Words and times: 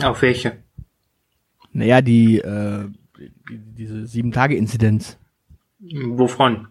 Auf 0.00 0.22
welche? 0.22 0.62
Naja, 1.72 2.00
die, 2.00 2.38
äh, 2.38 2.88
die 3.18 3.58
diese 3.58 4.06
Sieben-Tage-Inzidenz. 4.06 5.18
Wovon? 5.80 6.68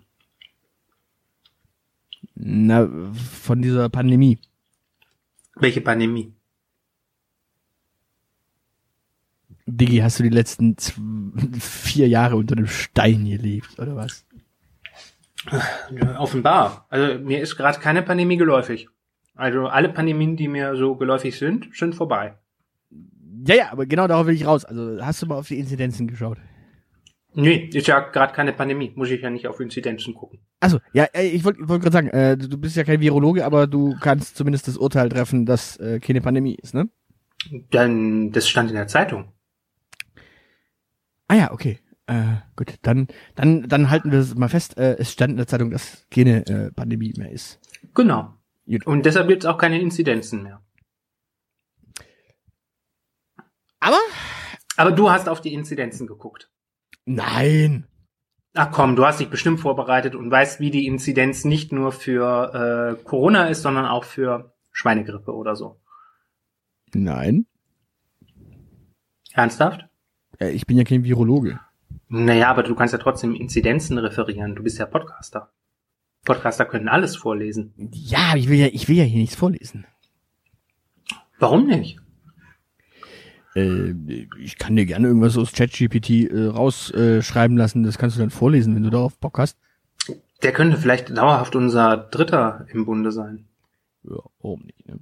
Na, 2.36 2.88
von 3.14 3.62
dieser 3.62 3.90
Pandemie. 3.90 4.40
Welche 5.56 5.82
Pandemie? 5.82 6.34
Diggi, 9.68 10.00
hast 10.00 10.20
du 10.20 10.24
die 10.24 10.30
letzten 10.30 10.76
vier 11.60 12.08
Jahre 12.08 12.36
unter 12.36 12.58
einem 12.58 12.68
Stein 12.68 13.26
gelebt, 13.26 13.80
oder 13.80 13.96
was? 13.96 14.26
Offenbar. 16.18 16.86
Also 16.90 17.20
mir 17.20 17.42
ist 17.42 17.56
gerade 17.56 17.80
keine 17.80 18.02
Pandemie 18.02 18.38
geläufig. 18.38 18.90
Also 19.36 19.68
alle 19.68 19.90
Pandemien, 19.90 20.36
die 20.36 20.48
mir 20.48 20.76
so 20.76 20.96
geläufig 20.96 21.38
sind, 21.38 21.70
sind 21.76 21.96
vorbei. 21.96 22.36
Ja, 23.48 23.56
ja, 23.56 23.72
aber 23.72 23.86
genau 23.86 24.08
darauf 24.08 24.28
will 24.28 24.36
ich 24.36 24.46
raus. 24.46 24.66
Also 24.66 25.00
hast 25.02 25.22
du 25.22 25.26
mal 25.26 25.36
auf 25.36 25.48
die 25.48 25.60
Inzidenzen 25.60 26.08
geschaut? 26.08 26.38
Nee, 27.34 27.70
ist 27.74 27.88
ja 27.88 28.00
gerade 28.00 28.34
keine 28.34 28.52
Pandemie. 28.54 28.92
Muss 28.96 29.10
ich 29.10 29.22
ja 29.22 29.30
nicht 29.30 29.48
auf 29.48 29.60
Inzidenzen 29.60 30.14
gucken. 30.14 30.40
Also 30.60 30.80
ja, 30.94 31.08
ich 31.14 31.44
wollte 31.44 31.68
wollt 31.68 31.82
gerade 31.82 31.94
sagen, 31.94 32.10
äh, 32.10 32.38
du 32.38 32.58
bist 32.58 32.76
ja 32.76 32.84
kein 32.84 33.00
Virologe, 33.00 33.46
aber 33.46 33.68
du 33.68 33.96
kannst 34.00 34.36
zumindest 34.36 34.68
das 34.68 34.78
Urteil 34.78 35.10
treffen, 35.10 35.46
dass 35.46 35.78
äh, 35.78 36.00
keine 36.00 36.22
Pandemie 36.22 36.56
ist, 36.62 36.74
ne? 36.74 36.90
Dann, 37.72 38.32
das 38.32 38.48
stand 38.48 38.70
in 38.70 38.76
der 38.76 38.88
Zeitung. 38.88 39.32
Ah 41.28 41.36
ja, 41.36 41.52
okay. 41.52 41.80
Äh, 42.06 42.36
gut, 42.56 42.76
dann, 42.82 43.08
dann, 43.36 43.68
dann 43.68 43.90
halten 43.90 44.12
wir 44.12 44.20
es 44.20 44.36
mal 44.36 44.50
fest. 44.50 44.78
Äh, 44.78 44.98
es 45.00 45.12
stand 45.12 45.32
in 45.32 45.38
der 45.38 45.48
Zeitung, 45.48 45.72
dass 45.72 46.06
keine 46.12 46.46
äh, 46.46 46.72
Pandemie 46.72 47.14
mehr 47.18 47.32
ist. 47.32 47.60
Genau. 47.96 48.34
Gut. 48.68 48.86
Und 48.86 49.06
deshalb 49.06 49.30
gibt 49.30 49.44
es 49.44 49.50
auch 49.50 49.58
keine 49.58 49.80
Inzidenzen 49.80 50.44
mehr. 50.44 50.62
Aber? 53.82 54.00
Aber 54.78 54.92
du 54.94 55.12
hast 55.12 55.28
auf 55.28 55.42
die 55.42 55.54
Inzidenzen 55.54 56.08
geguckt. 56.08 56.50
Nein. 57.06 57.88
Ach 58.54 58.72
komm, 58.72 58.96
du 58.96 59.06
hast 59.06 59.20
dich 59.20 59.30
bestimmt 59.30 59.60
vorbereitet 59.60 60.16
und 60.16 60.30
weißt, 60.30 60.60
wie 60.60 60.72
die 60.72 60.86
Inzidenz 60.86 61.46
nicht 61.46 61.72
nur 61.72 61.92
für 61.92 62.98
äh, 63.00 63.04
Corona 63.04 63.48
ist, 63.48 63.62
sondern 63.62 63.86
auch 63.86 64.04
für 64.04 64.54
Schweinegrippe 64.72 65.34
oder 65.34 65.56
so. 65.56 65.80
Nein. 66.94 67.46
Ernsthaft? 69.34 69.86
Ja, 70.40 70.50
ich 70.50 70.66
bin 70.66 70.78
ja 70.78 70.84
kein 70.84 71.04
Virologe. 71.04 71.60
Naja, 72.10 72.50
aber 72.50 72.64
du 72.64 72.76
kannst 72.76 72.94
ja 72.94 73.00
trotzdem 73.00 73.34
Inzidenzen 73.36 73.98
referieren. 73.98 74.56
Du 74.56 74.64
bist 74.64 74.78
ja 74.78 74.86
Podcaster. 74.86 75.52
Podcaster 76.26 76.66
können 76.66 76.90
alles 76.90 77.16
vorlesen. 77.16 77.74
Ja, 77.94 78.36
ich 78.36 78.50
will 78.50 78.60
ja, 78.60 78.68
ich 78.68 78.88
will 78.90 78.98
ja 78.98 79.04
hier 79.04 79.20
nichts 79.20 79.36
vorlesen. 79.36 79.88
Warum 81.40 81.68
nicht? 81.68 82.00
Äh, 83.56 83.94
ich 84.40 84.58
kann 84.58 84.76
dir 84.76 84.86
gerne 84.86 85.08
irgendwas 85.08 85.38
aus 85.38 85.52
ChatGPT 85.52 86.32
äh, 86.32 86.48
rausschreiben 86.48 87.58
lassen. 87.58 87.84
Das 87.84 87.98
kannst 87.98 88.16
du 88.16 88.22
dann 88.22 88.30
vorlesen, 88.30 88.76
wenn 88.76 88.84
du 88.84 88.90
darauf 88.90 89.18
Bock 89.18 89.40
hast. 89.40 89.58
Der 90.44 90.54
könnte 90.54 90.78
vielleicht 90.78 91.16
dauerhaft 91.16 91.56
unser 91.56 91.98
Dritter 91.98 92.66
im 92.72 92.86
Bunde 92.86 93.12
sein. 93.12 93.46
Ja, 94.04 94.18
warum 94.42 94.62
nicht? 94.62 94.88
Ne? 94.88 95.00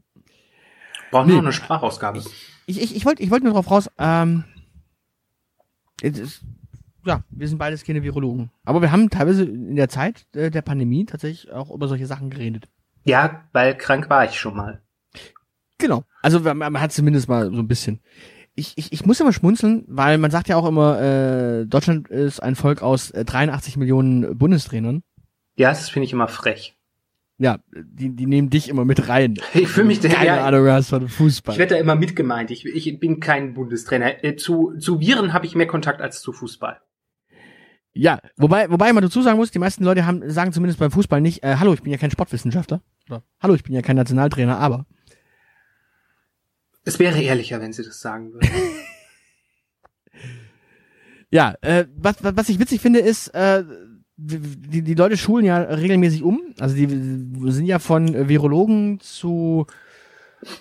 Braucht 1.11 1.27
nee. 1.27 1.33
nur 1.33 1.41
eine 1.41 1.53
Sprachausgabe. 1.53 2.21
Ich, 2.65 2.81
ich, 2.81 2.95
ich 2.95 3.05
wollte 3.05 3.23
ich 3.23 3.31
wollte 3.31 3.45
nur 3.45 3.53
drauf 3.53 3.71
raus. 3.71 3.89
Ähm, 3.97 4.43
ist, 6.01 6.41
ja, 7.05 7.23
wir 7.29 7.47
sind 7.47 7.57
beides 7.57 7.83
keine 7.83 8.03
Virologen. 8.03 8.51
Aber 8.63 8.81
wir 8.81 8.91
haben 8.91 9.09
teilweise 9.09 9.43
in 9.43 9.75
der 9.75 9.89
Zeit 9.89 10.25
äh, 10.33 10.51
der 10.51 10.61
Pandemie 10.61 11.05
tatsächlich 11.05 11.51
auch 11.51 11.71
über 11.71 11.87
solche 11.87 12.05
Sachen 12.05 12.29
geredet. 12.29 12.67
Ja, 13.05 13.45
weil 13.53 13.75
krank 13.75 14.09
war 14.09 14.25
ich 14.25 14.37
schon 14.37 14.55
mal. 14.55 14.81
Genau. 15.77 16.03
Also 16.21 16.41
man, 16.41 16.57
man 16.57 16.81
hat 16.81 16.91
zumindest 16.91 17.29
mal 17.29 17.45
so 17.45 17.57
ein 17.57 17.67
bisschen 17.67 18.01
ich, 18.59 18.77
ich, 18.77 18.91
ich 18.91 19.05
muss 19.05 19.19
immer 19.19 19.33
schmunzeln, 19.33 19.85
weil 19.87 20.17
man 20.17 20.31
sagt 20.31 20.49
ja 20.49 20.57
auch 20.57 20.67
immer, 20.67 21.01
äh, 21.01 21.65
Deutschland 21.65 22.09
ist 22.09 22.41
ein 22.41 22.55
Volk 22.55 22.81
aus 22.81 23.11
äh, 23.11 23.25
83 23.25 23.77
Millionen 23.77 24.37
Bundestrainern. 24.37 25.01
Ja, 25.55 25.69
das 25.69 25.89
finde 25.89 26.05
ich 26.05 26.13
immer 26.13 26.27
frech. 26.27 26.75
Ja, 27.37 27.59
die, 27.73 28.13
die 28.13 28.25
nehmen 28.25 28.49
dich 28.49 28.67
immer 28.67 28.83
mit 28.83 29.07
rein. 29.07 29.35
Ich 29.53 29.69
fühle 29.69 29.87
mich 29.87 30.01
Keine 30.01 30.25
ja, 30.25 30.45
Ahnung 30.45 30.67
hast 30.67 30.89
von 30.89 31.07
Fußball. 31.07 31.55
Ich 31.55 31.59
werde 31.59 31.75
da 31.75 31.81
immer 31.81 31.95
mitgemeint. 31.95 32.51
Ich, 32.51 32.65
ich 32.65 32.99
bin 32.99 33.21
kein 33.21 33.53
Bundestrainer. 33.53 34.23
Äh, 34.23 34.35
zu, 34.35 34.73
zu 34.77 34.99
Viren 34.99 35.31
habe 35.33 35.45
ich 35.45 35.55
mehr 35.55 35.67
Kontakt 35.67 36.01
als 36.01 36.21
zu 36.21 36.33
Fußball. 36.33 36.81
Ja, 37.93 38.19
wobei, 38.37 38.69
wobei 38.69 38.93
man 38.93 39.03
dazu 39.03 39.21
sagen 39.21 39.37
muss, 39.37 39.51
die 39.51 39.59
meisten 39.59 39.83
Leute 39.83 40.05
haben, 40.05 40.29
sagen 40.29 40.51
zumindest 40.51 40.79
beim 40.79 40.91
Fußball 40.91 41.21
nicht, 41.21 41.43
äh, 41.43 41.55
hallo, 41.55 41.73
ich 41.73 41.81
bin 41.81 41.91
ja 41.91 41.97
kein 41.97 42.11
Sportwissenschaftler. 42.11 42.81
Oder 43.09 43.23
hallo, 43.39 43.55
ich 43.55 43.63
bin 43.63 43.73
ja 43.73 43.81
kein 43.81 43.95
Nationaltrainer, 43.95 44.59
aber. 44.59 44.85
Es 46.85 46.99
wäre 46.99 47.21
ehrlicher, 47.21 47.61
wenn 47.61 47.73
sie 47.73 47.83
das 47.83 47.99
sagen 47.99 48.33
würden. 48.33 48.49
ja, 51.29 51.55
äh, 51.61 51.85
was, 51.95 52.15
was 52.21 52.49
ich 52.49 52.59
witzig 52.59 52.81
finde, 52.81 52.99
ist, 52.99 53.27
äh, 53.29 53.63
die, 54.15 54.81
die 54.83 54.93
Leute 54.95 55.17
schulen 55.17 55.45
ja 55.45 55.57
regelmäßig 55.57 56.23
um. 56.23 56.41
Also 56.59 56.75
die 56.75 56.87
sind 57.51 57.65
ja 57.65 57.79
von 57.79 58.27
Virologen 58.27 58.99
zu 58.99 59.65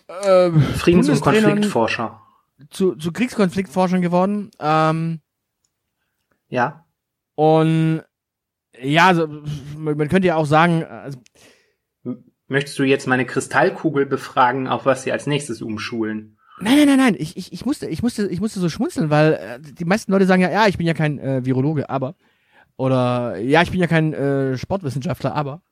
äh, 0.08 0.50
Friedens- 0.50 1.08
und 1.08 1.20
Konfliktforscher. 1.20 2.20
Zu, 2.70 2.96
zu 2.96 3.12
Kriegskonfliktforschern 3.12 4.00
geworden. 4.00 4.50
Ähm, 4.58 5.20
ja. 6.48 6.84
Und 7.34 8.02
ja, 8.80 9.06
also, 9.06 9.28
man 9.76 10.08
könnte 10.08 10.28
ja 10.28 10.36
auch 10.36 10.46
sagen, 10.46 10.84
also, 10.84 11.18
Möchtest 12.48 12.78
du 12.78 12.82
jetzt 12.82 13.06
meine 13.06 13.26
Kristallkugel 13.26 14.06
befragen, 14.06 14.68
auf 14.68 14.86
was 14.86 15.02
sie 15.02 15.12
als 15.12 15.26
nächstes 15.26 15.60
umschulen? 15.60 16.38
Nein, 16.60 16.76
nein, 16.76 16.86
nein, 16.86 16.96
nein. 16.96 17.16
Ich, 17.18 17.36
ich, 17.36 17.52
ich 17.52 17.64
musste, 17.66 17.86
ich 17.86 18.02
musste, 18.02 18.26
ich 18.26 18.40
musste 18.40 18.58
so 18.58 18.68
schmunzeln, 18.68 19.10
weil 19.10 19.34
äh, 19.34 19.60
die 19.60 19.84
meisten 19.84 20.10
Leute 20.10 20.26
sagen 20.26 20.42
ja, 20.42 20.50
ja, 20.50 20.66
ich 20.66 20.78
bin 20.78 20.86
ja 20.86 20.94
kein 20.94 21.18
äh, 21.18 21.44
Virologe, 21.44 21.88
aber 21.88 22.14
oder 22.76 23.36
ja, 23.38 23.62
ich 23.62 23.70
bin 23.70 23.80
ja 23.80 23.86
kein 23.86 24.12
äh, 24.14 24.56
Sportwissenschaftler, 24.56 25.34
aber 25.34 25.62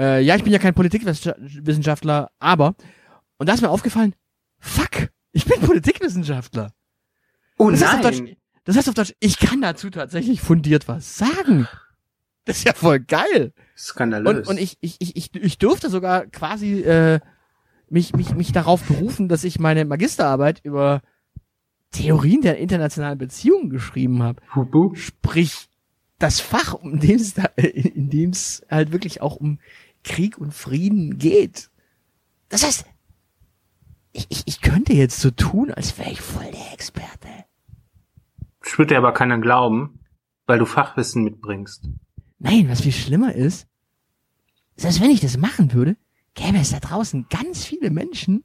äh, 0.00 0.22
ja, 0.22 0.34
ich 0.36 0.44
bin 0.44 0.52
ja 0.52 0.58
kein 0.58 0.74
Politikwissenschaftler, 0.74 2.30
aber 2.38 2.74
und 3.38 3.48
da 3.48 3.54
ist 3.54 3.60
mir 3.60 3.70
aufgefallen, 3.70 4.14
fuck, 4.58 5.10
ich 5.32 5.44
bin 5.44 5.60
Politikwissenschaftler. 5.66 6.72
Oh 7.58 7.70
das 7.70 7.80
nein. 7.80 7.90
Heißt 7.90 8.04
Deutsch, 8.04 8.36
das 8.64 8.76
heißt 8.76 8.88
auf 8.88 8.94
Deutsch, 8.94 9.14
ich 9.20 9.38
kann 9.38 9.60
dazu 9.60 9.90
tatsächlich 9.90 10.40
fundiert 10.40 10.88
was 10.88 11.16
sagen. 11.16 11.68
Das 12.44 12.56
ist 12.56 12.64
ja 12.64 12.74
voll 12.74 12.98
geil. 12.98 13.52
Skandalös. 13.76 14.48
Und, 14.48 14.56
und 14.56 14.60
ich, 14.60 14.76
ich, 14.80 14.96
ich, 14.98 15.16
ich, 15.16 15.34
ich 15.34 15.58
durfte 15.58 15.90
sogar 15.90 16.26
quasi 16.26 16.80
äh, 16.80 17.20
mich, 17.88 18.14
mich, 18.14 18.34
mich 18.34 18.50
darauf 18.50 18.82
berufen, 18.82 19.28
dass 19.28 19.44
ich 19.44 19.60
meine 19.60 19.84
Magisterarbeit 19.84 20.60
über 20.64 21.02
Theorien 21.92 22.40
der 22.40 22.58
internationalen 22.58 23.18
Beziehungen 23.18 23.70
geschrieben 23.70 24.22
habe. 24.22 24.42
Sprich, 24.96 25.68
das 26.18 26.40
Fach, 26.40 26.74
um 26.74 26.98
dem 26.98 27.16
es 27.16 27.34
da, 27.34 27.44
in 27.56 28.10
dem 28.10 28.30
es 28.30 28.66
halt 28.70 28.92
wirklich 28.92 29.20
auch 29.20 29.36
um 29.36 29.58
Krieg 30.02 30.38
und 30.38 30.52
Frieden 30.54 31.18
geht. 31.18 31.70
Das 32.48 32.64
heißt, 32.64 32.86
ich, 34.12 34.26
ich, 34.30 34.42
ich 34.46 34.60
könnte 34.60 34.92
jetzt 34.92 35.20
so 35.20 35.30
tun, 35.30 35.70
als 35.70 35.98
wäre 35.98 36.10
ich 36.10 36.20
voll 36.20 36.50
der 36.50 36.72
Experte. 36.72 37.28
Das 38.62 38.78
würde 38.78 38.94
dir 38.94 38.98
aber 38.98 39.12
keiner 39.12 39.38
glauben, 39.38 40.00
weil 40.46 40.58
du 40.58 40.66
Fachwissen 40.66 41.24
mitbringst. 41.24 41.88
Nein, 42.42 42.68
was 42.68 42.80
viel 42.80 42.92
schlimmer 42.92 43.34
ist, 43.34 43.68
selbst 44.74 45.00
wenn 45.00 45.10
ich 45.10 45.20
das 45.20 45.36
machen 45.36 45.72
würde, 45.72 45.96
gäbe 46.34 46.58
es 46.58 46.70
da 46.70 46.80
draußen 46.80 47.26
ganz 47.30 47.64
viele 47.64 47.90
Menschen, 47.90 48.42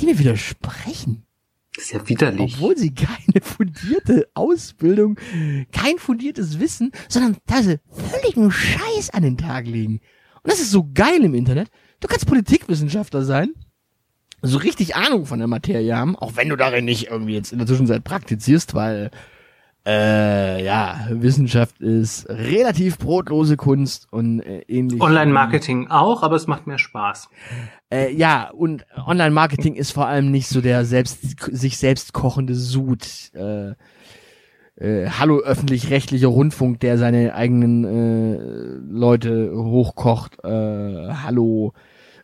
die 0.00 0.06
mir 0.06 0.18
widersprechen. 0.18 1.26
Das 1.74 1.84
ist 1.84 1.92
ja 1.92 2.08
widerlich. 2.08 2.54
Obwohl 2.54 2.78
sie 2.78 2.94
keine 2.94 3.42
fundierte 3.42 4.30
Ausbildung, 4.32 5.18
kein 5.70 5.98
fundiertes 5.98 6.60
Wissen, 6.60 6.92
sondern 7.08 7.36
teilweise 7.46 7.80
völligen 7.90 8.50
Scheiß 8.50 9.10
an 9.10 9.22
den 9.22 9.36
Tag 9.36 9.66
legen. 9.66 10.00
Und 10.42 10.50
das 10.50 10.60
ist 10.60 10.70
so 10.70 10.88
geil 10.94 11.22
im 11.22 11.34
Internet. 11.34 11.68
Du 12.00 12.08
kannst 12.08 12.26
Politikwissenschaftler 12.26 13.22
sein, 13.22 13.52
so 14.40 14.56
richtig 14.56 14.96
Ahnung 14.96 15.26
von 15.26 15.40
der 15.40 15.48
Materie 15.48 15.94
haben, 15.94 16.16
auch 16.16 16.36
wenn 16.36 16.48
du 16.48 16.56
darin 16.56 16.86
nicht 16.86 17.08
irgendwie 17.08 17.34
jetzt 17.34 17.52
in 17.52 17.58
der 17.58 17.66
Zwischenzeit 17.66 18.02
praktizierst, 18.02 18.72
weil 18.72 19.10
äh, 19.86 20.64
ja, 20.64 21.06
Wissenschaft 21.10 21.80
ist 21.80 22.28
relativ 22.28 22.98
brotlose 22.98 23.56
Kunst 23.56 24.06
und 24.10 24.40
äh, 24.40 24.60
ähnlich. 24.68 25.00
Online-Marketing 25.00 25.88
auch, 25.88 26.22
aber 26.22 26.36
es 26.36 26.46
macht 26.46 26.66
mehr 26.66 26.78
Spaß. 26.78 27.30
Äh, 27.90 28.12
ja, 28.14 28.50
und 28.50 28.84
Online-Marketing 29.06 29.74
ist 29.74 29.92
vor 29.92 30.06
allem 30.06 30.30
nicht 30.30 30.48
so 30.48 30.60
der 30.60 30.84
selbst 30.84 31.40
sich 31.40 31.78
selbst 31.78 32.12
kochende 32.12 32.54
Sud. 32.54 33.06
Äh, 33.34 33.74
äh, 34.76 35.08
hallo 35.10 35.38
öffentlich-rechtlicher 35.40 36.28
Rundfunk, 36.28 36.80
der 36.80 36.98
seine 36.98 37.34
eigenen 37.34 37.84
äh, 37.84 38.92
Leute 38.92 39.52
hochkocht. 39.54 40.44
Äh, 40.44 40.48
hallo 40.48 41.72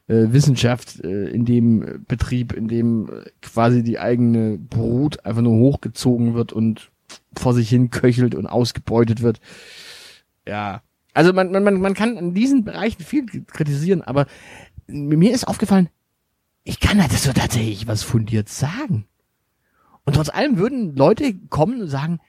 äh, 0.06 0.26
Wissenschaft 0.32 1.02
äh, 1.02 1.28
in 1.30 1.44
dem 1.46 2.04
Betrieb, 2.06 2.52
in 2.52 2.68
dem 2.68 3.08
quasi 3.40 3.82
die 3.82 3.98
eigene 3.98 4.58
Brut 4.58 5.24
einfach 5.24 5.42
nur 5.42 5.56
hochgezogen 5.56 6.34
wird 6.34 6.52
und 6.52 6.90
vor 7.40 7.54
sich 7.54 7.68
hin 7.68 7.90
köchelt 7.90 8.34
und 8.34 8.46
ausgebeutet 8.46 9.22
wird. 9.22 9.40
Ja. 10.46 10.82
Also 11.12 11.32
man, 11.32 11.52
man, 11.52 11.80
man 11.80 11.94
kann 11.94 12.16
in 12.16 12.34
diesen 12.34 12.64
Bereichen 12.64 13.02
viel 13.02 13.26
kritisieren, 13.44 14.02
aber 14.02 14.26
mir 14.86 15.32
ist 15.32 15.46
aufgefallen, 15.46 15.88
ich 16.64 16.80
kann 16.80 17.00
halt 17.00 17.12
so 17.12 17.32
tatsächlich 17.32 17.86
was 17.86 18.02
fundiert 18.02 18.48
sagen. 18.48 19.06
Und 20.04 20.14
trotz 20.14 20.28
allem 20.28 20.58
würden 20.58 20.96
Leute 20.96 21.34
kommen 21.48 21.80
und 21.80 21.88
sagen, 21.88 22.20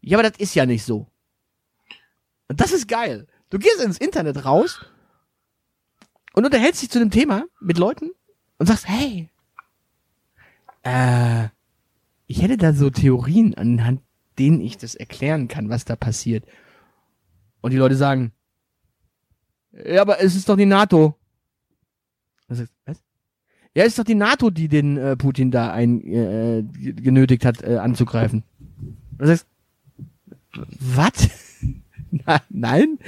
ja, 0.00 0.18
aber 0.18 0.28
das 0.28 0.38
ist 0.38 0.54
ja 0.54 0.66
nicht 0.66 0.84
so. 0.84 1.08
Und 2.48 2.60
das 2.60 2.72
ist 2.72 2.88
geil. 2.88 3.26
Du 3.50 3.58
gehst 3.58 3.80
ins 3.82 3.98
Internet 3.98 4.44
raus 4.44 4.86
und 6.32 6.44
unterhältst 6.44 6.82
dich 6.82 6.90
zu 6.90 6.98
dem 6.98 7.10
Thema 7.10 7.44
mit 7.60 7.78
Leuten 7.78 8.10
und 8.58 8.66
sagst, 8.66 8.88
hey, 8.88 9.28
äh, 10.82 11.48
ich 12.30 12.42
hätte 12.42 12.56
da 12.56 12.72
so 12.72 12.90
Theorien, 12.90 13.54
anhand 13.54 14.02
denen 14.38 14.60
ich 14.60 14.78
das 14.78 14.94
erklären 14.94 15.48
kann, 15.48 15.68
was 15.68 15.84
da 15.84 15.96
passiert. 15.96 16.44
Und 17.60 17.72
die 17.72 17.76
Leute 17.76 17.96
sagen, 17.96 18.30
ja, 19.72 20.00
aber 20.00 20.22
es 20.22 20.36
ist 20.36 20.48
doch 20.48 20.56
die 20.56 20.64
NATO. 20.64 21.16
Was? 22.46 22.60
Ja, 23.74 23.82
es 23.82 23.88
ist 23.88 23.98
doch 23.98 24.04
die 24.04 24.14
NATO, 24.14 24.50
die 24.50 24.68
den 24.68 24.96
äh, 24.96 25.16
Putin 25.16 25.50
da 25.50 25.72
ein, 25.72 26.00
äh, 26.04 26.62
genötigt 26.62 27.44
hat, 27.44 27.64
äh, 27.64 27.78
anzugreifen. 27.78 28.44
Du 29.18 29.26
sagst, 29.26 29.48
was? 30.78 31.30
nein? 32.48 33.00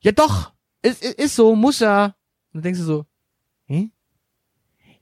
Ja 0.00 0.12
doch, 0.12 0.54
es, 0.80 1.02
es 1.02 1.12
ist 1.12 1.36
so, 1.36 1.54
muss 1.54 1.82
er. 1.82 2.16
Und 2.52 2.54
dann 2.54 2.62
denkst 2.62 2.80
du 2.80 2.86
so, 2.86 3.06
hä? 3.66 3.90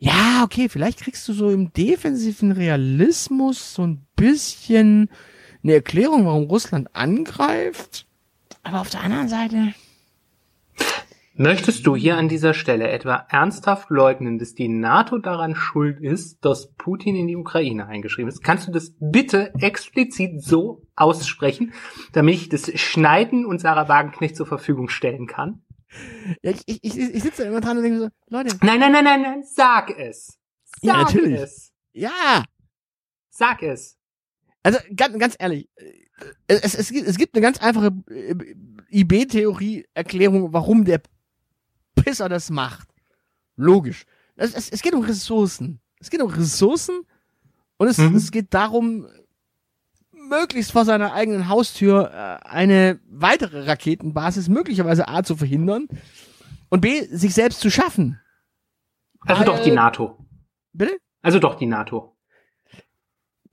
Ja, 0.04 0.42
okay, 0.44 0.68
vielleicht 0.68 1.00
kriegst 1.00 1.26
du 1.28 1.32
so 1.32 1.48
im 1.48 1.72
defensiven 1.72 2.52
Realismus 2.52 3.72
so 3.72 3.86
ein 3.86 4.06
bisschen 4.16 5.08
eine 5.62 5.72
Erklärung, 5.72 6.26
warum 6.26 6.44
Russland 6.44 6.94
angreift. 6.94 8.06
Aber 8.64 8.82
auf 8.82 8.90
der 8.90 9.00
anderen 9.00 9.28
Seite. 9.28 9.72
Möchtest 11.36 11.86
du 11.86 11.96
hier 11.96 12.18
an 12.18 12.28
dieser 12.28 12.52
Stelle 12.52 12.88
etwa 12.88 13.24
ernsthaft 13.30 13.88
leugnen, 13.88 14.38
dass 14.38 14.54
die 14.54 14.68
NATO 14.68 15.16
daran 15.16 15.54
schuld 15.54 16.00
ist, 16.00 16.44
dass 16.44 16.74
Putin 16.74 17.16
in 17.16 17.26
die 17.26 17.36
Ukraine 17.36 17.86
eingeschrieben 17.86 18.28
ist? 18.28 18.44
Kannst 18.44 18.68
du 18.68 18.72
das 18.72 18.92
bitte 19.00 19.54
explizit 19.54 20.44
so 20.44 20.82
aussprechen, 20.96 21.72
damit 22.12 22.34
ich 22.34 22.48
das 22.50 22.70
Schneiden 22.78 23.46
und 23.46 23.58
Sarah 23.58 23.88
Wagenknecht 23.88 24.36
zur 24.36 24.46
Verfügung 24.46 24.90
stellen 24.90 25.26
kann? 25.26 25.62
Ja, 26.42 26.50
ich, 26.50 26.62
ich, 26.66 26.84
ich, 26.84 26.96
ich 26.96 27.22
sitze 27.22 27.42
da 27.42 27.48
immer 27.48 27.60
dran 27.60 27.76
und 27.76 27.82
denke 27.82 27.98
so, 27.98 28.08
Leute. 28.28 28.56
Nein, 28.62 28.80
nein, 28.80 28.92
nein, 28.92 29.04
nein, 29.04 29.22
nein, 29.22 29.44
sag 29.44 29.90
es. 29.98 30.38
Sag 30.64 30.82
ja, 30.82 31.02
natürlich. 31.02 31.40
es. 31.40 31.72
Ja. 31.92 32.44
Sag 33.30 33.62
es. 33.62 33.96
Also 34.62 34.78
ganz, 34.96 35.18
ganz 35.18 35.36
ehrlich, 35.38 35.68
es, 36.46 36.60
es, 36.62 36.74
es, 36.74 36.90
gibt, 36.90 37.06
es 37.06 37.16
gibt 37.16 37.34
eine 37.34 37.42
ganz 37.42 37.58
einfache 37.58 37.92
äh, 38.10 38.34
IB-Theorie-Erklärung, 38.90 40.52
warum 40.52 40.84
der 40.84 41.02
Pisser 41.94 42.28
das 42.28 42.50
macht. 42.50 42.88
Logisch. 43.56 44.04
Es, 44.36 44.54
es, 44.54 44.70
es 44.70 44.82
geht 44.82 44.94
um 44.94 45.02
Ressourcen. 45.02 45.80
Es 46.00 46.10
geht 46.10 46.22
um 46.22 46.30
Ressourcen 46.30 47.02
und 47.76 47.88
es, 47.88 47.98
mhm. 47.98 48.16
es 48.16 48.30
geht 48.30 48.52
darum, 48.54 49.06
möglichst 50.28 50.72
vor 50.72 50.84
seiner 50.84 51.12
eigenen 51.12 51.48
Haustür 51.48 52.10
äh, 52.12 52.46
eine 52.46 53.00
weitere 53.08 53.66
Raketenbasis 53.66 54.48
möglicherweise 54.48 55.08
A 55.08 55.22
zu 55.22 55.36
verhindern 55.36 55.88
und 56.68 56.80
B 56.80 57.02
sich 57.02 57.34
selbst 57.34 57.60
zu 57.60 57.70
schaffen. 57.70 58.20
Also 59.20 59.40
Weil, 59.40 59.46
doch 59.46 59.62
die 59.62 59.70
NATO. 59.70 60.18
Bitte? 60.72 60.96
Also 61.22 61.38
doch 61.38 61.54
die 61.54 61.66
NATO. 61.66 62.14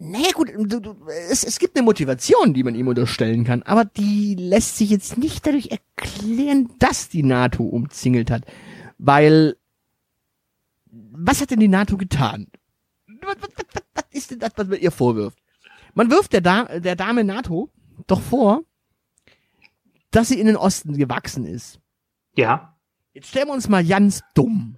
Naja 0.03 0.31
gut, 0.33 0.49
du, 0.55 0.79
du, 0.79 0.95
es, 1.29 1.43
es 1.43 1.59
gibt 1.59 1.77
eine 1.77 1.85
Motivation, 1.85 2.55
die 2.55 2.63
man 2.63 2.73
ihm 2.73 2.87
unterstellen 2.87 3.43
kann, 3.43 3.61
aber 3.61 3.85
die 3.85 4.33
lässt 4.33 4.77
sich 4.77 4.89
jetzt 4.89 5.19
nicht 5.19 5.45
dadurch 5.45 5.69
erklären, 5.69 6.71
dass 6.79 7.07
die 7.09 7.21
NATO 7.21 7.63
umzingelt 7.63 8.31
hat. 8.31 8.43
Weil, 8.97 9.57
was 10.89 11.39
hat 11.39 11.51
denn 11.51 11.59
die 11.59 11.67
NATO 11.67 11.97
getan? 11.97 12.47
Was, 13.21 13.35
was, 13.41 13.49
was, 13.55 13.83
was 13.93 14.03
ist 14.09 14.31
denn 14.31 14.39
das, 14.39 14.53
was 14.55 14.67
man 14.67 14.79
ihr 14.79 14.89
vorwirft? 14.89 15.40
Man 15.93 16.09
wirft 16.09 16.33
der, 16.33 16.41
da 16.41 16.79
der 16.79 16.95
Dame 16.95 17.23
NATO 17.23 17.69
doch 18.07 18.21
vor, 18.21 18.63
dass 20.11 20.27
sie 20.27 20.39
in 20.39 20.47
den 20.47 20.57
Osten 20.57 20.97
gewachsen 20.97 21.45
ist. 21.45 21.79
Ja. 22.35 22.77
Jetzt 23.13 23.29
stellen 23.29 23.47
wir 23.47 23.53
uns 23.53 23.67
mal 23.67 23.83
ganz 23.83 24.21
dumm. 24.33 24.77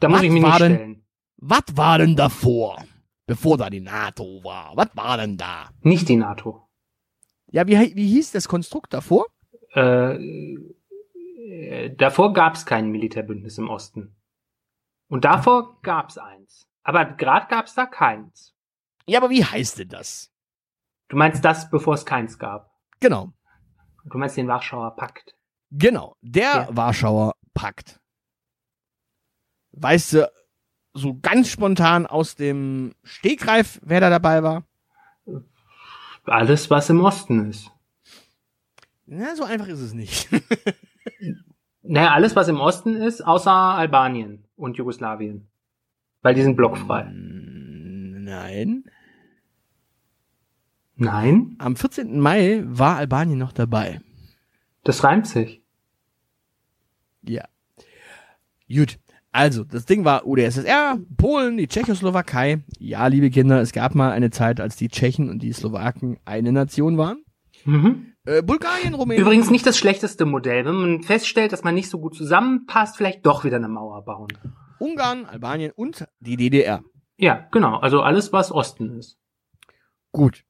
Da 0.00 0.08
muss 0.08 0.18
was 0.18 0.24
ich 0.24 0.30
mich 0.30 0.42
nicht 0.42 0.60
denn, 0.60 0.74
stellen. 0.74 1.04
Was 1.36 1.62
war 1.74 1.98
denn 1.98 2.16
davor? 2.16 2.84
Bevor 3.26 3.56
da 3.56 3.70
die 3.70 3.80
NATO 3.80 4.42
war. 4.42 4.72
Was 4.76 4.88
war 4.94 5.16
denn 5.16 5.36
da? 5.36 5.70
Nicht 5.80 6.08
die 6.08 6.16
NATO. 6.16 6.68
Ja, 7.50 7.66
wie, 7.66 7.94
wie 7.94 8.08
hieß 8.08 8.32
das 8.32 8.48
Konstrukt 8.48 8.92
davor? 8.92 9.26
Äh, 9.74 10.16
äh 11.46 11.94
davor 11.96 12.32
gab 12.32 12.54
es 12.54 12.66
kein 12.66 12.90
Militärbündnis 12.90 13.58
im 13.58 13.68
Osten. 13.68 14.16
Und 15.08 15.24
davor 15.24 15.80
gab 15.82 16.08
es 16.10 16.18
eins. 16.18 16.66
Aber 16.82 17.04
gerade 17.04 17.46
gab 17.48 17.66
es 17.66 17.74
da 17.74 17.86
keins. 17.86 18.51
Ja, 19.06 19.18
aber 19.18 19.30
wie 19.30 19.44
heißt 19.44 19.78
denn 19.78 19.88
das? 19.88 20.30
Du 21.08 21.16
meinst 21.16 21.44
das, 21.44 21.70
bevor 21.70 21.94
es 21.94 22.06
keins 22.06 22.38
gab? 22.38 22.70
Genau. 23.00 23.32
Du 24.04 24.18
meinst 24.18 24.36
den 24.36 24.48
Warschauer 24.48 24.96
Pakt? 24.96 25.36
Genau, 25.70 26.16
der 26.20 26.42
ja. 26.42 26.68
Warschauer 26.70 27.34
Pakt. 27.54 28.00
Weißt 29.72 30.14
du 30.14 30.30
so 30.94 31.18
ganz 31.20 31.48
spontan 31.48 32.06
aus 32.06 32.34
dem 32.34 32.94
Stegreif, 33.02 33.80
wer 33.82 34.00
da 34.00 34.10
dabei 34.10 34.42
war? 34.42 34.64
Alles, 36.24 36.70
was 36.70 36.90
im 36.90 37.00
Osten 37.00 37.50
ist. 37.50 37.70
Na, 39.06 39.34
so 39.34 39.44
einfach 39.44 39.66
ist 39.66 39.80
es 39.80 39.94
nicht. 39.94 40.28
naja, 41.82 42.12
alles, 42.12 42.36
was 42.36 42.48
im 42.48 42.60
Osten 42.60 42.94
ist, 42.94 43.22
außer 43.22 43.50
Albanien 43.50 44.44
und 44.56 44.76
Jugoslawien. 44.76 45.50
Weil 46.20 46.34
die 46.34 46.42
sind 46.42 46.56
blockfrei. 46.56 47.10
Nein. 47.12 48.84
Nein? 51.02 51.56
Am 51.58 51.76
14. 51.76 52.18
Mai 52.20 52.62
war 52.66 52.96
Albanien 52.96 53.38
noch 53.38 53.52
dabei. 53.52 54.00
Das 54.84 55.04
reimt 55.04 55.26
sich. 55.26 55.62
Ja. 57.22 57.44
Gut. 58.68 58.98
Also, 59.32 59.64
das 59.64 59.86
Ding 59.86 60.04
war 60.04 60.26
UdSSR, 60.26 60.98
Polen, 61.16 61.56
die 61.56 61.66
Tschechoslowakei. 61.66 62.62
Ja, 62.78 63.06
liebe 63.06 63.30
Kinder, 63.30 63.60
es 63.62 63.72
gab 63.72 63.94
mal 63.94 64.12
eine 64.12 64.30
Zeit, 64.30 64.60
als 64.60 64.76
die 64.76 64.88
Tschechen 64.88 65.30
und 65.30 65.42
die 65.42 65.52
Slowaken 65.52 66.18
eine 66.26 66.52
Nation 66.52 66.98
waren. 66.98 67.24
Mhm. 67.64 68.12
Äh, 68.24 68.42
Bulgarien, 68.42 68.94
Rumänien. 68.94 69.24
Übrigens 69.24 69.50
nicht 69.50 69.66
das 69.66 69.78
schlechteste 69.78 70.26
Modell. 70.26 70.66
Wenn 70.66 70.74
man 70.74 71.02
feststellt, 71.02 71.52
dass 71.52 71.64
man 71.64 71.74
nicht 71.74 71.88
so 71.88 71.98
gut 71.98 72.14
zusammenpasst, 72.14 72.96
vielleicht 72.96 73.24
doch 73.24 73.44
wieder 73.44 73.56
eine 73.56 73.68
Mauer 73.68 74.04
bauen. 74.04 74.28
Ungarn, 74.78 75.24
Albanien 75.24 75.72
und 75.74 76.06
die 76.20 76.36
DDR. 76.36 76.82
Ja, 77.16 77.46
genau. 77.50 77.78
Also 77.78 78.02
alles, 78.02 78.32
was 78.32 78.52
Osten 78.52 78.98
ist. 78.98 79.18
Gut. 80.12 80.44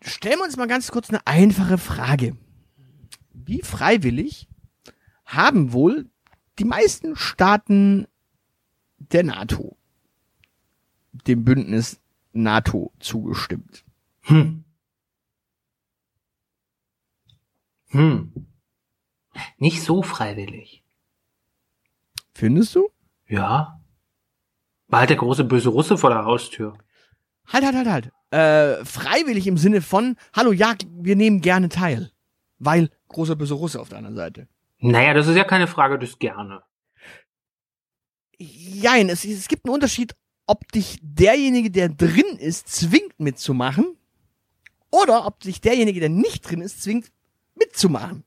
Stellen 0.00 0.38
wir 0.38 0.44
uns 0.44 0.56
mal 0.56 0.68
ganz 0.68 0.90
kurz 0.90 1.08
eine 1.08 1.26
einfache 1.26 1.78
Frage. 1.78 2.36
Wie 3.32 3.62
freiwillig 3.62 4.48
haben 5.24 5.72
wohl 5.72 6.10
die 6.58 6.64
meisten 6.64 7.16
Staaten 7.16 8.06
der 8.98 9.24
NATO 9.24 9.76
dem 11.26 11.44
Bündnis 11.44 12.00
NATO 12.32 12.92
zugestimmt? 13.00 13.84
Hm. 14.22 14.64
Hm. 17.88 18.46
Nicht 19.56 19.82
so 19.82 20.02
freiwillig. 20.02 20.84
Findest 22.34 22.74
du? 22.74 22.90
Ja. 23.26 23.80
War 24.88 25.00
halt 25.00 25.10
der 25.10 25.16
große 25.16 25.44
böse 25.44 25.70
Russe 25.70 25.98
vor 25.98 26.10
der 26.10 26.24
Haustür. 26.24 26.76
Halt, 27.46 27.64
halt, 27.64 27.76
halt, 27.76 27.88
halt. 27.88 28.12
Äh, 28.30 28.84
freiwillig 28.84 29.46
im 29.46 29.56
Sinne 29.56 29.80
von, 29.80 30.16
hallo, 30.34 30.52
ja, 30.52 30.74
wir 30.90 31.16
nehmen 31.16 31.40
gerne 31.40 31.68
teil. 31.68 32.10
Weil 32.58 32.90
großer 33.08 33.36
böse 33.36 33.54
Russe 33.54 33.80
auf 33.80 33.88
der 33.88 33.98
anderen 33.98 34.16
Seite. 34.16 34.48
Naja, 34.80 35.14
das 35.14 35.26
ist 35.26 35.36
ja 35.36 35.44
keine 35.44 35.66
Frage 35.66 35.98
des 35.98 36.18
Gerne. 36.18 36.62
Jein, 38.38 39.08
es, 39.08 39.24
es 39.24 39.48
gibt 39.48 39.64
einen 39.64 39.74
Unterschied, 39.74 40.14
ob 40.46 40.70
dich 40.72 40.98
derjenige, 41.02 41.70
der 41.70 41.88
drin 41.88 42.36
ist, 42.38 42.68
zwingt 42.68 43.18
mitzumachen 43.18 43.96
oder 44.90 45.26
ob 45.26 45.40
dich 45.40 45.60
derjenige, 45.60 46.00
der 46.00 46.08
nicht 46.08 46.48
drin 46.48 46.60
ist, 46.60 46.82
zwingt 46.82 47.10
mitzumachen. 47.54 48.24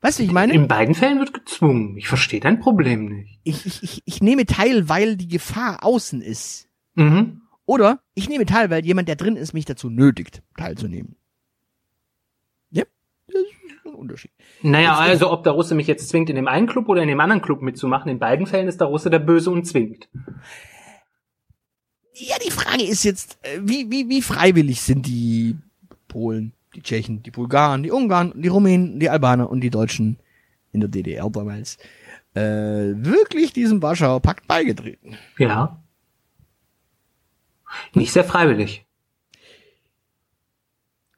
Weißt 0.00 0.18
du, 0.18 0.22
wie 0.22 0.26
ich 0.26 0.32
meine? 0.32 0.52
In 0.52 0.68
beiden 0.68 0.94
Fällen 0.94 1.18
wird 1.18 1.34
gezwungen. 1.34 1.96
Ich 1.96 2.08
verstehe 2.08 2.40
dein 2.40 2.60
Problem 2.60 3.06
nicht. 3.06 3.40
Ich, 3.42 3.66
ich, 3.66 3.82
ich, 3.82 4.02
ich 4.04 4.22
nehme 4.22 4.46
teil, 4.46 4.88
weil 4.88 5.16
die 5.16 5.28
Gefahr 5.28 5.84
außen 5.84 6.22
ist. 6.22 6.68
Mhm. 6.94 7.42
Oder 7.68 8.00
ich 8.14 8.30
nehme 8.30 8.46
teil, 8.46 8.70
weil 8.70 8.82
jemand, 8.86 9.08
der 9.08 9.16
drin 9.16 9.36
ist, 9.36 9.52
mich 9.52 9.66
dazu 9.66 9.90
nötigt, 9.90 10.42
teilzunehmen. 10.56 11.16
Ja, 12.70 12.84
das 13.26 13.42
ist 13.42 13.84
ein 13.84 13.94
Unterschied. 13.94 14.30
Naja, 14.62 14.96
also 14.96 15.30
ob 15.30 15.44
der 15.44 15.52
Russe 15.52 15.74
mich 15.74 15.86
jetzt 15.86 16.08
zwingt, 16.08 16.30
in 16.30 16.36
dem 16.36 16.48
einen 16.48 16.66
Club 16.66 16.88
oder 16.88 17.02
in 17.02 17.08
dem 17.08 17.20
anderen 17.20 17.42
Club 17.42 17.60
mitzumachen, 17.60 18.10
in 18.10 18.18
beiden 18.18 18.46
Fällen 18.46 18.68
ist 18.68 18.80
der 18.80 18.86
Russe 18.86 19.10
der 19.10 19.18
Böse 19.18 19.50
und 19.50 19.66
zwingt. 19.66 20.08
Ja, 22.14 22.36
die 22.42 22.50
Frage 22.50 22.84
ist 22.84 23.04
jetzt, 23.04 23.38
äh, 23.42 23.60
wie, 23.60 23.90
wie, 23.90 24.08
wie 24.08 24.22
freiwillig 24.22 24.80
sind 24.80 25.06
die 25.06 25.58
Polen, 26.08 26.54
die 26.74 26.80
Tschechen, 26.80 27.22
die 27.22 27.30
Bulgaren, 27.30 27.82
die 27.82 27.90
Ungarn, 27.90 28.32
die 28.34 28.48
Rumänen, 28.48 28.98
die 28.98 29.10
Albaner 29.10 29.50
und 29.50 29.60
die 29.60 29.68
Deutschen 29.68 30.18
in 30.72 30.80
der 30.80 30.88
DDR 30.88 31.28
damals 31.28 31.76
äh, 32.32 32.40
wirklich 32.40 33.52
diesem 33.52 33.82
Warschauer 33.82 34.20
Pakt 34.20 34.48
beigetreten? 34.48 35.18
Ja. 35.36 35.82
Nicht 37.94 38.12
sehr 38.12 38.24
freiwillig. 38.24 38.84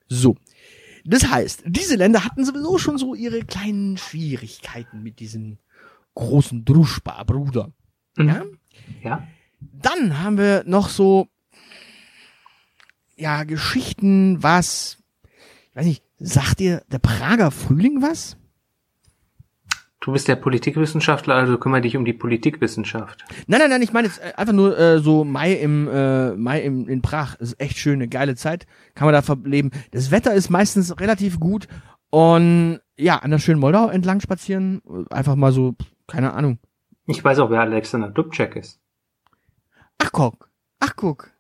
So. 0.09 0.37
Das 1.04 1.28
heißt, 1.28 1.62
diese 1.66 1.97
Länder 1.97 2.25
hatten 2.25 2.45
sowieso 2.45 2.78
schon 2.78 2.99
so 2.99 3.14
ihre 3.14 3.45
kleinen 3.45 3.97
Schwierigkeiten 3.97 5.02
mit 5.02 5.21
diesem 5.21 5.59
großen 6.14 6.64
Druschba-Bruder. 6.64 7.73
Mhm. 8.16 8.28
Ja? 8.28 8.45
Ja. 9.02 9.28
Dann 9.61 10.19
haben 10.19 10.38
wir 10.38 10.64
noch 10.66 10.88
so, 10.88 11.28
ja, 13.16 13.45
Geschichten, 13.45 14.42
was, 14.42 14.99
ich 15.71 15.76
weiß 15.76 15.87
nicht, 15.87 16.02
sagt 16.19 16.61
dir 16.61 16.83
der 16.90 16.99
Prager 16.99 17.50
Frühling 17.50 18.02
was? 18.02 18.37
Du 20.00 20.12
bist 20.12 20.28
der 20.28 20.37
Politikwissenschaftler, 20.37 21.35
also 21.35 21.59
kümmere 21.59 21.83
dich 21.83 21.95
um 21.95 22.07
die 22.07 22.14
Politikwissenschaft. 22.14 23.23
Nein, 23.47 23.61
nein, 23.61 23.69
nein, 23.69 23.83
ich 23.83 23.92
meine 23.92 24.09
jetzt 24.09 24.19
äh, 24.19 24.33
einfach 24.35 24.54
nur 24.54 24.78
äh, 24.78 24.99
so 24.99 25.25
Mai 25.25 25.52
im 25.52 25.88
äh, 25.88 26.33
Mai 26.37 26.62
im, 26.62 26.88
in 26.88 27.02
Prag. 27.02 27.37
Das 27.37 27.50
ist 27.50 27.61
echt 27.61 27.76
schön, 27.76 27.95
eine 27.95 28.09
geile 28.09 28.35
Zeit, 28.35 28.66
kann 28.95 29.04
man 29.04 29.12
da 29.12 29.21
verleben. 29.21 29.71
Das 29.90 30.11
Wetter 30.11 30.33
ist 30.33 30.49
meistens 30.49 30.99
relativ 30.99 31.38
gut 31.38 31.69
und 32.09 32.80
ja, 32.97 33.16
an 33.19 33.30
der 33.30 33.38
schönen 33.38 33.61
Moldau 33.61 33.88
entlang 33.88 34.21
spazieren, 34.21 34.80
einfach 35.11 35.37
mal 35.37 35.52
so, 35.52 35.75
keine 36.07 36.33
Ahnung. 36.33 36.59
Ich 37.07 37.23
weiß 37.23 37.38
auch, 37.40 37.50
wer 37.50 37.61
Alexander 37.61 38.09
Dubček 38.09 38.57
ist. 38.57 38.80
Ach 39.99 40.12
guck, 40.12 40.49
ach 40.80 40.97
guck. 40.97 41.30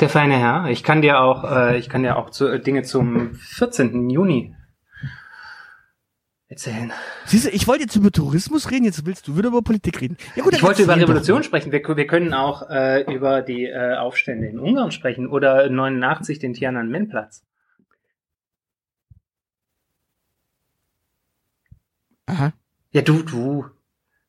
Der 0.00 0.08
feine 0.08 0.36
Herr. 0.36 0.68
Ich 0.70 0.84
kann 0.84 1.02
dir 1.02 1.20
auch, 1.20 1.44
äh, 1.44 1.78
ich 1.78 1.88
kann 1.88 2.02
dir 2.02 2.16
auch 2.16 2.30
zu, 2.30 2.46
äh, 2.46 2.60
Dinge 2.60 2.82
zum 2.82 3.34
14. 3.34 4.08
Juni 4.10 4.54
erzählen. 6.54 6.92
Siehst 7.26 7.46
du, 7.46 7.50
ich 7.50 7.66
wollte 7.66 7.82
jetzt 7.82 7.96
über 7.96 8.10
Tourismus 8.10 8.70
reden, 8.70 8.84
jetzt 8.84 9.04
willst 9.04 9.26
du 9.26 9.36
wieder 9.36 9.48
über 9.48 9.62
Politik 9.62 10.00
reden. 10.00 10.16
Ja 10.36 10.42
gut, 10.42 10.54
Ich 10.54 10.62
wollte 10.62 10.82
über 10.82 10.96
Revolution 10.96 11.42
sprechen. 11.42 11.72
Wir, 11.72 11.82
wir 11.84 12.06
können 12.06 12.32
auch 12.32 12.70
äh, 12.70 13.02
über 13.12 13.42
die 13.42 13.64
äh, 13.64 13.96
Aufstände 13.96 14.46
in 14.46 14.58
Ungarn 14.58 14.92
sprechen 14.92 15.26
oder 15.26 15.68
89 15.68 16.38
den 16.38 16.54
Tiananmen-Platz. 16.54 17.42
Aha. 22.26 22.52
Ja, 22.92 23.02
du, 23.02 23.22
du. 23.22 23.66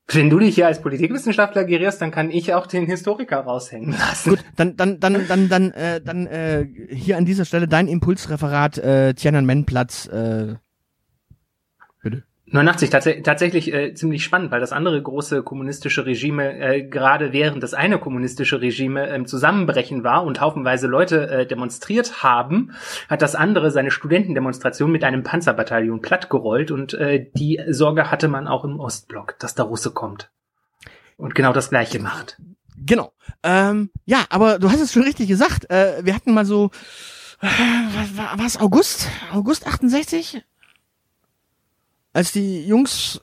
Wenn 0.08 0.30
du 0.30 0.38
dich 0.38 0.56
hier 0.56 0.68
als 0.68 0.82
Politikwissenschaftler 0.82 1.64
gerierst, 1.64 2.02
dann 2.02 2.12
kann 2.12 2.30
ich 2.30 2.54
auch 2.54 2.68
den 2.68 2.86
Historiker 2.86 3.38
raushängen 3.40 3.92
lassen. 3.92 4.32
Gut, 4.32 4.46
dann 4.56 4.76
dann 4.76 5.00
dann 5.00 5.28
dann 5.28 5.50
dann 5.50 5.72
äh, 5.72 6.02
dann 6.02 6.28
äh, 6.28 6.68
hier 6.92 7.18
an 7.18 7.26
dieser 7.26 7.46
Stelle 7.46 7.68
dein 7.68 7.88
Impulsreferat 7.88 8.78
äh, 8.78 9.14
Tiananmen-Platz. 9.16 10.08
Äh, 10.08 10.56
bitte. 12.06 12.24
89 12.48 12.92
tats 12.92 13.10
tatsächlich 13.24 13.74
äh, 13.74 13.96
ziemlich 13.96 14.24
spannend, 14.24 14.52
weil 14.52 14.60
das 14.60 14.72
andere 14.72 15.02
große 15.02 15.42
kommunistische 15.42 16.06
Regime 16.06 16.60
äh, 16.60 16.84
gerade 16.84 17.34
während 17.34 17.64
das 17.64 17.74
eine 17.74 17.98
kommunistische 17.98 18.62
Regime 18.62 19.08
im 19.08 19.26
Zusammenbrechen 19.26 20.04
war 20.04 20.24
und 20.24 20.40
haufenweise 20.42 20.86
Leute 20.86 21.28
äh, 21.28 21.48
demonstriert 21.48 22.22
haben, 22.22 22.72
hat 23.10 23.24
das 23.24 23.34
andere 23.34 23.72
seine 23.72 23.90
Studentendemonstration 23.90 24.92
mit 24.92 25.04
einem 25.04 25.24
Panzerbataillon 25.24 26.02
plattgerollt 26.02 26.70
und 26.70 26.94
äh, 26.94 27.26
die 27.36 27.60
Sorge 27.68 28.12
hatte 28.12 28.28
man 28.28 28.48
auch 28.48 28.64
im 28.64 28.80
Ostblock, 28.80 29.40
dass 29.40 29.56
der 29.56 29.66
Russe 29.66 29.90
kommt 29.90 30.30
und 31.18 31.34
genau 31.34 31.52
das 31.52 31.72
gleiche 31.72 32.00
macht. 32.00 32.38
Genau. 32.78 33.12
Ähm, 33.42 33.90
ja, 34.06 34.26
aber 34.30 34.60
du 34.60 34.70
hast 34.70 34.82
es 34.82 34.94
schon 34.94 35.04
richtig 35.04 35.28
gesagt. 35.28 35.72
Äh, 35.72 36.06
wir 36.06 36.14
hatten 36.14 36.34
mal 36.34 36.46
so, 36.46 36.70
äh, 37.42 37.48
was 37.48 38.18
war 38.18 38.34
was, 38.38 38.58
August? 38.58 39.10
August 39.34 39.66
68? 39.66 40.44
Als 42.16 42.32
die 42.32 42.66
Jungs 42.66 43.20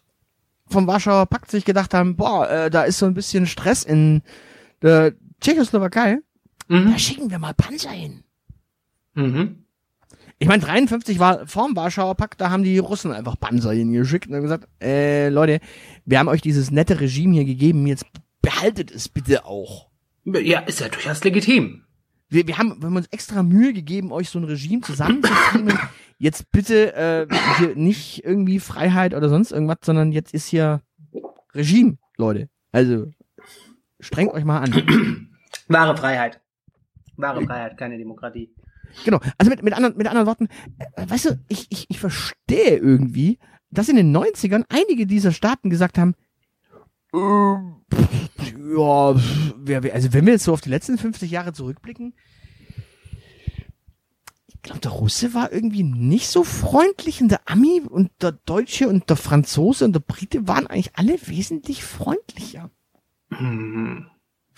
vom 0.69 0.87
Warschauer 0.87 1.25
Pakt 1.25 1.51
sich 1.51 1.65
gedacht 1.65 1.95
haben, 1.95 2.15
boah, 2.15 2.47
äh, 2.51 2.69
da 2.71 2.83
ist 2.83 2.99
so 2.99 3.07
ein 3.07 3.15
bisschen 3.15 3.47
Stress 3.47 3.85
in 3.85 4.21
der 4.83 5.15
Tschechoslowakei, 5.41 6.19
Mhm. 6.69 6.93
da 6.93 6.99
schicken 6.99 7.31
wir 7.31 7.39
mal 7.39 7.55
Panzer 7.55 7.89
hin. 7.91 8.23
Mhm. 9.15 9.65
Ich 10.39 10.47
meine, 10.47 10.63
53 10.63 11.19
war 11.19 11.47
vorm 11.47 11.75
Warschauer 11.75 12.17
Pakt, 12.17 12.43
da 12.43 12.51
haben 12.51 12.65
die 12.65 12.77
Russen 12.79 13.13
einfach 13.13 13.41
Panzer 13.41 13.73
hingeschickt 13.73 14.27
und 14.29 14.35
haben 14.35 14.43
gesagt, 14.43 14.69
äh, 14.83 15.31
Leute, 15.31 15.61
wir 16.05 16.19
haben 16.19 16.29
euch 16.29 16.43
dieses 16.43 16.71
nette 16.71 17.01
Regime 17.01 17.33
hier 17.33 17.45
gegeben, 17.47 17.87
jetzt 17.87 18.05
behaltet 18.43 18.91
es 18.91 19.09
bitte 19.09 19.47
auch. 19.47 19.89
Ja, 20.25 20.61
ist 20.61 20.81
ja 20.81 20.89
durchaus 20.91 21.25
legitim. 21.25 21.85
Wir, 22.33 22.47
wir, 22.47 22.57
haben, 22.57 22.81
wir 22.81 22.87
haben 22.87 22.97
uns 22.97 23.09
extra 23.09 23.43
Mühe 23.43 23.75
gegeben, 23.75 24.11
euch 24.11 24.31
so 24.31 24.39
ein 24.39 24.45
Regime 24.45 24.81
zusammenzuziehen. 24.81 25.79
jetzt 26.19 26.51
bitte 26.51 26.95
äh, 26.95 27.27
hier 27.59 27.77
nicht 27.77 28.25
irgendwie 28.25 28.59
Freiheit 28.59 29.13
oder 29.13 29.29
sonst 29.29 29.53
irgendwas, 29.53 29.79
sondern 29.85 30.13
jetzt 30.13 30.33
ist 30.33 30.47
hier 30.47 30.81
Regime, 31.55 31.99
Leute. 32.17 32.49
Also 32.73 33.13
strengt 34.01 34.33
euch 34.33 34.45
mal 34.45 34.61
an. 34.61 35.29
Wahre 35.69 35.95
Freiheit. 35.95 36.41
Wahre 37.17 37.43
Freiheit, 37.43 37.77
keine 37.77 37.99
Demokratie. 37.99 38.55
Genau. 39.05 39.21
Also 39.37 39.51
mit, 39.51 39.63
mit, 39.63 39.75
anderen, 39.75 39.99
mit 39.99 40.07
anderen 40.07 40.27
Worten, 40.27 40.49
äh, 40.79 41.07
weißt 41.07 41.27
du, 41.27 41.39
ich, 41.49 41.67
ich, 41.69 41.85
ich 41.91 42.01
verstehe 42.01 42.79
irgendwie, 42.79 43.39
dass 43.71 43.91
in 43.91 43.97
den 43.97 44.17
90ern 44.17 44.65
einige 44.71 45.07
dieser 45.07 45.33
Staaten 45.33 45.69
gesagt 45.69 45.99
haben, 45.99 46.15
äh, 47.13 47.95
pff, 47.95 48.23
ja, 48.75 49.81
also 49.93 50.13
wenn 50.13 50.27
wir 50.27 50.33
jetzt 50.33 50.45
so 50.45 50.53
auf 50.53 50.61
die 50.61 50.71
letzten 50.71 50.99
50 50.99 51.31
Jahre 51.31 51.53
zurückblicken, 51.53 52.15
ich 54.49 54.63
glaube, 54.63 54.81
der 54.81 54.93
Russe 54.93 55.35
war 55.35 55.53
irgendwie 55.53 55.83
nicht 55.83 56.29
so 56.29 56.45
freundlich 56.45 57.21
und 57.21 57.31
der 57.31 57.41
Ami 57.47 57.81
und 57.81 58.11
der 58.23 58.33
Deutsche 58.33 58.89
und 58.89 59.11
der 59.11 59.17
Franzose 59.17 59.85
und 59.85 59.93
der 59.93 60.01
Brite 60.01 60.47
waren 60.47 60.69
eigentlich 60.69 60.93
alle 60.95 61.19
wesentlich 61.27 61.83
freundlicher. 61.85 62.71
Hm. 63.31 64.07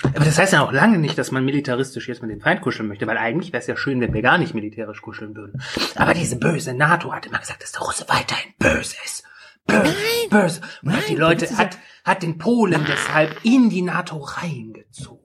Aber 0.02 0.25
das 0.25 0.38
heißt 0.38 0.52
ja 0.52 0.62
auch 0.62 0.73
lange 0.73 0.99
nicht, 0.99 1.16
dass 1.16 1.30
man 1.30 1.44
militaristisch 1.44 2.08
jetzt 2.08 2.20
mit 2.20 2.30
dem 2.30 2.40
Feind 2.40 2.61
kuscheln 2.61 2.88
möchte, 2.88 3.06
weil 3.06 3.16
eigentlich 3.16 3.52
wäre 3.52 3.61
es 3.62 3.66
ja 3.66 3.76
schön, 3.76 4.00
wenn 4.00 4.12
wir 4.12 4.23
gar 4.23 4.37
nicht 4.37 4.52
militärisch 4.52 5.00
kuscheln 5.00 5.34
würden. 5.34 5.62
Aber 5.94 6.12
diese 6.12 6.37
böse 6.37 6.75
NATO 6.75 7.12
hat 7.12 7.26
immer 7.26 7.38
gesagt, 7.38 7.62
dass 7.62 7.73
der 7.73 7.82
Russe 7.82 8.04
weiterhin 8.08 8.52
böse 8.58 8.96
ist. 9.04 9.25
Böse, 9.66 9.94
böse. 10.30 10.61
Und 10.83 10.92
hat 10.92 11.00
Nein, 11.00 11.02
die 11.09 11.16
Leute, 11.16 11.56
hat, 11.56 11.78
hat 12.04 12.23
den 12.23 12.38
Polen 12.38 12.85
deshalb 12.87 13.44
in 13.44 13.71
die 13.71 13.83
NATO 13.83 14.18
reingezogen. 14.18 15.25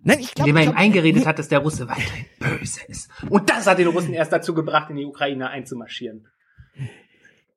Nein, 0.00 0.20
ich 0.20 0.34
glaube, 0.34 0.50
Indem 0.50 0.56
er 0.56 0.62
ihm 0.62 0.70
glaub, 0.70 0.80
eingeredet 0.80 1.22
nee, 1.22 1.28
hat, 1.28 1.38
dass 1.38 1.48
der 1.48 1.58
Russe 1.58 1.88
weiterhin 1.88 2.26
böse 2.38 2.80
ist. 2.86 3.10
Und 3.28 3.50
das 3.50 3.66
hat 3.66 3.78
den 3.78 3.88
Russen 3.88 4.14
erst 4.14 4.32
dazu 4.32 4.54
gebracht, 4.54 4.90
in 4.90 4.96
die 4.96 5.04
Ukraine 5.04 5.50
einzumarschieren. 5.50 6.28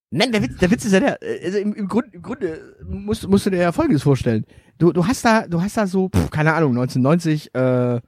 Nein, 0.09 0.33
der 0.33 0.43
Witz, 0.43 0.57
der 0.57 0.69
Witz 0.69 0.83
ist 0.83 0.91
ja 0.91 0.99
der, 0.99 1.23
äh, 1.23 1.45
also 1.45 1.57
im, 1.59 1.73
im, 1.73 1.87
Grund, 1.87 2.13
im 2.13 2.21
Grunde 2.21 2.75
musst, 2.83 3.27
musst 3.29 3.45
du 3.45 3.49
dir 3.49 3.61
ja 3.61 3.71
Folgendes 3.71 4.03
vorstellen. 4.03 4.45
Du, 4.77 4.91
du 4.91 5.07
hast 5.07 5.23
da, 5.23 5.47
du 5.47 5.61
hast 5.61 5.77
da 5.77 5.87
so, 5.87 6.09
pf, 6.09 6.29
keine 6.29 6.53
Ahnung, 6.53 6.71
1990, 6.71 7.55
äh, 7.55 8.01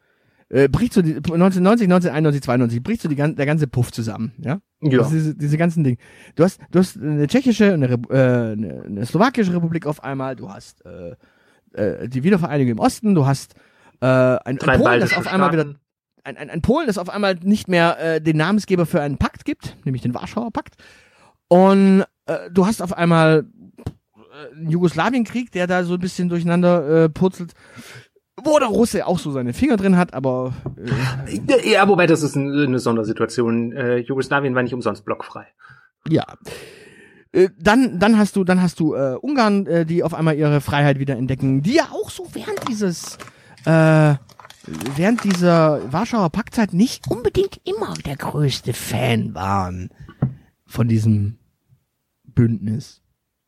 äh, 0.50 0.68
bricht 0.68 0.94
so 0.94 1.02
die, 1.02 1.16
1990, 1.16 1.86
1991, 1.86 2.42
92, 2.42 2.84
bricht 2.84 3.02
so 3.02 3.10
die, 3.10 3.16
der 3.16 3.46
ganze 3.46 3.68
Puff 3.68 3.92
zusammen, 3.92 4.34
ja? 4.38 4.60
Ja. 4.82 5.00
Also 5.00 5.12
diese, 5.12 5.36
diese 5.36 5.58
ganzen 5.58 5.84
Dinge. 5.84 5.98
Du 6.36 6.44
hast, 6.44 6.60
du 6.72 6.80
hast 6.80 6.98
eine 6.98 7.28
tschechische, 7.28 7.74
eine, 7.74 7.88
äh, 7.88 8.52
eine, 8.54 8.84
eine 8.86 9.06
slowakische 9.06 9.54
Republik 9.54 9.86
auf 9.86 10.04
einmal, 10.04 10.36
du 10.36 10.50
hast 10.50 10.86
äh, 10.86 11.16
äh, 11.74 12.08
die 12.08 12.24
Wiedervereinigung 12.24 12.74
im 12.74 12.80
Osten, 12.80 13.16
du 13.16 13.26
hast 13.26 13.56
äh, 14.02 14.06
ein, 14.06 14.58
Drei 14.58 14.74
ein 14.74 14.82
Polen, 14.82 15.00
das 15.00 15.16
auf 15.16 15.28
einmal 15.28 15.52
wieder 15.52 15.64
Staaten. 15.64 15.80
ein, 16.24 16.38
ein, 16.38 16.50
ein 16.50 16.62
Polen, 16.62 16.88
das 16.88 16.98
auf 16.98 17.10
einmal 17.10 17.36
nicht 17.36 17.68
mehr 17.68 18.00
äh, 18.00 18.22
den 18.22 18.38
Namensgeber 18.38 18.86
für 18.86 19.02
einen 19.02 19.18
Pakt 19.18 19.46
gibt, 19.46 19.78
nämlich 19.86 20.02
den 20.02 20.14
Warschauer 20.14 20.52
Pakt. 20.52 20.76
Und 21.48 22.04
äh, 22.26 22.50
du 22.52 22.66
hast 22.66 22.82
auf 22.82 22.94
einmal 22.94 23.46
äh, 23.78 24.56
einen 24.56 24.70
Jugoslawienkrieg, 24.70 25.52
der 25.52 25.68
da 25.68 25.84
so 25.84 25.94
ein 25.94 26.00
bisschen 26.00 26.30
durcheinander 26.30 27.04
äh, 27.06 27.10
purzelt. 27.10 27.54
Wo 28.42 28.58
der 28.60 28.68
Russe 28.68 29.06
auch 29.06 29.20
so 29.20 29.32
seine 29.32 29.54
Finger 29.54 29.78
drin 29.78 29.98
hat, 29.98 30.14
aber 30.14 30.54
äh, 31.28 31.72
ja, 31.72 31.88
wobei 31.88 32.08
das 32.08 32.24
ist 32.24 32.36
eine 32.36 32.80
Sondersituation. 32.80 33.72
Äh, 33.74 33.98
Jugoslawien 33.98 34.56
war 34.56 34.64
nicht 34.64 34.74
umsonst 34.74 35.06
blockfrei. 35.06 35.48
Ja. 36.08 36.26
Äh, 37.32 37.50
dann, 37.60 38.00
dann 38.00 38.18
hast 38.18 38.36
du, 38.36 38.44
dann 38.44 38.62
hast 38.62 38.80
du 38.80 38.96
äh, 38.96 39.16
Ungarn, 39.22 39.68
äh, 39.68 39.86
die 39.86 40.04
auf 40.04 40.14
einmal 40.14 40.36
ihre 40.36 40.62
Freiheit 40.62 41.00
wieder 41.00 41.16
entdecken, 41.16 41.62
die 41.62 41.76
ja 41.76 41.90
auch 41.92 42.10
so 42.10 42.28
während 42.34 42.68
dieses, 42.68 43.18
äh, 43.66 44.16
während 44.96 45.24
dieser 45.24 45.92
Warschauer 45.92 46.30
Paktzeit 46.32 46.74
nicht 46.74 47.10
unbedingt 47.10 47.62
immer 47.66 47.94
der 48.06 48.16
größte 48.16 48.74
Fan 48.74 49.36
waren 49.36 49.90
von 50.66 50.88
diesem 50.88 51.38
Bündnis. 52.24 53.03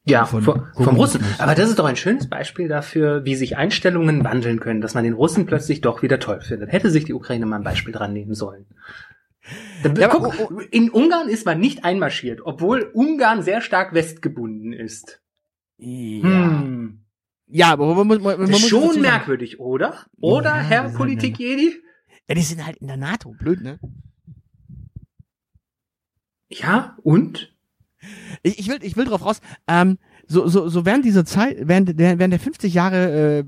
Ja, 0.08 0.26
von, 0.26 0.44
vom 0.44 0.96
Russen. 0.96 1.24
Aber 1.40 1.56
das 1.56 1.70
ist 1.70 1.80
doch 1.80 1.86
ein 1.86 1.96
schönes 1.96 2.30
Beispiel 2.30 2.68
dafür, 2.68 3.26
wie 3.26 3.36
sich 3.36 3.58
Einstellungen 3.58 4.24
wandeln 4.24 4.60
können, 4.60 4.80
dass 4.80 4.94
man 4.94 5.04
den 5.04 5.14
Russen 5.14 5.48
plötzlich 5.48 5.82
doch 5.82 6.04
wieder 6.04 6.20
toll 6.20 6.42
findet. 6.42 6.72
Hätte 6.72 6.92
sich 6.92 7.06
die 7.06 7.14
Ukraine 7.14 7.48
mal 7.48 7.58
ein 7.58 7.64
Beispiel 7.64 7.92
dran 7.92 8.14
nehmen 8.14 8.36
sollen. 8.36 8.68
Ja, 9.98 10.08
Guck, 10.08 10.40
oh, 10.40 10.48
oh. 10.52 10.60
in 10.72 10.90
Ungarn 10.90 11.28
ist 11.28 11.46
man 11.46 11.60
nicht 11.60 11.84
einmarschiert, 11.84 12.42
obwohl 12.44 12.90
Ungarn 12.94 13.42
sehr 13.42 13.62
stark 13.62 13.94
westgebunden 13.94 14.74
ist. 14.74 15.22
Ja. 15.78 16.24
Hm. 16.24 17.02
Ja, 17.48 17.72
aber 17.72 17.94
man, 17.94 18.08
man, 18.08 18.22
man, 18.22 18.40
man 18.40 18.50
muss 18.50 18.68
schon 18.68 19.02
merkwürdig, 19.02 19.60
oder? 19.60 20.06
Oder, 20.20 20.50
ja, 20.50 20.62
Herr 20.62 20.90
Politik-Jedi? 20.90 21.76
Ja, 22.28 22.36
die 22.36 22.42
sind 22.42 22.66
halt 22.66 22.78
in 22.78 22.88
der 22.88 22.98
NATO. 22.98 23.36
Blöd, 23.38 23.62
ne? 23.62 23.80
Ja, 26.50 26.98
und? 27.04 27.55
Ich, 28.46 28.60
ich 28.60 28.68
will, 28.70 28.78
ich 28.82 28.96
will 28.96 29.06
drauf 29.06 29.26
raus. 29.26 29.40
Ähm, 29.68 29.98
so, 30.28 30.48
so, 30.48 30.70
so 30.70 30.86
während 30.86 31.04
dieser 31.04 31.26
Zeit, 31.26 31.58
während 31.62 32.00
der, 32.00 32.20
während 32.20 32.32
der 32.32 32.40
50 32.40 32.74
Jahre 32.74 33.40
äh, 33.40 33.44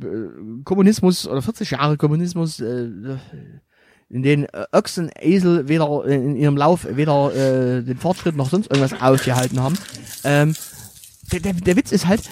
Kommunismus 0.64 1.28
oder 1.28 1.44
40 1.44 1.72
Jahre 1.72 1.98
Kommunismus, 1.98 2.60
äh, 2.60 2.90
in 4.10 4.24
denen 4.24 4.46
äh, 4.46 4.66
Ochsen, 4.72 5.12
Esel 5.20 5.68
weder 5.68 6.04
in 6.06 6.36
ihrem 6.36 6.58
Lauf 6.58 6.88
weder 6.90 7.34
äh, 7.36 7.84
den 7.84 7.98
Fortschritt 7.98 8.36
noch 8.36 8.50
sonst 8.50 8.72
irgendwas 8.72 9.00
aufgehalten 9.00 9.62
haben. 9.62 9.78
Ähm, 10.24 10.56
der, 11.32 11.42
der, 11.42 11.54
der 11.54 11.76
Witz 11.76 11.92
ist 11.92 12.08
halt, 12.08 12.24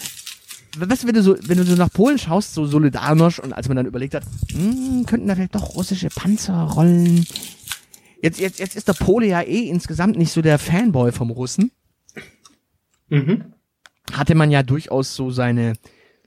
weißt 0.77 1.03
du, 1.03 1.07
wenn 1.07 1.15
du 1.15 1.21
so, 1.21 1.35
wenn 1.41 1.57
du 1.57 1.65
so 1.65 1.75
nach 1.75 1.91
Polen 1.91 2.17
schaust, 2.17 2.55
so 2.55 2.63
Solidarność 2.63 3.41
und 3.41 3.53
als 3.53 3.67
man 3.67 3.77
dann 3.77 3.85
überlegt 3.85 4.15
hat, 4.15 4.23
hm, 4.51 5.05
könnten 5.05 5.27
da 5.27 5.35
vielleicht 5.35 5.53
doch 5.53 5.75
russische 5.75 6.09
Panzer 6.09 6.63
rollen. 6.63 7.27
Jetzt, 8.23 8.39
jetzt, 8.39 8.57
jetzt 8.59 8.75
ist 8.75 8.87
der 8.87 8.93
Pole 8.93 9.27
ja 9.27 9.41
eh 9.41 9.69
insgesamt 9.69 10.17
nicht 10.17 10.31
so 10.31 10.41
der 10.41 10.57
Fanboy 10.57 11.11
vom 11.11 11.29
Russen. 11.29 11.71
Mhm. 13.15 13.53
Hatte 14.13 14.35
man 14.35 14.51
ja 14.51 14.63
durchaus 14.63 15.15
so 15.15 15.29
seine 15.29 15.73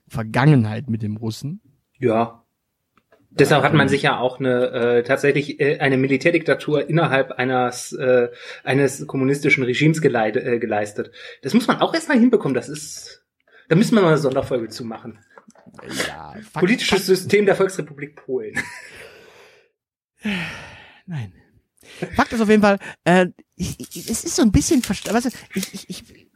Vergangenheit 0.08 0.88
mit 0.88 1.02
dem 1.02 1.16
Russen. 1.16 1.60
Ja. 1.98 2.44
Deshalb 3.30 3.62
hat 3.62 3.74
man 3.74 3.88
sich 3.88 4.02
ja 4.02 4.18
auch 4.18 4.40
eine 4.40 4.70
äh, 4.70 5.02
tatsächlich 5.02 5.60
äh, 5.60 5.78
eine 5.78 5.96
Militärdiktatur 5.98 6.88
innerhalb 6.88 7.32
eines 7.32 7.92
äh, 7.92 8.28
eines 8.64 9.06
kommunistischen 9.06 9.62
Regimes 9.64 10.00
geleide, 10.00 10.42
äh, 10.42 10.58
geleistet. 10.58 11.12
Das 11.42 11.54
muss 11.54 11.66
man 11.66 11.80
auch 11.80 11.94
erstmal 11.94 12.18
hinbekommen. 12.18 12.54
Das 12.54 12.68
ist, 12.68 13.24
da 13.68 13.76
müssen 13.76 13.94
wir 13.94 14.00
mal 14.00 14.08
eine 14.08 14.18
Sonderfolge 14.18 14.68
zu 14.68 14.84
machen. 14.84 15.18
Ja, 16.08 16.32
Fakt, 16.32 16.52
Politisches 16.54 16.88
Fakt. 16.88 17.04
System 17.04 17.44
der 17.44 17.54
Volksrepublik 17.54 18.16
Polen. 18.16 18.58
Nein. 21.06 21.32
Fakt 22.16 22.32
ist 22.32 22.40
auf 22.40 22.48
jeden 22.48 22.62
Fall, 22.62 22.78
äh, 23.04 23.26
ich, 23.56 23.78
ich, 23.78 24.10
es 24.10 24.24
ist 24.24 24.36
so 24.36 24.42
ein 24.42 24.52
bisschen, 24.52 24.82
weißt 24.82 25.26
du, 25.26 25.30
ich, 25.54 25.74
ich, 25.74 25.90
ich 25.90 26.27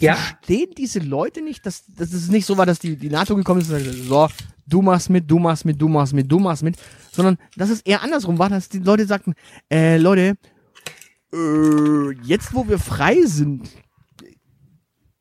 ja. 0.00 0.14
verstehen 0.14 0.70
diese 0.76 0.98
Leute 0.98 1.42
nicht, 1.42 1.66
dass, 1.66 1.84
dass 1.86 2.12
es 2.12 2.28
nicht 2.28 2.46
so 2.46 2.56
war, 2.56 2.66
dass 2.66 2.78
die, 2.78 2.96
die 2.96 3.10
NATO 3.10 3.36
gekommen 3.36 3.60
ist 3.60 3.70
und 3.70 3.78
gesagt, 3.78 3.96
so, 4.08 4.28
du 4.66 4.82
machst 4.82 5.10
mit, 5.10 5.30
du 5.30 5.38
machst 5.38 5.64
mit, 5.64 5.80
du 5.80 5.88
machst 5.88 6.12
mit, 6.12 6.30
du 6.30 6.38
machst 6.38 6.62
mit, 6.62 6.76
sondern 7.12 7.38
dass 7.56 7.70
es 7.70 7.80
eher 7.82 8.02
andersrum 8.02 8.38
war, 8.38 8.48
dass 8.48 8.68
die 8.68 8.78
Leute 8.78 9.06
sagten, 9.06 9.34
äh, 9.70 9.98
Leute, 9.98 10.36
äh, 11.32 12.12
jetzt 12.22 12.54
wo 12.54 12.68
wir 12.68 12.78
frei 12.78 13.22
sind, 13.22 13.70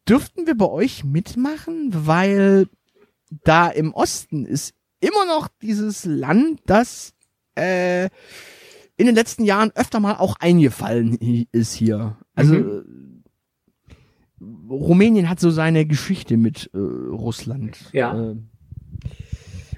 dürften 0.08 0.46
wir 0.46 0.56
bei 0.56 0.68
euch 0.68 1.04
mitmachen, 1.04 1.90
weil 1.92 2.68
da 3.44 3.70
im 3.70 3.94
Osten 3.94 4.46
ist 4.46 4.74
immer 5.00 5.26
noch 5.26 5.48
dieses 5.62 6.06
Land, 6.06 6.62
das 6.66 7.14
äh, 7.56 8.06
in 8.98 9.08
den 9.08 9.16
letzten 9.16 9.44
Jahren 9.44 9.72
öfter 9.76 10.00
mal 10.00 10.16
auch 10.16 10.36
eingefallen 10.40 11.18
ist 11.52 11.74
hier. 11.74 12.18
Also 12.34 12.56
mhm 12.56 13.15
Rumänien 14.42 15.30
hat 15.30 15.40
so 15.40 15.50
seine 15.50 15.86
Geschichte 15.86 16.38
mit 16.38 16.70
äh, 16.74 16.78
Russland. 16.78 17.78
Ja. 17.94 18.32
Äh, 18.32 18.36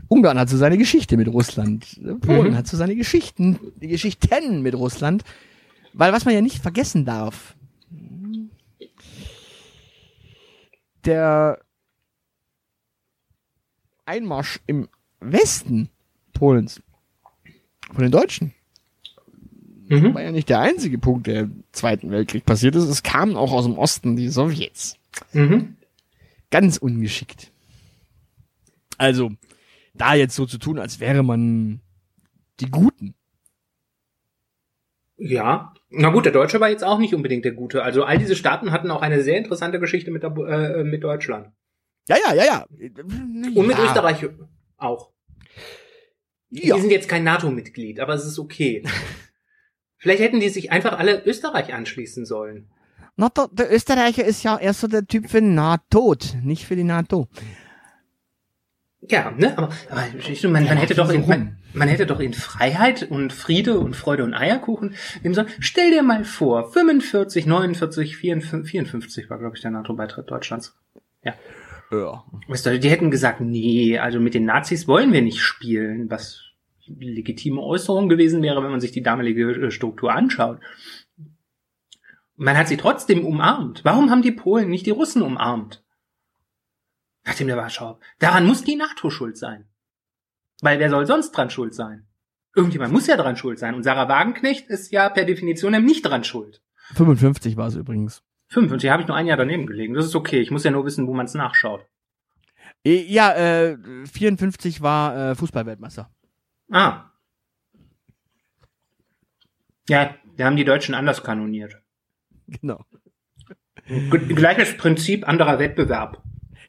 Ungarn 0.07 0.39
hat 0.39 0.49
so 0.49 0.57
seine 0.57 0.77
Geschichte 0.77 1.17
mit 1.17 1.27
Russland. 1.27 1.99
Polen 2.21 2.51
mhm. 2.51 2.57
hat 2.57 2.67
so 2.67 2.77
seine 2.77 2.95
Geschichten, 2.95 3.59
die 3.75 3.89
Geschichten 3.89 4.61
mit 4.61 4.73
Russland. 4.73 5.23
Weil 5.93 6.13
was 6.13 6.25
man 6.25 6.33
ja 6.33 6.41
nicht 6.41 6.61
vergessen 6.61 7.05
darf, 7.05 7.55
der 11.05 11.59
Einmarsch 14.05 14.59
im 14.67 14.87
Westen 15.19 15.89
Polens 16.33 16.81
von 17.91 18.03
den 18.03 18.11
Deutschen 18.11 18.53
Mhm. 19.89 20.13
War 20.13 20.21
ja 20.21 20.31
nicht 20.31 20.49
der 20.49 20.59
einzige 20.59 20.97
Punkt, 20.97 21.27
der 21.27 21.41
im 21.41 21.63
Zweiten 21.71 22.11
Weltkrieg 22.11 22.45
passiert 22.45 22.75
ist. 22.75 22.83
Es 22.83 23.03
kamen 23.03 23.35
auch 23.35 23.51
aus 23.51 23.65
dem 23.65 23.77
Osten 23.77 24.15
die 24.15 24.29
Sowjets. 24.29 24.97
Mhm. 25.33 25.77
Ganz 26.51 26.77
ungeschickt. 26.77 27.51
Also, 28.97 29.31
da 29.93 30.13
jetzt 30.13 30.35
so 30.35 30.45
zu 30.45 30.57
tun, 30.57 30.79
als 30.79 30.99
wäre 30.99 31.23
man 31.23 31.81
die 32.59 32.69
Guten. 32.69 33.13
Ja, 35.17 35.73
na 35.89 36.09
gut, 36.09 36.25
der 36.25 36.33
Deutsche 36.33 36.59
war 36.59 36.69
jetzt 36.69 36.83
auch 36.83 36.99
nicht 36.99 37.15
unbedingt 37.15 37.43
der 37.43 37.53
Gute. 37.53 37.83
Also 37.83 38.03
all 38.03 38.17
diese 38.19 38.35
Staaten 38.35 38.71
hatten 38.71 38.91
auch 38.91 39.01
eine 39.01 39.23
sehr 39.23 39.37
interessante 39.37 39.79
Geschichte 39.79 40.11
mit, 40.11 40.21
der, 40.21 40.35
äh, 40.35 40.83
mit 40.83 41.03
Deutschland. 41.03 41.49
Ja, 42.07 42.17
ja, 42.27 42.35
ja, 42.35 42.45
ja. 42.45 42.65
Und 43.55 43.67
mit 43.67 43.79
Österreich 43.79 44.27
auch. 44.77 45.11
Ja. 46.49 46.75
Die 46.75 46.81
sind 46.81 46.91
jetzt 46.91 47.09
kein 47.09 47.23
NATO-Mitglied, 47.23 47.99
aber 47.99 48.13
es 48.13 48.25
ist 48.25 48.39
okay. 48.39 48.83
Vielleicht 49.97 50.21
hätten 50.21 50.39
die 50.39 50.49
sich 50.49 50.71
einfach 50.71 50.97
alle 50.99 51.23
Österreich 51.25 51.73
anschließen 51.73 52.25
sollen. 52.25 52.67
Na, 53.15 53.29
der, 53.29 53.49
der 53.51 53.73
Österreicher 53.73 54.23
ist 54.23 54.43
ja 54.43 54.57
erst 54.57 54.81
so 54.81 54.87
der 54.87 55.05
Typ 55.05 55.29
für 55.29 55.41
NATO, 55.41 56.15
nicht 56.43 56.65
für 56.65 56.75
die 56.75 56.83
NATO. 56.83 57.27
Ja, 59.01 59.31
ne, 59.31 59.57
aber, 59.57 59.69
aber 59.89 60.03
man, 60.49 60.65
man 60.65 60.77
hätte 60.77 60.95
doch 60.95 61.09
in, 61.09 61.27
man, 61.27 61.57
man 61.73 61.87
hätte 61.87 62.05
doch 62.05 62.19
in 62.19 62.33
Freiheit 62.33 63.03
und 63.03 63.31
Friede 63.31 63.79
und 63.79 63.95
Freude 63.95 64.23
und 64.23 64.33
Eierkuchen 64.33 64.95
nehmen 65.21 65.33
sollen. 65.33 65.47
Stell 65.59 65.91
dir 65.91 66.03
mal 66.03 66.25
vor, 66.25 66.71
45, 66.71 67.45
49, 67.45 68.17
54, 68.17 68.71
54 68.71 69.29
war, 69.29 69.39
glaube 69.39 69.55
ich, 69.55 69.61
der 69.61 69.71
NATO-Beitritt 69.71 70.29
Deutschlands. 70.29 70.75
Ja. 71.23 71.33
Ja. 71.91 72.25
Die 72.49 72.89
hätten 72.89 73.11
gesagt, 73.11 73.39
nee, 73.39 73.97
also 73.97 74.19
mit 74.19 74.33
den 74.33 74.45
Nazis 74.45 74.87
wollen 74.87 75.13
wir 75.13 75.21
nicht 75.21 75.41
spielen, 75.41 76.09
was 76.09 76.46
legitime 76.87 77.61
Äußerung 77.61 78.09
gewesen 78.09 78.41
wäre, 78.41 78.63
wenn 78.63 78.71
man 78.71 78.81
sich 78.81 78.91
die 78.91 79.03
damalige 79.03 79.51
äh, 79.51 79.71
Struktur 79.71 80.13
anschaut. 80.13 80.59
Man 82.35 82.57
hat 82.57 82.67
sie 82.67 82.77
trotzdem 82.77 83.25
umarmt. 83.25 83.83
Warum 83.83 84.11
haben 84.11 84.21
die 84.21 84.31
Polen 84.31 84.69
nicht 84.69 84.85
die 84.85 84.91
Russen 84.91 85.21
umarmt? 85.21 85.83
Nachdem 87.25 87.47
der 87.47 87.57
Warschau. 87.57 87.99
Daran 88.19 88.45
muss 88.45 88.63
die 88.63 88.75
NATO 88.75 89.09
schuld 89.09 89.37
sein. 89.37 89.65
Weil 90.61 90.79
wer 90.79 90.89
soll 90.89 91.05
sonst 91.05 91.31
dran 91.31 91.49
schuld 91.49 91.73
sein? 91.73 92.07
Irgendjemand 92.55 92.93
muss 92.93 93.07
ja 93.07 93.17
dran 93.17 93.35
schuld 93.35 93.59
sein. 93.59 93.75
Und 93.75 93.83
Sarah 93.83 94.07
Wagenknecht 94.07 94.67
ist 94.67 94.91
ja 94.91 95.09
per 95.09 95.25
Definition 95.25 95.83
nicht 95.83 96.03
dran 96.03 96.23
schuld. 96.23 96.61
55 96.93 97.57
war 97.57 97.67
es 97.67 97.75
übrigens. 97.75 98.23
55 98.49 98.89
habe 98.89 99.01
ich 99.01 99.07
nur 99.07 99.17
ein 99.17 99.27
Jahr 99.27 99.37
daneben 99.37 99.67
gelegen. 99.67 99.93
Das 99.93 100.05
ist 100.05 100.15
okay. 100.15 100.39
Ich 100.39 100.51
muss 100.51 100.63
ja 100.63 100.71
nur 100.71 100.85
wissen, 100.85 101.07
wo 101.07 101.13
man 101.13 101.25
es 101.25 101.33
nachschaut. 101.33 101.85
Ja, 102.83 103.33
äh, 103.33 103.77
54 104.11 104.81
war 104.81 105.31
äh, 105.31 105.35
Fußballweltmeister. 105.35 106.09
Ah. 106.69 107.11
Ja, 109.89 110.15
wir 110.35 110.45
haben 110.45 110.57
die 110.57 110.65
Deutschen 110.65 110.95
anders 110.95 111.23
kanoniert. 111.23 111.77
Genau. 112.47 112.83
Gleiches 113.87 114.75
Prinzip, 114.77 115.27
anderer 115.27 115.59
Wettbewerb. 115.59 116.21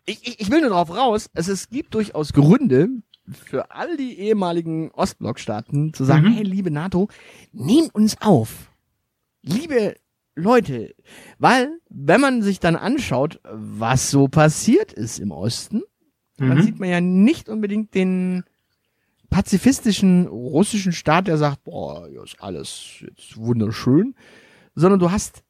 Ich, 0.06 0.26
ich, 0.26 0.40
ich 0.40 0.50
will 0.50 0.61
nur 0.61 0.70
darauf 0.70 0.90
raus, 0.90 1.28
es, 1.34 1.48
es 1.48 1.68
gibt 1.68 1.94
durchaus 1.94 2.32
Gründe 2.32 2.88
für 3.30 3.70
all 3.72 3.96
die 3.96 4.18
ehemaligen 4.18 4.90
Ostblockstaaten 4.92 5.92
zu 5.92 6.04
sagen, 6.04 6.28
mhm. 6.28 6.32
hey, 6.34 6.42
liebe 6.44 6.70
NATO, 6.70 7.08
nehmt 7.52 7.94
uns 7.94 8.16
auf. 8.20 8.72
Liebe 9.42 9.96
Leute, 10.34 10.94
weil 11.38 11.80
wenn 11.90 12.20
man 12.20 12.42
sich 12.42 12.61
dann 12.61 12.76
anschaut, 12.76 13.40
was 13.44 14.11
so 14.11 14.28
passiert 14.28 14.92
ist 14.92 15.18
im 15.18 15.32
Osten, 15.32 15.82
mhm. 16.38 16.48
dann 16.48 16.62
sieht 16.62 16.78
man 16.78 16.88
ja 16.88 17.00
nicht 17.00 17.48
unbedingt 17.48 17.94
den 17.94 18.44
pazifistischen 19.30 20.26
russischen 20.26 20.92
Staat, 20.92 21.26
der 21.26 21.38
sagt, 21.38 21.64
boah, 21.64 22.08
hier 22.08 22.22
ist 22.22 22.36
alles 22.40 22.96
jetzt 23.00 23.36
wunderschön, 23.36 24.14
sondern 24.74 25.00
du 25.00 25.10
hast 25.10 25.42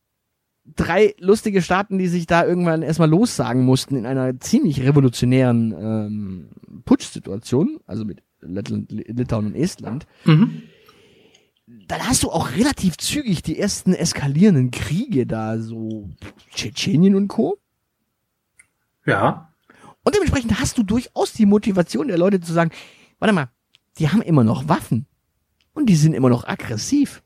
drei 0.77 1.15
lustige 1.19 1.63
Staaten, 1.63 1.99
die 1.99 2.09
sich 2.09 2.27
da 2.27 2.45
irgendwann 2.45 2.83
erstmal 2.83 3.09
lossagen 3.09 3.65
mussten 3.65 3.97
in 3.97 4.07
einer 4.07 4.39
ziemlich 4.41 4.83
revolutionären 4.83 5.73
ähm, 5.73 6.49
Putsch-Situation, 6.85 7.81
also 7.87 8.05
mit 8.05 8.23
Lettland, 8.41 8.91
Litauen 8.91 9.47
und 9.47 9.55
Estland. 9.55 10.07
Mhm. 10.25 10.63
Dann 11.87 12.07
hast 12.07 12.23
du 12.23 12.31
auch 12.31 12.53
relativ 12.53 12.97
zügig 12.97 13.43
die 13.43 13.59
ersten 13.59 13.93
eskalierenden 13.93 14.71
Kriege 14.71 15.27
da, 15.27 15.59
so 15.59 16.11
Tschetschenien 16.55 17.15
und 17.15 17.29
Co. 17.29 17.59
Ja. 19.05 19.53
Und 20.03 20.15
dementsprechend 20.15 20.59
hast 20.61 20.79
du 20.79 20.83
durchaus 20.83 21.33
die 21.33 21.47
Motivation 21.47 22.09
der 22.09 22.19
Leute 22.19 22.41
zu 22.41 22.53
sagen, 22.53 22.71
warte 23.19 23.35
mal, 23.35 23.51
die 23.99 24.09
haben 24.09 24.23
immer 24.23 24.45
noch 24.45 24.69
Waffen. 24.69 25.07
Und 25.75 25.87
die 25.87 25.97
sind 25.97 26.15
immer 26.15 26.29
noch 26.29 26.47
aggressiv. 26.47 27.23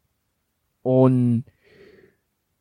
Und 0.82 1.44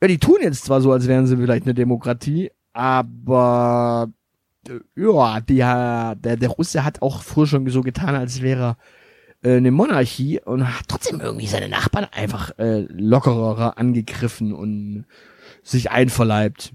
ja, 0.02 0.08
die 0.08 0.18
tun 0.18 0.38
jetzt 0.42 0.66
zwar 0.66 0.82
so, 0.82 0.92
als 0.92 1.08
wären 1.08 1.28
sie 1.28 1.38
vielleicht 1.38 1.64
eine 1.64 1.74
Demokratie, 1.74 2.52
aber 2.74 4.10
äh, 4.68 4.80
ja, 4.96 5.42
die, 5.42 5.58
der, 5.58 6.16
der 6.16 6.50
Russe 6.50 6.84
hat 6.84 7.02
auch 7.02 7.22
früher 7.22 7.48
schon 7.48 7.68
so 7.70 7.82
getan, 7.82 8.16
als 8.16 8.42
wäre 8.42 8.78
äh, 9.44 9.58
eine 9.58 9.72
Monarchie 9.72 10.40
und 10.40 10.68
hat 10.68 10.88
trotzdem 10.88 11.20
irgendwie 11.20 11.48
seine 11.48 11.70
Nachbarn 11.70 12.08
einfach 12.12 12.58
äh, 12.58 12.86
lockerer 12.90 13.78
angegriffen 13.78 14.54
und 14.54 15.06
sich 15.64 15.92
einverleibt. 15.92 16.74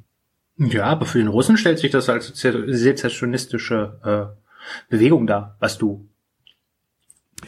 Ja, 0.58 0.84
aber 0.84 1.06
für 1.06 1.18
den 1.18 1.28
Russen 1.28 1.56
stellt 1.56 1.78
sich 1.78 1.90
das 1.90 2.08
als 2.08 2.28
sezessionistische 2.28 4.00
äh, 4.04 4.88
Bewegung 4.88 5.26
dar, 5.26 5.56
was 5.58 5.78
du 5.78 6.08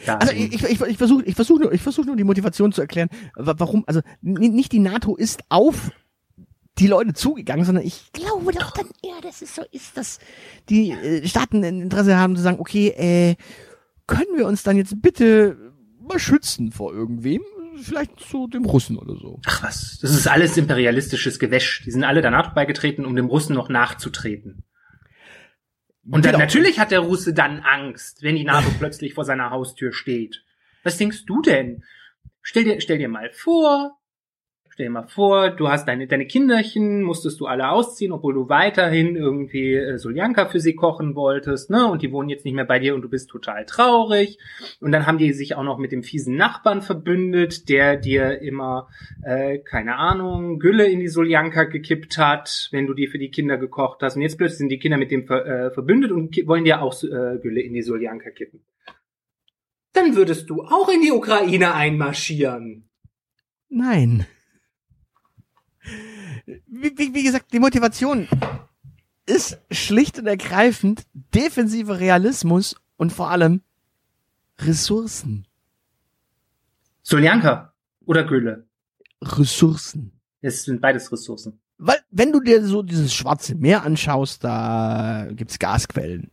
ja, 0.05 0.17
also 0.17 0.33
ich, 0.33 0.53
ich, 0.53 0.63
ich, 0.63 0.81
ich 0.81 0.97
versuche 0.97 1.23
ich 1.25 1.35
versuch 1.35 1.59
nur, 1.59 1.73
ich 1.73 1.81
versuch 1.81 2.05
nur 2.05 2.15
die 2.15 2.23
Motivation 2.23 2.71
zu 2.71 2.81
erklären, 2.81 3.09
warum, 3.35 3.83
also 3.87 4.01
nicht 4.21 4.71
die 4.71 4.79
NATO 4.79 5.15
ist 5.15 5.41
auf 5.49 5.91
die 6.77 6.87
Leute 6.87 7.13
zugegangen, 7.13 7.65
sondern 7.65 7.85
ich 7.85 8.11
glaube 8.13 8.53
doch 8.53 8.71
dann 8.71 8.87
eher, 9.03 9.19
dass 9.21 9.41
es 9.41 9.55
so 9.55 9.63
ist, 9.71 9.97
dass 9.97 10.19
die 10.69 10.91
äh, 10.91 11.27
Staaten 11.27 11.63
ein 11.63 11.81
Interesse 11.81 12.17
haben 12.17 12.35
zu 12.35 12.41
sagen, 12.41 12.59
okay, 12.59 12.89
äh, 12.89 13.35
können 14.07 14.37
wir 14.37 14.47
uns 14.47 14.63
dann 14.63 14.77
jetzt 14.77 15.01
bitte 15.01 15.57
mal 15.99 16.19
schützen 16.19 16.71
vor 16.71 16.93
irgendwem? 16.93 17.41
Vielleicht 17.81 18.19
zu 18.19 18.47
dem 18.47 18.65
Russen 18.65 18.97
oder 18.97 19.15
so. 19.15 19.39
Ach 19.45 19.63
was, 19.63 19.99
das 20.01 20.11
ist 20.11 20.27
alles 20.27 20.57
imperialistisches 20.57 21.39
Gewäsch. 21.39 21.83
Die 21.85 21.91
sind 21.91 22.03
alle 22.03 22.21
der 22.21 22.31
NATO 22.31 22.51
beigetreten, 22.53 23.05
um 23.05 23.15
dem 23.15 23.27
Russen 23.27 23.55
noch 23.55 23.69
nachzutreten. 23.69 24.63
Und 26.11 26.25
dann, 26.25 26.37
natürlich 26.37 26.79
hat 26.79 26.91
der 26.91 27.01
Russe 27.01 27.33
dann 27.33 27.59
Angst, 27.59 28.23
wenn 28.23 28.35
die 28.35 28.43
NATO 28.43 28.69
plötzlich 28.79 29.13
vor 29.13 29.25
seiner 29.25 29.51
Haustür 29.51 29.91
steht. 29.93 30.43
Was 30.83 30.97
denkst 30.97 31.25
du 31.25 31.41
denn? 31.41 31.83
Stell 32.41 32.63
dir, 32.63 32.81
stell 32.81 32.97
dir 32.97 33.09
mal 33.09 33.29
vor, 33.31 33.98
Stell 34.79 34.87
dir 34.87 34.93
mal 34.93 35.07
vor, 35.07 35.49
du 35.49 35.67
hast 35.67 35.89
deine, 35.89 36.07
deine 36.07 36.25
Kinderchen, 36.25 37.03
musstest 37.03 37.41
du 37.41 37.47
alle 37.47 37.69
ausziehen, 37.69 38.13
obwohl 38.13 38.33
du 38.33 38.47
weiterhin 38.47 39.17
irgendwie 39.17 39.73
äh, 39.73 39.97
Soljanka 39.97 40.45
für 40.45 40.61
sie 40.61 40.73
kochen 40.73 41.15
wolltest, 41.15 41.69
ne? 41.69 41.85
Und 41.91 42.01
die 42.01 42.13
wohnen 42.13 42.29
jetzt 42.29 42.45
nicht 42.45 42.53
mehr 42.53 42.63
bei 42.63 42.79
dir 42.79 42.95
und 42.95 43.01
du 43.01 43.09
bist 43.09 43.29
total 43.29 43.65
traurig. 43.65 44.37
Und 44.79 44.93
dann 44.93 45.05
haben 45.05 45.17
die 45.17 45.33
sich 45.33 45.55
auch 45.55 45.63
noch 45.63 45.79
mit 45.79 45.91
dem 45.91 46.01
fiesen 46.01 46.37
Nachbarn 46.37 46.81
verbündet, 46.81 47.67
der 47.67 47.97
dir 47.97 48.41
immer, 48.41 48.87
äh, 49.21 49.57
keine 49.57 49.97
Ahnung, 49.97 50.59
Gülle 50.59 50.87
in 50.87 51.01
die 51.01 51.09
Soljanka 51.09 51.65
gekippt 51.65 52.17
hat, 52.17 52.69
wenn 52.71 52.87
du 52.87 52.93
die 52.93 53.07
für 53.07 53.19
die 53.19 53.31
Kinder 53.31 53.57
gekocht 53.57 54.01
hast. 54.01 54.15
Und 54.15 54.21
jetzt 54.21 54.37
plötzlich 54.37 54.59
sind 54.59 54.69
die 54.69 54.79
Kinder 54.79 54.97
mit 54.97 55.11
dem 55.11 55.27
ver, 55.27 55.45
äh, 55.45 55.71
verbündet 55.71 56.13
und 56.13 56.33
wollen 56.47 56.63
dir 56.63 56.81
auch 56.81 56.93
äh, 57.03 57.37
Gülle 57.41 57.59
in 57.59 57.73
die 57.73 57.81
Soljanka 57.81 58.29
kippen. 58.29 58.61
Dann 59.91 60.15
würdest 60.15 60.49
du 60.49 60.63
auch 60.63 60.87
in 60.87 61.01
die 61.01 61.11
Ukraine 61.11 61.73
einmarschieren. 61.73 62.87
Nein 63.67 64.25
wie, 66.67 66.97
wie, 66.97 67.13
wie 67.13 67.23
gesagt, 67.23 67.53
die 67.53 67.59
Motivation 67.59 68.27
ist 69.25 69.59
schlicht 69.71 70.17
und 70.19 70.27
ergreifend 70.27 71.03
defensiver 71.13 71.99
Realismus 71.99 72.75
und 72.97 73.11
vor 73.11 73.29
allem 73.29 73.61
Ressourcen. 74.59 75.45
Soljanka 77.03 77.73
oder 78.05 78.23
Gülle? 78.23 78.67
Ressourcen. 79.21 80.11
Es 80.41 80.63
sind 80.63 80.81
beides 80.81 81.11
Ressourcen. 81.11 81.59
Weil, 81.77 81.97
wenn 82.11 82.31
du 82.31 82.41
dir 82.41 82.65
so 82.65 82.83
dieses 82.83 83.13
schwarze 83.13 83.55
Meer 83.55 83.83
anschaust, 83.83 84.43
da 84.43 85.27
gibt's 85.31 85.59
Gasquellen. 85.59 86.31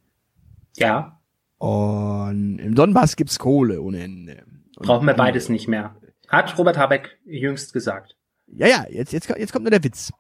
Ja. 0.77 1.21
Und 1.59 2.59
im 2.59 2.75
Donbass 2.75 3.17
gibt's 3.17 3.39
Kohle 3.39 3.81
ohne 3.81 4.03
Ende. 4.03 4.45
Brauchen 4.77 5.07
wir 5.07 5.15
beides 5.15 5.49
nicht 5.49 5.69
mehr. 5.69 5.97
Hat 6.29 6.59
Robert 6.59 6.77
Habeck 6.77 7.19
jüngst 7.25 7.73
gesagt. 7.73 8.17
Ja, 8.49 8.67
ja, 8.67 8.87
jetzt, 8.91 9.13
jetzt, 9.13 9.29
jetzt 9.29 9.53
kommt 9.53 9.65
nur 9.65 9.71
der 9.71 9.85
Witz. 9.85 10.13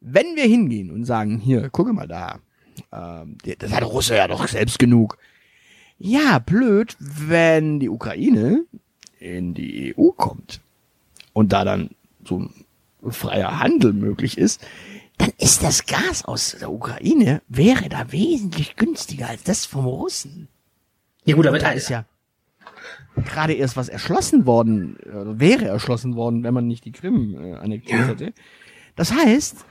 Wenn 0.00 0.36
wir 0.36 0.44
hingehen 0.44 0.90
und 0.90 1.04
sagen, 1.04 1.38
hier, 1.38 1.70
gucke 1.70 1.92
mal 1.92 2.08
da, 2.08 2.40
ähm, 2.92 3.38
das 3.58 3.72
hat 3.72 3.84
Russe 3.84 4.16
ja 4.16 4.28
doch 4.28 4.46
selbst 4.48 4.78
genug. 4.78 5.18
Ja, 5.98 6.38
blöd, 6.38 6.96
wenn 6.98 7.80
die 7.80 7.88
Ukraine 7.88 8.64
in 9.18 9.54
die 9.54 9.94
EU 9.96 10.10
kommt 10.10 10.60
und 11.32 11.52
da 11.52 11.64
dann 11.64 11.90
so 12.26 12.40
ein 12.40 13.12
freier 13.12 13.60
Handel 13.60 13.92
möglich 13.92 14.36
ist, 14.36 14.60
dann 15.18 15.30
ist 15.38 15.62
das 15.62 15.86
Gas 15.86 16.24
aus 16.24 16.56
der 16.58 16.72
Ukraine, 16.72 17.40
wäre 17.48 17.88
da 17.88 18.10
wesentlich 18.10 18.76
günstiger 18.76 19.28
als 19.28 19.44
das 19.44 19.64
vom 19.64 19.86
Russen. 19.86 20.48
Ja 21.24 21.36
gut, 21.36 21.46
aber 21.46 21.58
da 21.58 21.70
ist 21.70 21.88
ja 21.88 22.04
gerade 23.16 23.54
erst 23.54 23.76
was 23.76 23.88
erschlossen 23.88 24.46
worden, 24.46 24.96
oder 25.04 25.38
wäre 25.38 25.66
erschlossen 25.66 26.16
worden, 26.16 26.42
wenn 26.42 26.54
man 26.54 26.66
nicht 26.66 26.84
die 26.84 26.92
Krim 26.92 27.36
äh, 27.38 27.54
annektiert 27.54 28.00
ja. 28.00 28.06
hätte. 28.06 28.32
Das 28.96 29.12
heißt, 29.12 29.64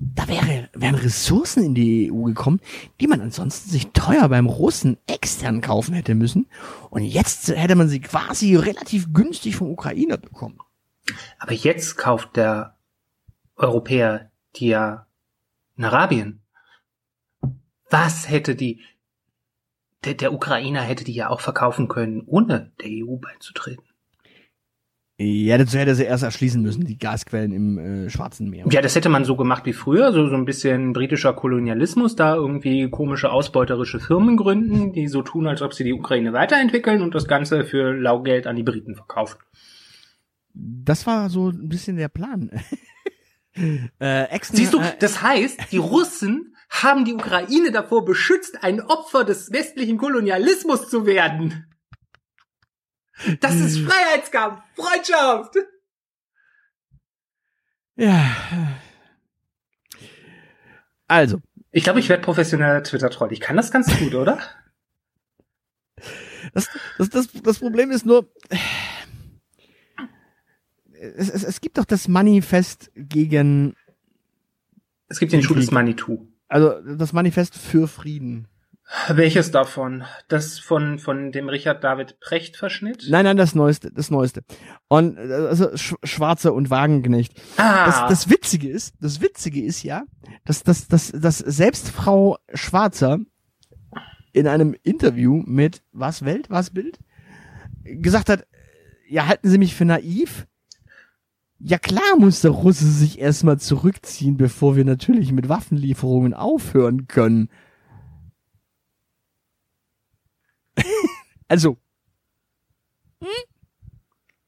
da 0.00 0.28
wäre, 0.28 0.68
wären 0.74 0.94
Ressourcen 0.94 1.64
in 1.64 1.74
die 1.74 2.12
EU 2.12 2.22
gekommen, 2.22 2.60
die 3.00 3.06
man 3.06 3.20
ansonsten 3.20 3.70
sich 3.70 3.88
teuer 3.92 4.28
beim 4.28 4.46
Russen 4.46 4.96
extern 5.06 5.60
kaufen 5.60 5.94
hätte 5.94 6.14
müssen. 6.14 6.46
Und 6.90 7.02
jetzt 7.02 7.48
hätte 7.48 7.74
man 7.74 7.88
sie 7.88 8.00
quasi 8.00 8.54
relativ 8.56 9.12
günstig 9.12 9.56
vom 9.56 9.70
Ukrainer 9.70 10.16
bekommen. 10.16 10.58
Aber 11.38 11.52
jetzt 11.52 11.96
kauft 11.96 12.36
der 12.36 12.76
Europäer 13.56 14.30
die 14.56 14.68
ja 14.68 15.06
in 15.76 15.84
Arabien. 15.84 16.42
Was 17.90 18.28
hätte 18.28 18.54
die, 18.54 18.80
der, 20.04 20.14
der 20.14 20.32
Ukrainer 20.32 20.80
hätte 20.80 21.04
die 21.04 21.14
ja 21.14 21.30
auch 21.30 21.40
verkaufen 21.40 21.88
können, 21.88 22.22
ohne 22.26 22.72
der 22.80 22.90
EU 22.90 23.16
beizutreten. 23.16 23.84
Ja, 25.20 25.58
dazu 25.58 25.76
hätte 25.78 25.96
sie 25.96 26.04
erst 26.04 26.22
erschließen 26.22 26.62
müssen, 26.62 26.84
die 26.84 26.96
Gasquellen 26.96 27.50
im 27.50 27.78
äh, 27.78 28.08
Schwarzen 28.08 28.50
Meer. 28.50 28.66
Ja, 28.70 28.80
das 28.80 28.94
hätte 28.94 29.08
man 29.08 29.24
so 29.24 29.34
gemacht 29.34 29.66
wie 29.66 29.72
früher, 29.72 30.12
so, 30.12 30.28
so 30.28 30.36
ein 30.36 30.44
bisschen 30.44 30.92
britischer 30.92 31.32
Kolonialismus, 31.32 32.14
da 32.14 32.36
irgendwie 32.36 32.88
komische 32.88 33.32
ausbeuterische 33.32 33.98
Firmen 33.98 34.36
gründen, 34.36 34.92
die 34.92 35.08
so 35.08 35.22
tun, 35.22 35.48
als 35.48 35.60
ob 35.60 35.74
sie 35.74 35.82
die 35.82 35.92
Ukraine 35.92 36.32
weiterentwickeln 36.32 37.02
und 37.02 37.16
das 37.16 37.26
Ganze 37.26 37.64
für 37.64 37.92
Laugeld 37.94 38.46
an 38.46 38.54
die 38.54 38.62
Briten 38.62 38.94
verkaufen. 38.94 39.40
Das 40.54 41.04
war 41.08 41.28
so 41.30 41.48
ein 41.48 41.68
bisschen 41.68 41.96
der 41.96 42.08
Plan. 42.08 42.50
äh, 43.98 44.38
Siehst 44.40 44.72
du, 44.72 44.78
äh, 44.78 44.92
das 45.00 45.20
heißt, 45.20 45.72
die 45.72 45.78
Russen 45.78 46.54
haben 46.68 47.04
die 47.04 47.14
Ukraine 47.14 47.72
davor 47.72 48.04
beschützt, 48.04 48.62
ein 48.62 48.80
Opfer 48.80 49.24
des 49.24 49.52
westlichen 49.52 49.98
Kolonialismus 49.98 50.88
zu 50.88 51.06
werden. 51.06 51.66
Das 53.40 53.54
ist 53.56 53.78
hm. 53.78 53.88
Freiheitskampf, 53.88 54.62
Freundschaft. 54.76 55.56
Ja. 57.96 58.30
Also. 61.08 61.40
Ich 61.72 61.84
glaube, 61.84 62.00
ich 62.00 62.08
werde 62.08 62.22
professioneller 62.22 62.82
Twitter-Troll. 62.82 63.32
Ich 63.32 63.40
kann 63.40 63.56
das 63.56 63.70
ganz 63.70 63.96
gut, 63.98 64.14
oder? 64.14 64.38
Das, 66.54 66.70
das, 66.96 67.10
das, 67.10 67.28
das 67.42 67.58
Problem 67.58 67.90
ist 67.90 68.06
nur, 68.06 68.32
es, 70.92 71.28
es, 71.28 71.44
es 71.44 71.60
gibt 71.60 71.76
doch 71.78 71.84
das 71.84 72.08
Manifest 72.08 72.90
gegen. 72.94 73.76
Es 75.08 75.18
gibt 75.18 75.32
den 75.32 75.42
Schuh 75.42 75.54
des 75.54 75.70
Manitou. 75.70 76.26
Also 76.48 76.80
das 76.96 77.12
Manifest 77.12 77.56
für 77.56 77.88
Frieden. 77.88 78.48
Welches 79.08 79.50
davon? 79.50 80.04
Das 80.28 80.58
von, 80.58 80.98
von 80.98 81.30
dem 81.30 81.50
Richard 81.50 81.84
David 81.84 82.20
Precht 82.20 82.56
Verschnitt? 82.56 83.04
Nein, 83.10 83.24
nein, 83.26 83.36
das 83.36 83.54
neueste, 83.54 83.92
das 83.92 84.10
neueste. 84.10 84.44
Und, 84.88 85.18
also, 85.18 85.76
Sch 85.76 85.94
Schwarzer 86.04 86.54
und 86.54 86.70
Wagenknecht. 86.70 87.38
Ah. 87.58 87.84
Das, 87.84 88.08
das 88.08 88.30
Witzige 88.30 88.70
ist, 88.70 88.94
das 89.00 89.20
Witzige 89.20 89.62
ist 89.62 89.82
ja, 89.82 90.04
dass, 90.46 90.62
dass, 90.62 90.88
dass, 90.88 91.12
dass 91.12 91.38
selbst 91.38 91.90
Frau 91.90 92.38
Schwarzer 92.54 93.18
in 94.32 94.46
einem 94.46 94.74
Interview 94.84 95.42
mit 95.44 95.82
Was 95.92 96.24
Welt, 96.24 96.48
Was 96.48 96.70
Bild 96.70 96.98
gesagt 97.84 98.30
hat, 98.30 98.46
ja, 99.08 99.26
halten 99.26 99.50
Sie 99.50 99.58
mich 99.58 99.74
für 99.74 99.84
naiv? 99.84 100.46
Ja 101.60 101.78
klar 101.78 102.16
muss 102.16 102.40
der 102.42 102.52
Russe 102.52 102.86
sich 102.86 103.18
erstmal 103.18 103.58
zurückziehen, 103.58 104.36
bevor 104.36 104.76
wir 104.76 104.84
natürlich 104.84 105.32
mit 105.32 105.48
Waffenlieferungen 105.48 106.32
aufhören 106.32 107.08
können. 107.08 107.50
also, 111.48 111.76
hm? 113.20 113.28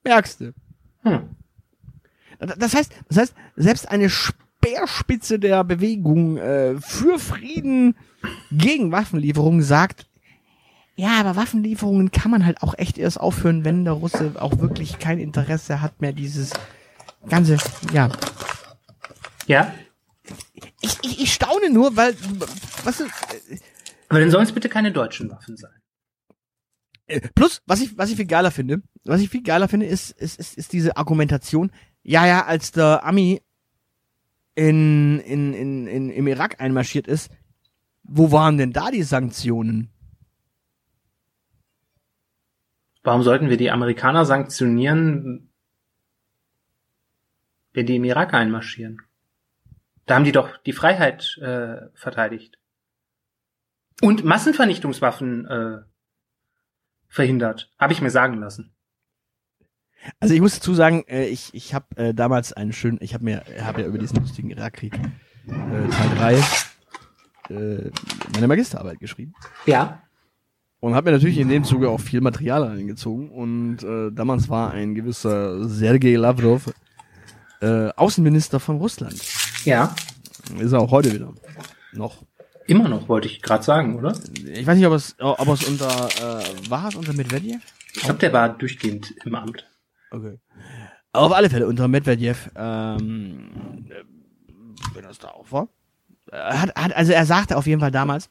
merkst 0.05 0.41
du. 0.41 0.55
Hm. 1.03 1.37
Das 2.39 2.75
heißt, 2.75 2.93
das 3.09 3.17
heißt, 3.19 3.35
selbst 3.57 3.89
eine 3.89 4.09
Speerspitze 4.09 5.39
der 5.39 5.65
Bewegung 5.65 6.37
äh, 6.39 6.81
für 6.81 7.19
Frieden 7.19 7.97
gegen 8.53 8.93
Waffenlieferungen 8.93 9.63
sagt, 9.63 10.07
ja, 10.97 11.19
aber 11.19 11.35
Waffenlieferungen 11.35 12.13
kann 12.13 12.31
man 12.31 12.45
halt 12.47 12.63
auch 12.63 12.75
echt 12.77 12.99
erst 12.99 13.19
aufhören, 13.19 13.65
wenn 13.65 13.85
der 13.85 13.95
Russe 13.95 14.35
auch 14.39 14.59
wirklich 14.59 14.99
kein 14.99 15.19
Interesse 15.19 15.81
hat 15.81 16.01
mehr 16.01 16.13
dieses 16.13 16.53
ganze, 17.29 17.57
ja. 17.93 18.11
Ja? 19.47 19.75
Ich, 20.81 20.99
ich, 21.03 21.23
ich 21.23 21.35
staune 21.35 21.71
nur, 21.71 21.97
weil, 21.97 22.15
was 22.85 23.01
ist, 23.01 23.13
aber 24.11 24.21
dann 24.21 24.31
sollen 24.31 24.45
es 24.45 24.53
bitte 24.53 24.69
keine 24.69 24.93
deutschen 24.93 25.31
Waffen 25.31 25.57
sein. 25.57 25.71
Äh, 27.07 27.21
plus, 27.35 27.63
was 27.67 27.81
ich, 27.81 27.97
was 27.97 28.11
ich 28.11 28.17
viel 28.17 28.27
geiler 28.27 28.51
finde, 28.51 28.83
was 29.05 29.21
ich 29.21 29.31
viel 29.31 29.43
geiler 29.43 29.69
finde, 29.69 29.87
ist, 29.87 30.11
ist, 30.11 30.39
ist, 30.39 30.59
ist 30.59 30.73
diese 30.73 30.97
Argumentation, 30.97 31.71
ja, 32.03 32.27
ja, 32.27 32.45
als 32.45 32.73
der 32.73 33.05
Ami 33.05 33.41
in, 34.55 35.21
in, 35.21 35.55
in, 35.55 35.87
in, 35.87 36.11
im 36.11 36.27
Irak 36.27 36.61
einmarschiert 36.61 37.07
ist, 37.07 37.31
wo 38.03 38.33
waren 38.33 38.59
denn 38.59 38.73
da 38.73 38.91
die 38.91 39.05
Sanktionen? 39.05 39.91
Warum 43.03 43.23
sollten 43.23 43.49
wir 43.49 43.57
die 43.57 43.71
Amerikaner 43.71 44.25
sanktionieren, 44.25 45.50
wenn 47.73 47.87
die 47.87 47.97
im 47.97 48.05
Irak 48.05 48.35
einmarschieren? 48.35 48.99
Da 50.07 50.17
haben 50.17 50.25
die 50.25 50.33
doch 50.33 50.57
die 50.59 50.73
Freiheit 50.73 51.39
äh, 51.39 51.89
verteidigt. 51.95 52.59
Und 54.03 54.25
Massenvernichtungswaffen 54.25 55.47
äh, 55.47 55.79
verhindert. 57.09 57.71
Habe 57.79 57.93
ich 57.93 58.01
mir 58.01 58.11
sagen 58.11 58.39
lassen. 58.39 58.75
Also 60.19 60.35
ich 60.35 60.41
muss 60.41 60.55
dazu 60.55 60.75
sagen, 60.75 61.05
äh, 61.07 61.27
ich, 61.27 61.53
ich 61.53 61.75
habe 61.75 61.97
äh, 61.97 62.15
damals 62.15 62.53
einen 62.53 62.73
schönen, 62.73 62.99
ich 63.01 63.13
habe 63.15 63.25
mir, 63.25 63.45
habe 63.61 63.83
ja 63.83 63.87
über 63.87 63.99
diesen 63.99 64.19
lustigen 64.19 64.51
Irakkrieg 64.51 64.95
äh, 64.95 65.89
Teil 65.91 66.41
3 67.49 67.55
äh, 67.55 67.91
meine 68.35 68.49
Magisterarbeit 68.49 68.99
geschrieben. 69.01 69.35
Ja. 69.67 70.03
Und 70.81 70.95
habe 70.95 71.11
mir 71.11 71.17
natürlich 71.17 71.39
in 71.39 71.49
dem 71.49 71.65
Zuge 71.65 71.91
auch 71.91 72.01
viel 72.01 72.23
Material 72.23 72.63
reingezogen. 72.63 73.31
Und 73.31 73.83
äh, 73.83 74.11
damals 74.13 74.49
war 74.49 74.71
ein 74.71 74.95
gewisser 74.95 75.69
Sergei 75.69 76.15
Lavrov 76.17 76.73
äh, 77.61 77.91
Außenminister 77.97 78.61
von 78.61 78.79
Russland. 78.79 79.21
Ja. 79.65 79.95
Ist 80.59 80.73
er 80.73 80.81
auch 80.81 80.91
heute 80.91 81.13
wieder. 81.13 81.33
Noch. 81.93 82.23
Immer 82.67 82.89
noch, 82.89 83.09
wollte 83.09 83.27
ich 83.27 83.43
gerade 83.43 83.65
sagen, 83.65 83.97
oder? 83.97 84.17
Ich 84.45 84.67
weiß 84.67 84.77
nicht, 84.77 84.87
ob 84.87 84.93
es, 84.93 85.17
ob 85.19 85.49
es 85.49 85.65
unter, 85.65 85.89
äh, 85.89 86.71
war 86.71 86.89
es 86.89 86.95
unter 86.95 87.13
Medvedev? 87.13 87.61
Ich 87.95 88.03
glaube, 88.03 88.21
der 88.21 88.33
war 88.33 88.49
durchgehend 88.49 89.13
im 89.25 89.35
Amt. 89.35 89.67
Okay. 90.11 90.39
Auf 91.13 91.33
alle 91.33 91.51
Fälle 91.51 91.67
unter 91.67 91.89
Medvedev, 91.89 92.51
ähm, 92.55 93.91
wenn 94.95 95.03
das 95.03 95.19
da 95.19 95.29
auch 95.29 95.51
war. 95.51 95.69
Hat, 96.31 96.75
hat, 96.77 96.95
also 96.95 97.13
er 97.13 97.27
sagte 97.27 97.57
auf 97.57 97.67
jeden 97.67 97.81
Fall 97.81 97.91
damals, 97.91 98.31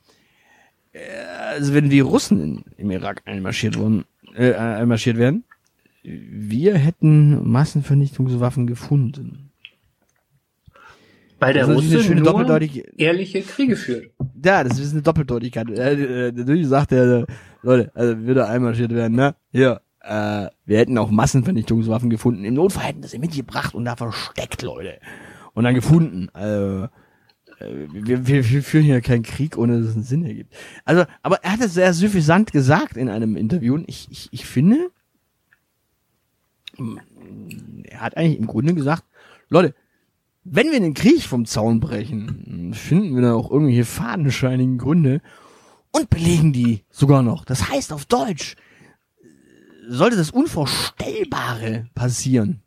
also 1.54 1.74
wenn 1.74 1.90
die 1.90 2.00
Russen 2.00 2.42
in, 2.42 2.64
im 2.78 2.92
Irak 2.92 3.22
einmarschiert 3.26 3.78
wurden, 3.78 4.06
äh, 4.36 4.54
einmarschiert 4.54 5.18
werden, 5.18 5.44
wir 6.10 6.76
hätten 6.76 7.50
Massenvernichtungswaffen 7.50 8.68
gefunden. 8.68 9.52
Weil 11.40 11.54
der 11.54 11.66
Russe 11.68 12.04
schöne 12.04 12.22
nur 12.22 12.62
ehrliche 12.98 13.42
Kriege 13.42 13.76
führt. 13.76 14.12
Ja, 14.44 14.64
das 14.64 14.78
ist 14.78 14.92
eine 14.92 15.02
Doppeldeutigkeit. 15.02 15.70
Äh, 15.70 16.28
äh, 16.28 16.32
natürlich 16.34 16.68
sagt 16.68 16.92
er, 16.92 17.26
Leute, 17.62 17.92
also 17.96 18.20
würde 18.20 18.48
einmarschiert 18.48 18.94
werden, 18.94 19.16
ne? 19.16 19.36
Hier, 19.52 19.82
äh, 20.02 20.48
wir 20.66 20.78
hätten 20.78 20.98
auch 20.98 21.10
Massenvernichtungswaffen 21.10 22.10
gefunden. 22.10 22.44
Im 22.44 22.56
Notfall 22.56 22.86
hätten 22.86 23.02
das 23.02 23.18
mitgebracht 23.18 23.74
und 23.74 23.86
da 23.86 23.96
versteckt, 23.96 24.62
Leute. 24.64 25.00
Und 25.54 25.64
dann 25.64 25.76
gefunden. 25.76 26.30
Also, 26.34 26.90
äh, 27.60 27.88
wir, 27.94 28.28
wir, 28.28 28.50
wir 28.50 28.64
führen 28.64 28.84
hier 28.84 29.00
keinen 29.02 29.24
Krieg, 29.24 29.58
ohne 29.58 29.80
dass 29.80 29.92
es 29.92 29.96
einen 29.96 30.04
Sinn 30.04 30.26
ergibt. 30.26 30.54
Also, 30.84 31.06
aber 31.24 31.38
er 31.44 31.54
hat 31.54 31.62
es 31.62 31.74
sehr 31.74 31.94
suffisant 31.94 32.52
gesagt 32.52 32.98
in 32.98 33.08
einem 33.08 33.38
Interview. 33.38 33.76
Und 33.76 33.88
ich, 33.88 34.08
ich, 34.12 34.28
ich 34.32 34.46
finde, 34.46 34.90
er 37.84 38.02
hat 38.02 38.18
eigentlich 38.18 38.40
im 38.40 38.48
Grunde 38.48 38.74
gesagt, 38.74 39.04
Leute, 39.50 39.74
wenn 40.44 40.72
wir 40.72 40.80
den 40.80 40.94
Krieg 40.94 41.24
vom 41.24 41.46
Zaun 41.46 41.80
brechen, 41.80 42.74
finden 42.74 43.16
wir 43.16 43.22
da 43.22 43.34
auch 43.34 43.52
irgendwelche 43.52 43.86
fadenscheinigen 43.86 44.78
Gründe 44.78 45.22
und 45.92 46.10
belegen 46.10 46.54
die 46.54 46.84
sogar 46.90 47.22
noch. 47.22 47.46
Das 47.46 47.70
heißt 47.70 47.94
auf 47.94 48.06
Deutsch, 48.06 48.56
sollte 49.88 50.18
das 50.18 50.32
Unvorstellbare 50.32 51.88
passieren 51.96 52.62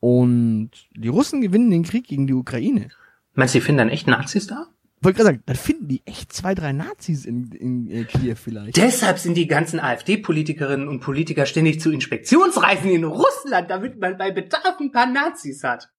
und 0.00 0.70
die 0.94 1.08
Russen 1.08 1.40
gewinnen 1.40 1.70
den 1.70 1.84
Krieg 1.84 2.06
gegen 2.06 2.26
die 2.26 2.34
Ukraine, 2.34 2.88
Meinst 3.34 3.54
du, 3.54 3.58
die 3.58 3.64
finden 3.64 3.78
dann 3.78 3.88
echt 3.88 4.06
Nazis 4.06 4.46
da? 4.46 4.68
Wollte 5.04 5.18
gerade 5.18 5.26
sagen, 5.34 5.42
dann 5.46 5.56
finden 5.56 5.88
die 5.88 6.02
echt 6.06 6.32
zwei, 6.32 6.54
drei 6.54 6.72
Nazis 6.72 7.26
in, 7.26 7.52
in 7.52 7.90
äh, 7.90 8.04
Kiew 8.04 8.36
vielleicht. 8.36 8.76
Deshalb 8.76 9.18
sind 9.18 9.34
die 9.34 9.46
ganzen 9.46 9.78
AfD-Politikerinnen 9.78 10.88
und 10.88 11.00
Politiker 11.00 11.44
ständig 11.46 11.80
zu 11.80 11.90
Inspektionsreisen 11.90 12.90
in 12.90 13.04
Russland, 13.04 13.70
damit 13.70 13.98
man 14.00 14.16
bei 14.16 14.30
Bedarf 14.30 14.80
ein 14.80 14.92
paar 14.92 15.06
Nazis 15.06 15.62
hat. 15.62 15.90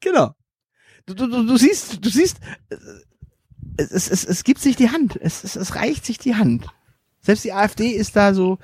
Genau. 0.00 0.34
Du, 1.06 1.14
du, 1.14 1.26
du, 1.28 1.46
du 1.46 1.56
siehst, 1.56 2.04
du 2.04 2.10
siehst, 2.10 2.40
äh, 2.68 2.76
es, 3.78 3.90
es, 3.90 4.10
es, 4.10 4.24
es 4.24 4.44
gibt 4.44 4.60
sich 4.60 4.76
die 4.76 4.90
Hand. 4.90 5.18
Es, 5.20 5.44
es, 5.44 5.56
es 5.56 5.74
reicht 5.74 6.04
sich 6.04 6.18
die 6.18 6.34
Hand. 6.34 6.66
Selbst 7.20 7.44
die 7.44 7.52
AfD 7.52 7.88
ist 7.88 8.16
da 8.16 8.34
so 8.34 8.58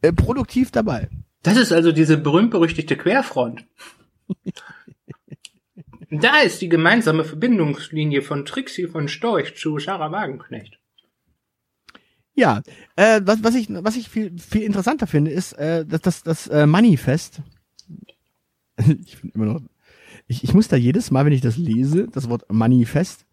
äh, 0.00 0.12
produktiv 0.12 0.70
dabei. 0.70 1.08
Das 1.42 1.58
ist 1.58 1.72
also 1.72 1.92
diese 1.92 2.16
berühmt-berüchtigte 2.16 2.96
Querfront. 2.96 3.66
Da 6.20 6.40
ist 6.40 6.60
die 6.60 6.68
gemeinsame 6.68 7.24
Verbindungslinie 7.24 8.22
von 8.22 8.44
Trixie 8.44 8.86
von 8.86 9.08
Storch 9.08 9.56
zu 9.56 9.78
Sarah 9.78 10.12
Wagenknecht. 10.12 10.78
Ja, 12.34 12.62
äh, 12.96 13.20
was, 13.24 13.44
was 13.44 13.54
ich, 13.54 13.68
was 13.70 13.96
ich 13.96 14.08
viel, 14.08 14.36
viel 14.38 14.62
interessanter 14.62 15.06
finde, 15.06 15.30
ist, 15.30 15.52
äh, 15.52 15.86
dass 15.86 16.00
das, 16.00 16.22
das 16.22 16.46
äh, 16.48 16.66
Moneyfest. 16.66 17.40
ich 18.76 19.16
finde 19.16 19.34
immer 19.34 19.46
noch, 19.46 19.60
ich, 20.26 20.42
ich 20.42 20.52
muss 20.52 20.68
da 20.68 20.76
jedes 20.76 21.10
Mal, 21.10 21.24
wenn 21.24 21.32
ich 21.32 21.42
das 21.42 21.56
lese, 21.56 22.08
das 22.08 22.28
Wort 22.28 22.50
Moneyfest, 22.50 23.24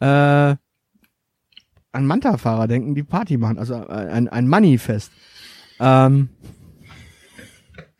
äh, 0.00 0.56
an 1.94 2.06
Manta-Fahrer 2.06 2.68
denken, 2.68 2.94
die 2.94 3.02
Party 3.02 3.36
machen, 3.36 3.58
also 3.58 3.74
äh, 3.74 4.08
ein, 4.10 4.28
ein 4.28 4.48
Moneyfest. 4.48 5.12
Ähm, 5.78 6.30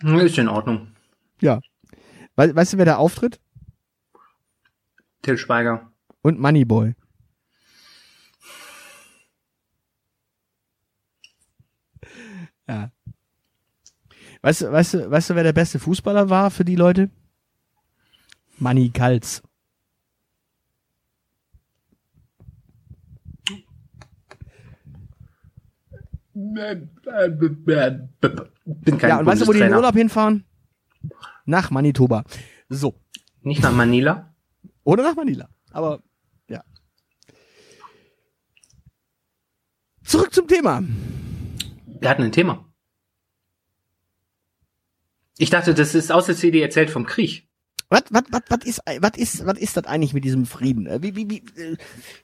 ist 0.03 0.39
in 0.39 0.49
Ordnung. 0.49 0.89
Ja. 1.41 1.61
We 2.37 2.55
weißt 2.55 2.73
du, 2.73 2.79
wer 2.79 2.87
da 2.87 2.97
auftritt? 2.97 3.39
Till 5.23 5.39
Schweiger. 5.39 5.91
Und 6.23 6.39
Moneyboy. 6.39 6.95
Ja. 12.69 12.93
Weißt 14.41 14.63
du, 14.63 14.73
weißt 14.73 14.95
du, 14.95 15.11
weißt 15.11 15.31
du, 15.31 15.35
wer 15.35 15.43
der 15.43 15.53
beste 15.53 15.81
Fußballer 15.81 16.31
war 16.31 16.51
für 16.51 16.65
die 16.65 16.77
Leute? 16.77 17.11
Manny 18.59 18.91
Kalz. 18.91 19.43
Bin 26.35 26.57
kein 28.99 29.11
ja, 29.11 29.19
und 29.19 29.27
weißt 29.27 29.43
du, 29.43 29.47
wo 29.47 29.53
die 29.53 29.59
in 29.59 29.67
den 29.67 29.75
Urlaub 29.75 29.95
hinfahren? 29.95 30.45
Nach 31.45 31.71
Manitoba. 31.71 32.25
So. 32.69 32.95
Nicht 33.43 33.63
nach 33.63 33.73
Manila? 33.73 34.32
Oder 34.85 35.03
nach 35.03 35.17
Manila. 35.17 35.49
Aber 35.71 36.03
ja. 36.49 36.63
Zurück 40.05 40.35
zum 40.35 40.49
Thema. 40.49 40.83
Wir 41.87 42.09
hatten 42.09 42.23
ein 42.23 42.33
Thema. 42.33 42.65
Ich 45.39 45.51
dachte, 45.51 45.75
das 45.75 45.95
ist 45.95 46.13
aus 46.13 46.27
der 46.27 46.37
CD 46.37 46.61
erzählt 46.61 46.91
vom 46.91 47.07
Krieg. 47.07 47.49
Was, 47.89 48.05
was, 48.11 48.23
was, 48.31 48.43
was 48.49 48.65
ist, 48.65 48.81
was 49.01 49.19
ist, 49.19 49.47
was 49.47 49.59
ist 49.59 49.77
das 49.77 49.85
eigentlich 49.85 50.15
mit 50.15 50.25
diesem 50.25 50.47
Frieden? 50.47 50.89
Wie, 51.03 51.15
wie, 51.15 51.29
wie, 51.29 51.61
äh, 51.61 51.77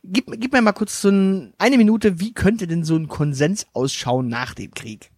gib, 0.02 0.26
gib 0.40 0.52
mir 0.52 0.62
mal 0.62 0.72
kurz 0.72 1.02
so 1.02 1.10
ein, 1.10 1.52
eine 1.58 1.76
Minute, 1.76 2.20
wie 2.20 2.32
könnte 2.32 2.66
denn 2.66 2.84
so 2.84 2.96
ein 2.96 3.08
Konsens 3.08 3.66
ausschauen 3.74 4.28
nach 4.28 4.54
dem 4.54 4.72
Krieg? 4.72 5.10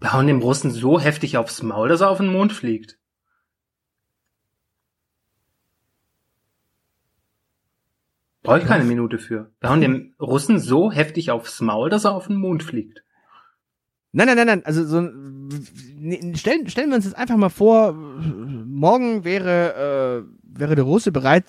Wir 0.00 0.12
hauen 0.12 0.26
dem 0.26 0.42
Russen 0.42 0.72
so 0.72 1.00
heftig 1.00 1.36
aufs 1.36 1.62
Maul, 1.62 1.88
dass 1.88 2.00
er 2.00 2.10
auf 2.10 2.18
den 2.18 2.32
Mond 2.32 2.52
fliegt. 2.52 2.97
Brauche 8.48 8.58
ich 8.60 8.66
keine 8.66 8.84
Minute 8.84 9.18
für. 9.18 9.50
Wir 9.60 9.70
hauen 9.70 9.80
dem 9.80 10.14
Russen 10.20 10.58
so 10.58 10.90
heftig 10.90 11.30
aufs 11.30 11.60
Maul, 11.60 11.90
dass 11.90 12.04
er 12.04 12.14
auf 12.14 12.28
den 12.28 12.36
Mond 12.36 12.62
fliegt. 12.62 13.02
Nein, 14.12 14.26
nein, 14.26 14.36
nein, 14.36 14.46
nein. 14.46 14.64
Also 14.64 14.84
so 14.84 15.06
stellen, 16.34 16.68
stellen 16.68 16.88
wir 16.88 16.96
uns 16.96 17.04
jetzt 17.04 17.16
einfach 17.16 17.36
mal 17.36 17.50
vor, 17.50 17.92
morgen 17.92 19.24
wäre, 19.24 20.24
äh, 20.24 20.58
wäre 20.58 20.74
der 20.74 20.84
Russe 20.84 21.12
bereit 21.12 21.44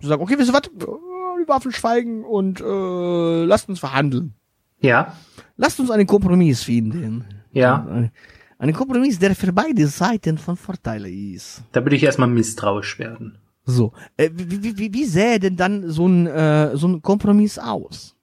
zu 0.00 0.08
sagen, 0.08 0.22
okay, 0.22 0.38
wisst 0.38 0.50
ihr 0.50 0.54
was, 0.54 0.62
die 0.62 1.48
Waffen 1.48 1.72
schweigen 1.72 2.24
und 2.24 2.60
äh, 2.60 3.44
lasst 3.44 3.68
uns 3.68 3.80
verhandeln. 3.80 4.34
Ja. 4.80 5.16
Lasst 5.56 5.80
uns 5.80 5.90
einen 5.90 6.06
Kompromiss 6.06 6.62
finden. 6.64 7.24
Ja. 7.52 8.10
Ein 8.58 8.72
Kompromiss, 8.72 9.18
der 9.18 9.34
für 9.34 9.52
beide 9.52 9.86
Seiten 9.86 10.38
von 10.38 10.56
Vorteil 10.56 11.06
ist. 11.06 11.62
Da 11.72 11.84
würde 11.84 11.96
ich 11.96 12.02
erstmal 12.02 12.28
misstrauisch 12.28 12.98
werden. 12.98 13.38
So, 13.64 13.92
äh, 14.16 14.30
wie, 14.32 14.76
wie, 14.76 14.92
wie, 14.92 15.04
sähe 15.04 15.38
denn 15.38 15.56
dann 15.56 15.88
so 15.88 16.06
ein, 16.06 16.26
äh, 16.26 16.76
so 16.76 16.88
ein 16.88 17.02
Kompromiss 17.02 17.58
aus? 17.58 18.16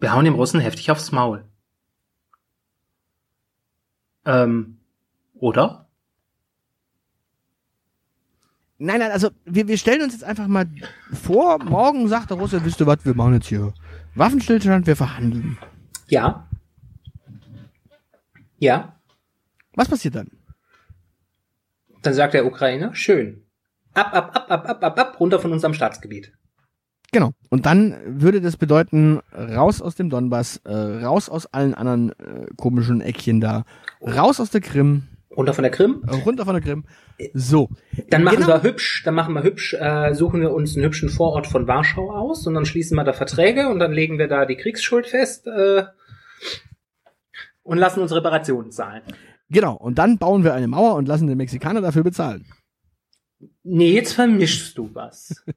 Wir 0.00 0.12
hauen 0.12 0.24
dem 0.24 0.34
Russen 0.34 0.60
heftig 0.60 0.90
aufs 0.90 1.12
Maul. 1.12 1.44
Ähm, 4.24 4.78
oder? 5.34 5.88
Nein, 8.78 9.00
nein, 9.00 9.10
also 9.10 9.30
wir, 9.44 9.66
wir 9.66 9.78
stellen 9.78 10.02
uns 10.02 10.12
jetzt 10.12 10.24
einfach 10.24 10.46
mal 10.46 10.66
vor, 11.12 11.62
morgen 11.62 12.08
sagt 12.08 12.30
der 12.30 12.36
Russe, 12.36 12.64
wisst 12.64 12.80
ihr 12.80 12.86
was, 12.86 13.04
wir 13.04 13.14
machen 13.14 13.34
jetzt 13.34 13.48
hier 13.48 13.72
Waffenstillstand, 14.14 14.86
wir 14.86 14.96
verhandeln. 14.96 15.58
Ja. 16.08 16.48
Ja. 18.58 18.96
Was 19.74 19.88
passiert 19.88 20.14
dann? 20.16 20.37
Dann 22.02 22.14
sagt 22.14 22.34
der 22.34 22.46
Ukrainer, 22.46 22.94
schön. 22.94 23.44
Ab, 23.94 24.14
ab, 24.14 24.32
ab, 24.34 24.50
ab, 24.50 24.68
ab, 24.68 24.82
ab, 24.82 24.98
ab, 24.98 25.20
runter 25.20 25.38
von 25.38 25.52
unserem 25.52 25.74
Staatsgebiet. 25.74 26.32
Genau. 27.10 27.32
Und 27.48 27.66
dann 27.66 27.96
würde 28.06 28.40
das 28.40 28.56
bedeuten, 28.56 29.20
raus 29.32 29.80
aus 29.80 29.94
dem 29.94 30.10
Donbass, 30.10 30.60
äh, 30.64 30.72
raus 30.72 31.28
aus 31.28 31.46
allen 31.46 31.74
anderen 31.74 32.10
äh, 32.10 32.46
komischen 32.56 33.00
Eckchen 33.00 33.40
da, 33.40 33.64
raus 34.02 34.40
aus 34.40 34.50
der 34.50 34.60
Krim. 34.60 35.04
Runter 35.34 35.54
von 35.54 35.62
der 35.62 35.70
Krim? 35.70 36.02
Äh, 36.06 36.16
runter 36.16 36.44
von 36.44 36.54
der 36.54 36.62
Krim. 36.62 36.84
So. 37.32 37.70
Dann 38.10 38.24
machen 38.24 38.40
genau. 38.40 38.48
wir 38.48 38.62
hübsch, 38.62 39.02
dann 39.04 39.14
machen 39.14 39.34
wir 39.34 39.42
hübsch, 39.42 39.74
äh, 39.74 40.14
suchen 40.14 40.40
wir 40.40 40.52
uns 40.52 40.76
einen 40.76 40.84
hübschen 40.84 41.08
Vorort 41.08 41.46
von 41.46 41.66
Warschau 41.66 42.10
aus 42.10 42.46
und 42.46 42.54
dann 42.54 42.66
schließen 42.66 42.96
wir 42.96 43.04
da 43.04 43.12
Verträge 43.12 43.68
und 43.68 43.78
dann 43.78 43.92
legen 43.92 44.18
wir 44.18 44.28
da 44.28 44.44
die 44.44 44.56
Kriegsschuld 44.56 45.06
fest 45.06 45.46
äh, 45.46 45.84
und 47.62 47.78
lassen 47.78 48.00
uns 48.00 48.14
Reparationen 48.14 48.70
zahlen. 48.70 49.02
Genau. 49.50 49.74
Und 49.74 49.98
dann 49.98 50.18
bauen 50.18 50.44
wir 50.44 50.54
eine 50.54 50.68
Mauer 50.68 50.94
und 50.96 51.08
lassen 51.08 51.26
den 51.26 51.38
Mexikaner 51.38 51.80
dafür 51.80 52.02
bezahlen. 52.02 52.44
Nee, 53.62 53.92
jetzt 53.92 54.12
vermischst 54.12 54.76
du 54.76 54.94
was. 54.94 55.44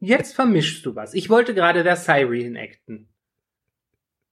Jetzt 0.00 0.34
vermischst 0.34 0.84
du 0.84 0.94
was. 0.94 1.14
Ich 1.14 1.30
wollte 1.30 1.54
gerade 1.54 1.82
Versailles 1.82 2.28
reenacten. 2.28 3.08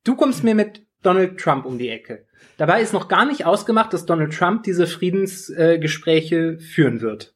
Du 0.05 0.17
kommst 0.17 0.45
mir 0.45 0.55
mit 0.55 0.87
Donald 1.01 1.41
Trump 1.41 1.65
um 1.65 1.79
die 1.79 1.89
Ecke. 1.89 2.27
Dabei 2.59 2.83
ist 2.83 2.93
noch 2.93 3.09
gar 3.09 3.25
nicht 3.25 3.47
ausgemacht, 3.47 3.93
dass 3.95 4.05
Donald 4.05 4.35
Trump 4.35 4.65
diese 4.65 4.87
Friedensgespräche 4.87 6.37
äh, 6.37 6.59
führen 6.59 7.01
wird. 7.01 7.35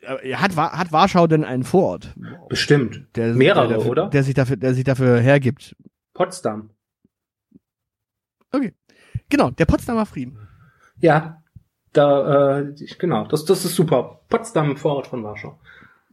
Äh, 0.00 0.34
hat, 0.34 0.56
hat 0.56 0.92
Warschau 0.92 1.26
denn 1.26 1.44
einen 1.44 1.64
Vorort? 1.64 2.14
Bestimmt. 2.48 3.06
Der, 3.16 3.34
Mehrere, 3.34 3.68
der 3.68 3.76
dafür, 3.78 3.90
oder? 3.90 4.06
Der 4.08 4.22
sich, 4.22 4.34
dafür, 4.34 4.56
der 4.56 4.74
sich 4.74 4.84
dafür 4.84 5.20
hergibt. 5.20 5.76
Potsdam. 6.14 6.70
Okay. 8.56 8.72
Genau, 9.28 9.50
der 9.50 9.66
Potsdamer 9.66 10.06
Frieden. 10.06 10.38
Ja, 11.00 11.42
da, 11.92 12.60
äh, 12.60 12.74
genau, 12.98 13.26
das, 13.26 13.44
das 13.44 13.64
ist 13.64 13.74
super. 13.74 14.20
Potsdam, 14.28 14.76
Vorort 14.76 15.06
von 15.06 15.24
Warschau. 15.24 15.58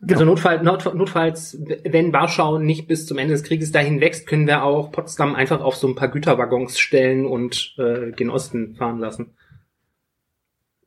Genau. 0.01 0.13
Also 0.13 0.25
notfalls, 0.25 0.63
not, 0.63 0.95
notfalls, 0.95 1.57
wenn 1.85 2.11
Warschau 2.11 2.57
nicht 2.57 2.87
bis 2.87 3.05
zum 3.05 3.17
Ende 3.17 3.33
des 3.33 3.43
Krieges 3.43 3.71
dahin 3.71 4.01
wächst, 4.01 4.27
können 4.27 4.47
wir 4.47 4.63
auch 4.63 4.91
Potsdam 4.91 5.35
einfach 5.35 5.61
auf 5.61 5.75
so 5.75 5.87
ein 5.87 5.95
paar 5.95 6.09
Güterwaggons 6.09 6.77
stellen 6.77 7.25
und 7.25 7.75
äh, 7.77 8.11
gen 8.11 8.29
Osten 8.29 8.75
fahren 8.75 8.99
lassen. 8.99 9.37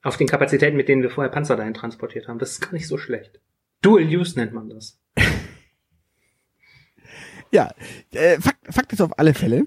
Auf 0.03 0.19
den 0.19 0.27
Kapazitäten, 0.27 0.77
mit 0.77 0.89
denen 0.89 1.03
wir 1.03 1.11
vorher 1.11 1.33
Panzer 1.33 1.57
dahin 1.57 1.75
transportiert 1.75 2.29
haben. 2.29 2.39
Das 2.39 2.53
ist 2.53 2.61
gar 2.61 2.73
nicht 2.73 2.87
so 2.87 2.99
schlecht. 2.99 3.41
Dual 3.81 4.05
Use 4.05 4.39
nennt 4.39 4.53
man 4.53 4.69
das. 4.69 5.01
ja, 7.51 7.71
äh, 8.13 8.39
Fakt, 8.39 8.75
Fakt 8.75 8.93
ist 8.93 9.01
auf 9.01 9.19
alle 9.19 9.33
Fälle. 9.33 9.67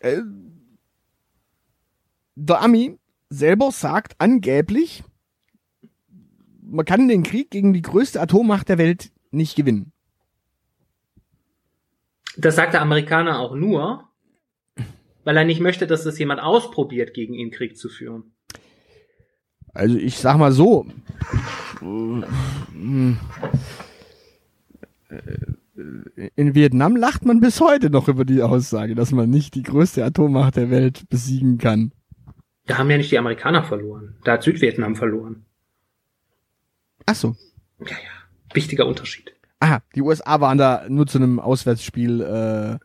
Äh, 0.00 0.18
der 2.40 2.62
Ami 2.62 2.98
selber 3.28 3.70
sagt 3.70 4.14
angeblich, 4.18 5.04
man 6.62 6.84
kann 6.84 7.08
den 7.08 7.22
Krieg 7.22 7.50
gegen 7.50 7.72
die 7.72 7.82
größte 7.82 8.20
Atommacht 8.20 8.68
der 8.68 8.78
Welt 8.78 9.12
nicht 9.30 9.56
gewinnen. 9.56 9.92
Das 12.36 12.56
sagt 12.56 12.74
der 12.74 12.80
Amerikaner 12.80 13.40
auch 13.40 13.54
nur, 13.54 14.08
weil 15.24 15.36
er 15.36 15.44
nicht 15.44 15.60
möchte, 15.60 15.86
dass 15.86 16.04
das 16.04 16.18
jemand 16.18 16.40
ausprobiert, 16.40 17.12
gegen 17.12 17.34
ihn 17.34 17.50
Krieg 17.50 17.76
zu 17.76 17.88
führen. 17.88 18.32
Also 19.74 19.96
ich 19.96 20.16
sag 20.18 20.38
mal 20.38 20.52
so. 20.52 20.86
In 26.36 26.54
Vietnam 26.54 26.96
lacht 26.96 27.24
man 27.24 27.40
bis 27.40 27.60
heute 27.60 27.90
noch 27.90 28.08
über 28.08 28.24
die 28.24 28.42
Aussage, 28.42 28.94
dass 28.94 29.12
man 29.12 29.28
nicht 29.28 29.54
die 29.54 29.62
größte 29.62 30.04
Atommacht 30.04 30.56
der 30.56 30.70
Welt 30.70 31.08
besiegen 31.08 31.58
kann. 31.58 31.92
Da 32.70 32.78
haben 32.78 32.88
ja 32.88 32.98
nicht 32.98 33.10
die 33.10 33.18
Amerikaner 33.18 33.64
verloren. 33.64 34.14
Da 34.22 34.34
hat 34.34 34.44
Südvietnam 34.44 34.94
verloren. 34.94 35.44
Ach 37.04 37.16
so. 37.16 37.34
Ja, 37.80 37.90
ja. 37.90 38.54
Wichtiger 38.54 38.86
Unterschied. 38.86 39.34
Aha, 39.58 39.82
die 39.96 40.02
USA 40.02 40.40
waren 40.40 40.56
da 40.56 40.84
nur 40.88 41.08
zu 41.08 41.18
einem 41.18 41.40
Auswärtsspiel 41.40 42.20
äh, 42.20 42.78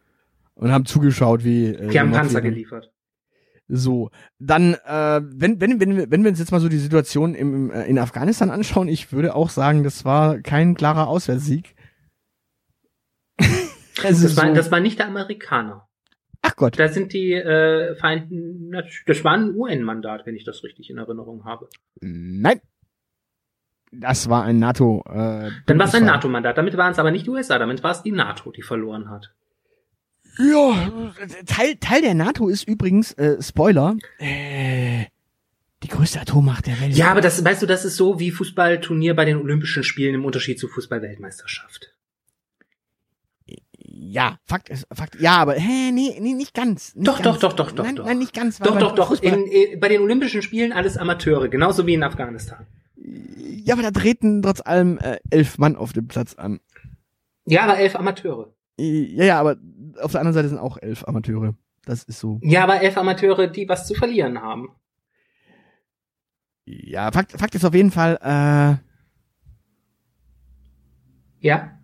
und 0.55 0.71
haben 0.71 0.87
zugeschaut, 0.87 1.43
wie. 1.43 1.67
Äh, 1.67 1.89
die 1.89 1.99
haben 1.99 2.11
Panzer 2.11 2.41
geliefert. 2.41 2.91
So, 3.67 4.09
dann, 4.39 4.73
äh, 4.73 5.21
wenn, 5.23 5.61
wenn, 5.61 5.79
wenn, 5.79 6.09
wenn 6.09 6.23
wir 6.23 6.31
uns 6.31 6.39
jetzt 6.39 6.51
mal 6.51 6.61
so 6.61 6.67
die 6.67 6.79
Situation 6.79 7.35
im, 7.35 7.69
äh, 7.69 7.83
in 7.83 7.99
Afghanistan 7.99 8.49
anschauen, 8.49 8.87
ich 8.87 9.11
würde 9.11 9.35
auch 9.35 9.51
sagen, 9.51 9.83
das 9.83 10.03
war 10.03 10.39
kein 10.39 10.73
klarer 10.73 11.07
Auswärtssieg. 11.07 11.75
das, 13.37 14.35
war, 14.35 14.47
so 14.47 14.53
das 14.55 14.71
war 14.71 14.79
nicht 14.79 14.97
der 14.97 15.09
Amerikaner. 15.09 15.84
Ach 16.47 16.55
Gott. 16.55 16.77
Da 16.77 16.87
sind 16.87 17.11
die 17.13 17.33
äh, 17.33 17.95
Vereinten, 17.95 18.71
das 19.07 19.23
war 19.23 19.33
ein 19.33 19.55
UN-Mandat, 19.55 20.25
wenn 20.25 20.35
ich 20.35 20.43
das 20.43 20.63
richtig 20.63 20.89
in 20.89 20.97
Erinnerung 20.97 21.43
habe. 21.43 21.69
Nein. 22.01 22.61
Das 23.91 24.29
war 24.29 24.43
ein 24.43 24.59
NATO. 24.59 25.03
Äh, 25.07 25.49
Dann 25.65 25.79
war 25.79 25.87
es 25.87 25.95
ein 25.95 26.05
NATO-Mandat. 26.05 26.57
Damit 26.57 26.77
waren 26.77 26.91
es 26.91 26.99
aber 26.99 27.11
nicht 27.11 27.25
die 27.25 27.29
USA, 27.29 27.57
damit 27.57 27.81
war 27.81 27.91
es 27.91 28.03
die 28.03 28.11
NATO, 28.11 28.51
die 28.51 28.61
verloren 28.61 29.09
hat. 29.09 29.33
Ja, 30.37 30.91
Teil, 31.45 31.77
Teil 31.79 32.01
der 32.01 32.13
NATO 32.13 32.49
ist 32.49 32.67
übrigens, 32.67 33.13
äh, 33.13 33.41
Spoiler, 33.41 33.95
äh, 34.19 35.05
die 35.81 35.87
größte 35.87 36.19
Atommacht 36.19 36.67
der 36.67 36.79
Welt. 36.81 36.93
Ja, 36.93 37.09
aber 37.09 37.21
das, 37.21 37.43
weißt 37.43 37.61
du, 37.61 37.65
das 37.65 37.85
ist 37.85 37.95
so 37.95 38.19
wie 38.19 38.31
Fußballturnier 38.31 39.15
bei 39.15 39.23
den 39.23 39.37
Olympischen 39.37 39.83
Spielen 39.83 40.13
im 40.13 40.25
Unterschied 40.25 40.59
zu 40.59 40.67
Fußball-Weltmeisterschaft 40.67 41.95
ja, 44.07 44.39
Fakt 44.45 44.69
ist, 44.69 44.87
Fakt, 44.93 45.19
ja, 45.19 45.37
aber, 45.37 45.53
hä, 45.53 45.91
nee, 45.91 46.17
nee, 46.19 46.33
nicht 46.33 46.53
ganz. 46.53 46.95
Nicht 46.95 47.07
doch, 47.07 47.21
ganz. 47.21 47.39
doch, 47.39 47.53
doch, 47.53 47.71
doch, 47.71 47.83
nein, 47.83 47.95
doch. 47.95 48.05
Nein, 48.05 48.19
nicht 48.19 48.33
ganz. 48.33 48.59
Doch, 48.59 48.77
doch, 48.77 48.95
doch. 48.95 49.21
In, 49.21 49.45
in, 49.45 49.79
bei 49.79 49.89
den 49.89 50.01
Olympischen 50.01 50.41
Spielen 50.41 50.71
alles 50.73 50.97
Amateure, 50.97 51.47
genauso 51.49 51.85
wie 51.87 51.93
in 51.93 52.03
Afghanistan. 52.03 52.65
Ja, 52.95 53.73
aber 53.73 53.83
da 53.83 53.91
treten 53.91 54.41
trotz 54.41 54.61
allem 54.61 54.97
äh, 54.99 55.19
elf 55.29 55.57
Mann 55.57 55.75
auf 55.75 55.93
dem 55.93 56.07
Platz 56.07 56.35
an. 56.35 56.59
Ja, 57.45 57.63
aber 57.63 57.77
elf 57.77 57.95
Amateure. 57.95 58.53
Ja, 58.77 59.25
ja, 59.25 59.39
aber 59.39 59.57
auf 60.01 60.11
der 60.11 60.21
anderen 60.21 60.33
Seite 60.33 60.49
sind 60.49 60.59
auch 60.59 60.77
elf 60.81 61.07
Amateure. 61.07 61.55
Das 61.85 62.03
ist 62.03 62.19
so. 62.19 62.39
Ja, 62.41 62.63
aber 62.63 62.81
elf 62.81 62.97
Amateure, 62.97 63.47
die 63.47 63.69
was 63.69 63.87
zu 63.87 63.93
verlieren 63.93 64.41
haben. 64.41 64.69
Ja, 66.65 67.11
Fakt, 67.11 67.33
Fakt 67.33 67.55
ist 67.55 67.65
auf 67.65 67.75
jeden 67.75 67.91
Fall, 67.91 68.17
äh. 68.21 68.75
Ja 71.39 71.74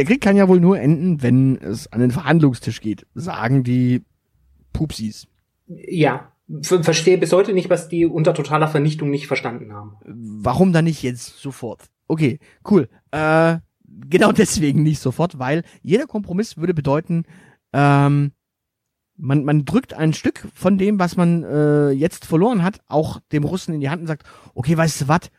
der 0.00 0.06
Krieg 0.06 0.22
kann 0.22 0.34
ja 0.34 0.48
wohl 0.48 0.60
nur 0.60 0.80
enden, 0.80 1.22
wenn 1.22 1.58
es 1.58 1.92
an 1.92 2.00
den 2.00 2.10
Verhandlungstisch 2.10 2.80
geht, 2.80 3.06
sagen 3.14 3.64
die 3.64 4.02
Pupsis. 4.72 5.28
Ja, 5.66 6.32
verstehe 6.62 7.18
bis 7.18 7.34
heute 7.34 7.52
nicht, 7.52 7.68
was 7.68 7.90
die 7.90 8.06
unter 8.06 8.32
totaler 8.32 8.66
Vernichtung 8.66 9.10
nicht 9.10 9.26
verstanden 9.26 9.74
haben. 9.74 9.96
Warum 10.06 10.72
dann 10.72 10.86
nicht 10.86 11.02
jetzt 11.02 11.38
sofort? 11.38 11.90
Okay, 12.08 12.38
cool. 12.70 12.88
Äh, 13.10 13.58
genau 14.08 14.32
deswegen 14.38 14.82
nicht 14.82 15.00
sofort, 15.00 15.38
weil 15.38 15.64
jeder 15.82 16.06
Kompromiss 16.06 16.56
würde 16.56 16.72
bedeuten, 16.72 17.24
ähm, 17.74 18.32
man, 19.18 19.44
man 19.44 19.66
drückt 19.66 19.92
ein 19.92 20.14
Stück 20.14 20.48
von 20.54 20.78
dem, 20.78 20.98
was 20.98 21.18
man 21.18 21.44
äh, 21.44 21.90
jetzt 21.90 22.24
verloren 22.24 22.62
hat, 22.62 22.80
auch 22.88 23.20
dem 23.32 23.44
Russen 23.44 23.74
in 23.74 23.80
die 23.82 23.90
Hand 23.90 24.00
und 24.00 24.06
sagt, 24.06 24.26
okay, 24.54 24.78
weißt 24.78 25.02
du 25.02 25.08
was, 25.08 25.30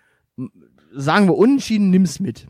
sagen 0.93 1.25
wir 1.25 1.35
unentschieden, 1.35 1.89
nimm's 1.89 2.19
mit. 2.19 2.45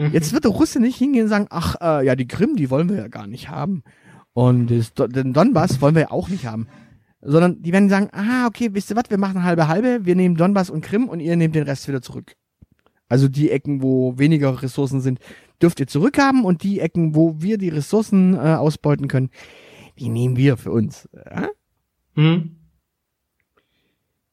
Mhm. 0.00 0.12
Jetzt 0.12 0.32
wird 0.32 0.44
der 0.44 0.50
Russe 0.50 0.80
nicht 0.80 0.96
hingehen 0.96 1.24
und 1.24 1.28
sagen, 1.28 1.46
ach, 1.50 1.76
äh, 1.80 2.06
ja, 2.06 2.16
die 2.16 2.26
Krim, 2.26 2.56
die 2.56 2.70
wollen 2.70 2.88
wir 2.88 2.96
ja 2.96 3.08
gar 3.08 3.26
nicht 3.26 3.50
haben. 3.50 3.82
Und 4.32 4.68
den 4.68 5.32
Donbass 5.34 5.82
wollen 5.82 5.94
wir 5.94 6.02
ja 6.02 6.10
auch 6.10 6.28
nicht 6.28 6.46
haben. 6.46 6.68
Sondern 7.20 7.60
die 7.60 7.72
werden 7.72 7.90
sagen, 7.90 8.08
aha, 8.12 8.46
okay, 8.46 8.70
wisst 8.72 8.90
ihr 8.90 8.96
was, 8.96 9.10
wir 9.10 9.18
machen 9.18 9.44
halbe 9.44 9.68
halbe, 9.68 10.06
wir 10.06 10.16
nehmen 10.16 10.36
Donbass 10.36 10.70
und 10.70 10.80
Krim 10.80 11.06
und 11.06 11.20
ihr 11.20 11.36
nehmt 11.36 11.54
den 11.54 11.64
Rest 11.64 11.86
wieder 11.86 12.00
zurück. 12.00 12.34
Also 13.10 13.28
die 13.28 13.50
Ecken, 13.50 13.82
wo 13.82 14.16
weniger 14.16 14.62
Ressourcen 14.62 15.02
sind, 15.02 15.18
dürft 15.60 15.80
ihr 15.80 15.86
zurückhaben 15.86 16.44
und 16.44 16.62
die 16.62 16.80
Ecken, 16.80 17.14
wo 17.14 17.42
wir 17.42 17.58
die 17.58 17.68
Ressourcen 17.68 18.34
äh, 18.34 18.54
ausbeuten 18.54 19.08
können, 19.08 19.28
die 19.98 20.08
nehmen 20.08 20.36
wir 20.36 20.56
für 20.56 20.70
uns. 20.70 21.10
Ja? 21.12 21.48
Mhm 22.14 22.59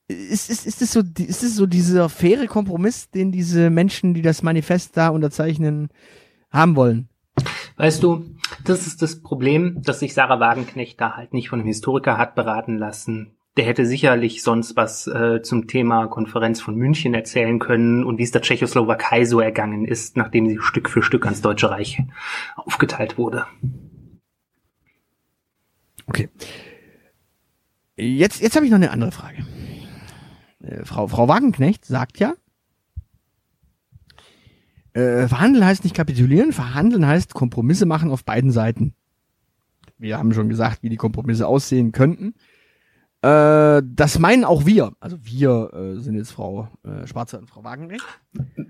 ist, 0.08 0.50
ist, 0.50 0.66
ist, 0.66 0.82
es 0.82 0.94
so, 0.94 1.02
ist 1.02 1.44
es 1.44 1.56
so 1.56 1.66
dieser 1.66 2.10
faire 2.10 2.48
Kompromiss, 2.48 3.10
den 3.10 3.32
diese 3.32 3.70
Menschen, 3.70 4.14
die 4.14 4.22
das 4.22 4.42
Manifest 4.42 4.96
da 4.96 5.10
unterzeichnen, 5.10 5.90
haben 6.50 6.76
wollen? 6.76 7.10
Weißt 7.76 8.02
du, 8.02 8.26
das 8.64 8.88
ist 8.88 9.02
das 9.02 9.22
Problem, 9.22 9.82
dass 9.84 10.00
sich 10.00 10.14
Sarah 10.14 10.40
Wagenknecht 10.40 11.00
da 11.00 11.16
halt 11.16 11.34
nicht 11.34 11.50
von 11.50 11.60
einem 11.60 11.68
Historiker 11.68 12.18
hat 12.18 12.36
beraten 12.36 12.78
lassen. 12.78 13.38
Der 13.58 13.66
hätte 13.66 13.86
sicherlich 13.86 14.44
sonst 14.44 14.76
was 14.76 15.08
äh, 15.08 15.42
zum 15.42 15.68
Thema 15.68 16.08
Konferenz 16.08 16.62
von 16.62 16.76
München 16.76 17.14
erzählen 17.14 17.60
können 17.60 18.04
und 18.04 18.18
wie 18.18 18.24
es 18.24 18.32
der 18.32 18.42
Tschechoslowakei 18.42 19.26
so 19.26 19.40
ergangen 19.40 19.86
ist, 19.86 20.16
nachdem 20.16 20.48
sie 20.48 20.60
Stück 20.60 20.90
für 20.90 21.02
Stück 21.02 21.26
ans 21.26 21.42
Deutsche 21.42 21.70
Reich 21.70 22.02
aufgeteilt 22.56 23.18
wurde. 23.18 23.46
Okay. 26.08 26.30
Jetzt, 27.96 28.42
jetzt 28.42 28.56
habe 28.56 28.66
ich 28.66 28.72
noch 28.72 28.78
eine 28.78 28.92
andere 28.92 29.12
Frage. 29.12 29.44
Äh, 30.68 30.86
Frau, 30.86 31.08
Frau 31.08 31.28
Wagenknecht 31.28 31.86
sagt 31.86 32.20
ja, 32.20 32.34
äh, 34.94 35.28
verhandeln 35.28 35.66
heißt 35.66 35.84
nicht 35.84 35.96
kapitulieren, 35.96 36.52
verhandeln 36.54 37.06
heißt 37.06 37.34
Kompromisse 37.34 37.86
machen 37.86 38.12
auf 38.12 38.26
beiden 38.26 38.52
Seiten. 38.52 38.96
Wir 39.98 40.18
haben 40.18 40.34
schon 40.34 40.50
gesagt, 40.50 40.84
wie 40.84 40.90
die 40.90 40.98
Kompromisse 40.98 41.48
aussehen 41.48 41.92
könnten. 41.92 42.34
Äh, 43.22 43.82
das 43.86 44.20
meinen 44.20 44.44
auch 44.44 44.66
wir. 44.66 44.94
Also 45.00 45.18
wir 45.22 45.74
äh, 45.74 46.00
sind 46.00 46.16
jetzt 46.16 46.32
Frau 46.32 46.70
äh, 46.84 47.08
Schwarze 47.08 47.40
und 47.40 47.50
Frau 47.50 47.64
Wagenknecht. 47.64 48.06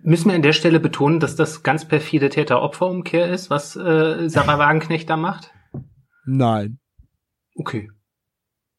Müssen 0.03 0.29
wir 0.29 0.35
an 0.35 0.41
der 0.41 0.53
Stelle 0.53 0.79
betonen, 0.79 1.19
dass 1.19 1.35
das 1.35 1.63
ganz 1.63 1.85
perfide 1.85 2.29
Täter-Opfer-Umkehr 2.29 3.29
ist, 3.29 3.49
was 3.49 3.75
äh, 3.75 4.29
Sarah 4.29 4.57
Wagenknecht 4.57 5.09
da 5.09 5.17
macht? 5.17 5.53
Nein. 6.25 6.79
Okay. 7.55 7.89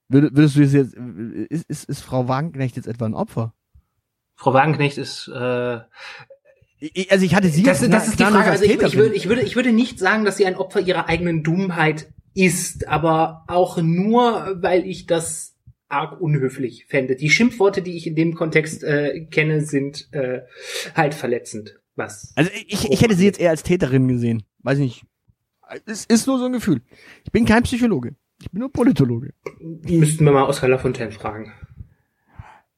Würdest 0.08 0.56
du 0.56 0.60
jetzt, 0.60 0.94
ist, 1.50 1.64
ist, 1.68 1.84
ist 1.88 2.00
Frau 2.00 2.28
Wagenknecht 2.28 2.76
jetzt 2.76 2.88
etwa 2.88 3.04
ein 3.04 3.14
Opfer? 3.14 3.54
Frau 4.36 4.54
Wagenknecht 4.54 4.96
ist, 4.96 5.28
äh, 5.28 5.80
also 7.10 7.24
ich 7.24 7.34
hatte 7.34 7.48
sie 7.48 7.62
das, 7.62 7.80
das 7.80 8.08
ist 8.08 8.20
die 8.20 8.24
Frage. 8.24 8.50
Also 8.50 8.64
ich, 8.64 8.80
ich, 8.80 8.96
würde, 8.96 9.14
ich, 9.14 9.28
würde, 9.28 9.42
ich 9.42 9.56
würde 9.56 9.72
nicht 9.72 9.98
sagen, 9.98 10.24
dass 10.24 10.36
sie 10.36 10.46
ein 10.46 10.56
Opfer 10.56 10.80
ihrer 10.80 11.08
eigenen 11.08 11.42
Dummheit 11.42 12.12
ist, 12.34 12.88
aber 12.88 13.44
auch 13.48 13.78
nur, 13.78 14.56
weil 14.62 14.86
ich 14.86 15.06
das 15.06 15.56
arg 15.88 16.20
unhöflich 16.20 16.86
fände. 16.86 17.16
Die 17.16 17.30
Schimpfworte, 17.30 17.82
die 17.82 17.96
ich 17.96 18.06
in 18.06 18.14
dem 18.14 18.34
Kontext 18.34 18.84
äh, 18.84 19.26
kenne, 19.26 19.62
sind 19.62 20.08
äh, 20.12 20.42
halt 20.94 21.14
verletzend. 21.14 21.80
Was? 21.96 22.32
Also 22.36 22.50
ich, 22.54 22.90
ich 22.90 23.02
hätte 23.02 23.16
sie 23.16 23.24
jetzt 23.24 23.40
eher 23.40 23.50
als 23.50 23.64
Täterin 23.64 24.06
gesehen. 24.06 24.44
Weiß 24.60 24.78
nicht. 24.78 25.04
Es 25.84 26.04
ist 26.04 26.26
nur 26.26 26.38
so 26.38 26.46
ein 26.46 26.52
Gefühl. 26.52 26.80
Ich 27.24 27.32
bin 27.32 27.44
kein 27.44 27.64
Psychologe. 27.64 28.14
Ich 28.40 28.50
bin 28.50 28.60
nur 28.60 28.72
Politologe. 28.72 29.34
Müssten 29.60 30.24
wir 30.24 30.32
mal 30.32 30.44
Oscar 30.44 30.68
Lafontaine 30.68 31.10
fragen. 31.10 31.52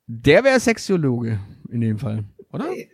Der 0.07 0.43
wäre 0.43 0.59
Sexiologe 0.59 1.39
in 1.69 1.81
dem 1.81 1.99
Fall, 1.99 2.25
oder? 2.51 2.67
Äh, 2.73 2.89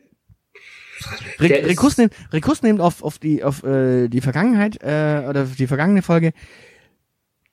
Re 1.39 1.49
Rekus, 1.69 1.97
nimmt, 1.99 2.15
Rekus 2.33 2.63
nimmt 2.63 2.81
auf, 2.81 3.03
auf 3.03 3.19
die 3.19 3.45
auf 3.45 3.63
äh, 3.63 4.09
die 4.09 4.21
Vergangenheit 4.21 4.83
äh, 4.83 5.25
oder 5.29 5.45
die 5.45 5.67
vergangene 5.67 6.03
Folge. 6.03 6.33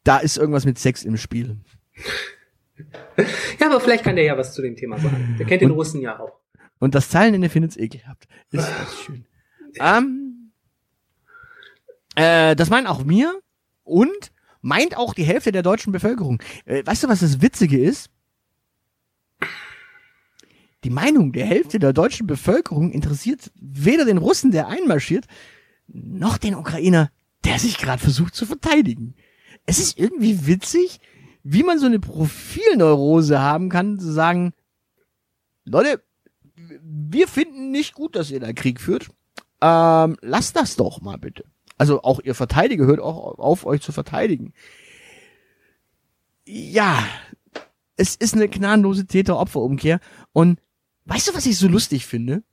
Da 0.03 0.17
ist 0.17 0.37
irgendwas 0.37 0.65
mit 0.65 0.79
Sex 0.79 1.03
im 1.03 1.17
Spiel. 1.17 1.57
ja, 3.59 3.67
aber 3.67 3.79
vielleicht 3.79 4.03
kann 4.03 4.15
der 4.15 4.25
ja 4.25 4.37
was 4.37 4.53
zu 4.53 4.61
dem 4.61 4.75
Thema 4.75 4.97
sagen. 4.97 5.35
Der 5.37 5.45
kennt 5.45 5.61
den 5.61 5.71
und, 5.71 5.77
Russen 5.77 6.01
ja 6.01 6.19
auch. 6.19 6.39
Und 6.79 6.95
das 6.95 7.09
Zeilenende 7.09 7.49
findet's 7.49 7.77
ekelhaft. 7.77 8.27
Ist 8.51 8.67
das 8.67 9.01
schön. 9.05 9.25
Ähm, 9.79 10.51
äh, 12.15 12.55
das 12.55 12.69
meint 12.69 12.87
auch 12.87 13.03
mir 13.03 13.39
und 13.83 14.31
meint 14.63 14.97
auch 14.97 15.13
die 15.13 15.25
Hälfte 15.25 15.51
der 15.51 15.61
deutschen 15.61 15.93
Bevölkerung. 15.93 16.41
Äh, 16.65 16.83
weißt 16.83 17.03
du, 17.03 17.09
was 17.09 17.19
das 17.19 17.41
Witzige 17.41 17.79
ist? 17.79 18.09
Die 20.83 20.89
Meinung 20.89 21.31
der 21.31 21.45
Hälfte 21.45 21.79
der 21.79 21.93
deutschen 21.93 22.25
Bevölkerung 22.25 22.91
interessiert 22.91 23.51
weder 23.59 24.05
den 24.05 24.17
Russen, 24.17 24.51
der 24.51 24.67
einmarschiert, 24.67 25.25
noch 25.87 26.37
den 26.37 26.55
Ukrainer, 26.55 27.11
der 27.45 27.59
sich 27.59 27.77
gerade 27.77 28.01
versucht 28.01 28.35
zu 28.35 28.45
verteidigen. 28.45 29.15
Es 29.65 29.79
ist 29.79 29.99
irgendwie 29.99 30.47
witzig, 30.47 30.99
wie 31.43 31.63
man 31.63 31.79
so 31.79 31.85
eine 31.85 31.99
Profilneurose 31.99 33.39
haben 33.39 33.69
kann, 33.69 33.99
zu 33.99 34.11
sagen, 34.11 34.53
Leute, 35.65 36.01
wir 36.55 37.27
finden 37.27 37.71
nicht 37.71 37.93
gut, 37.93 38.15
dass 38.15 38.31
ihr 38.31 38.39
da 38.39 38.51
Krieg 38.53 38.81
führt. 38.81 39.09
Ähm, 39.61 40.17
lasst 40.21 40.55
das 40.55 40.75
doch 40.75 41.01
mal 41.01 41.17
bitte. 41.17 41.45
Also 41.83 42.01
auch 42.03 42.21
ihr 42.23 42.33
Verteidiger 42.33 42.85
hört 42.85 43.01
auch 43.01 43.37
auf, 43.39 43.65
euch 43.65 43.81
zu 43.81 43.91
verteidigen. 43.91 44.53
Ja, 46.45 47.03
es 47.97 48.15
ist 48.15 48.35
eine 48.35 48.47
gnadenlose 48.47 49.05
Täter-Opfer-Umkehr 49.05 49.99
und 50.31 50.59
Weißt 51.05 51.27
du, 51.27 51.33
was 51.33 51.45
ich 51.45 51.57
so 51.57 51.67
lustig 51.67 52.05
finde? 52.05 52.43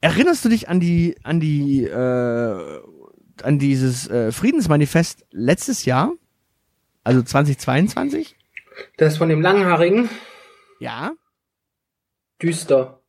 Erinnerst 0.00 0.44
du 0.44 0.48
dich 0.48 0.68
an 0.68 0.80
die, 0.80 1.16
an 1.22 1.40
die, 1.40 1.84
äh, 1.84 2.82
an 3.42 3.58
dieses 3.58 4.08
äh, 4.08 4.32
Friedensmanifest 4.32 5.26
letztes 5.30 5.84
Jahr? 5.84 6.12
Also 7.04 7.22
2022? 7.22 8.36
Das 8.96 9.16
von 9.16 9.28
dem 9.28 9.40
Langhaarigen? 9.40 10.08
Ja. 10.78 11.12
Düster. 12.40 13.01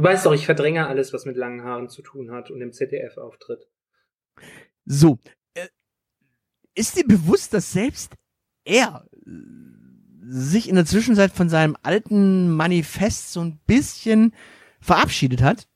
Du 0.00 0.04
weißt 0.04 0.24
doch, 0.24 0.32
ich 0.32 0.46
verdränge 0.46 0.86
alles, 0.86 1.12
was 1.12 1.26
mit 1.26 1.36
langen 1.36 1.62
Haaren 1.62 1.90
zu 1.90 2.00
tun 2.00 2.30
hat 2.30 2.50
und 2.50 2.62
im 2.62 2.72
ZDF 2.72 3.18
auftritt. 3.18 3.68
So. 4.86 5.18
Äh, 5.52 5.66
ist 6.74 6.96
dir 6.96 7.06
bewusst, 7.06 7.52
dass 7.52 7.72
selbst 7.72 8.14
er 8.64 9.04
sich 10.26 10.70
in 10.70 10.76
der 10.76 10.86
Zwischenzeit 10.86 11.32
von 11.32 11.50
seinem 11.50 11.76
alten 11.82 12.48
Manifest 12.48 13.34
so 13.34 13.42
ein 13.42 13.60
bisschen 13.66 14.32
verabschiedet 14.80 15.42
hat. 15.42 15.68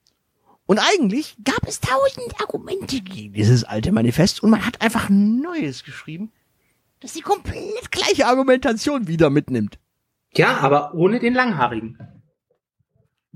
Und 0.64 0.78
eigentlich 0.78 1.36
gab 1.44 1.68
es 1.68 1.80
tausend 1.80 2.40
Argumente 2.40 3.02
gegen 3.02 3.34
dieses 3.34 3.64
alte 3.64 3.92
Manifest 3.92 4.42
und 4.42 4.48
man 4.48 4.64
hat 4.64 4.80
einfach 4.80 5.10
ein 5.10 5.42
neues 5.42 5.84
geschrieben, 5.84 6.32
das 7.00 7.12
die 7.12 7.20
komplett 7.20 7.90
gleiche 7.90 8.26
Argumentation 8.26 9.06
wieder 9.06 9.28
mitnimmt. 9.28 9.78
Ja, 10.32 10.60
aber 10.60 10.94
ohne 10.94 11.20
den 11.20 11.34
Langhaarigen. 11.34 12.13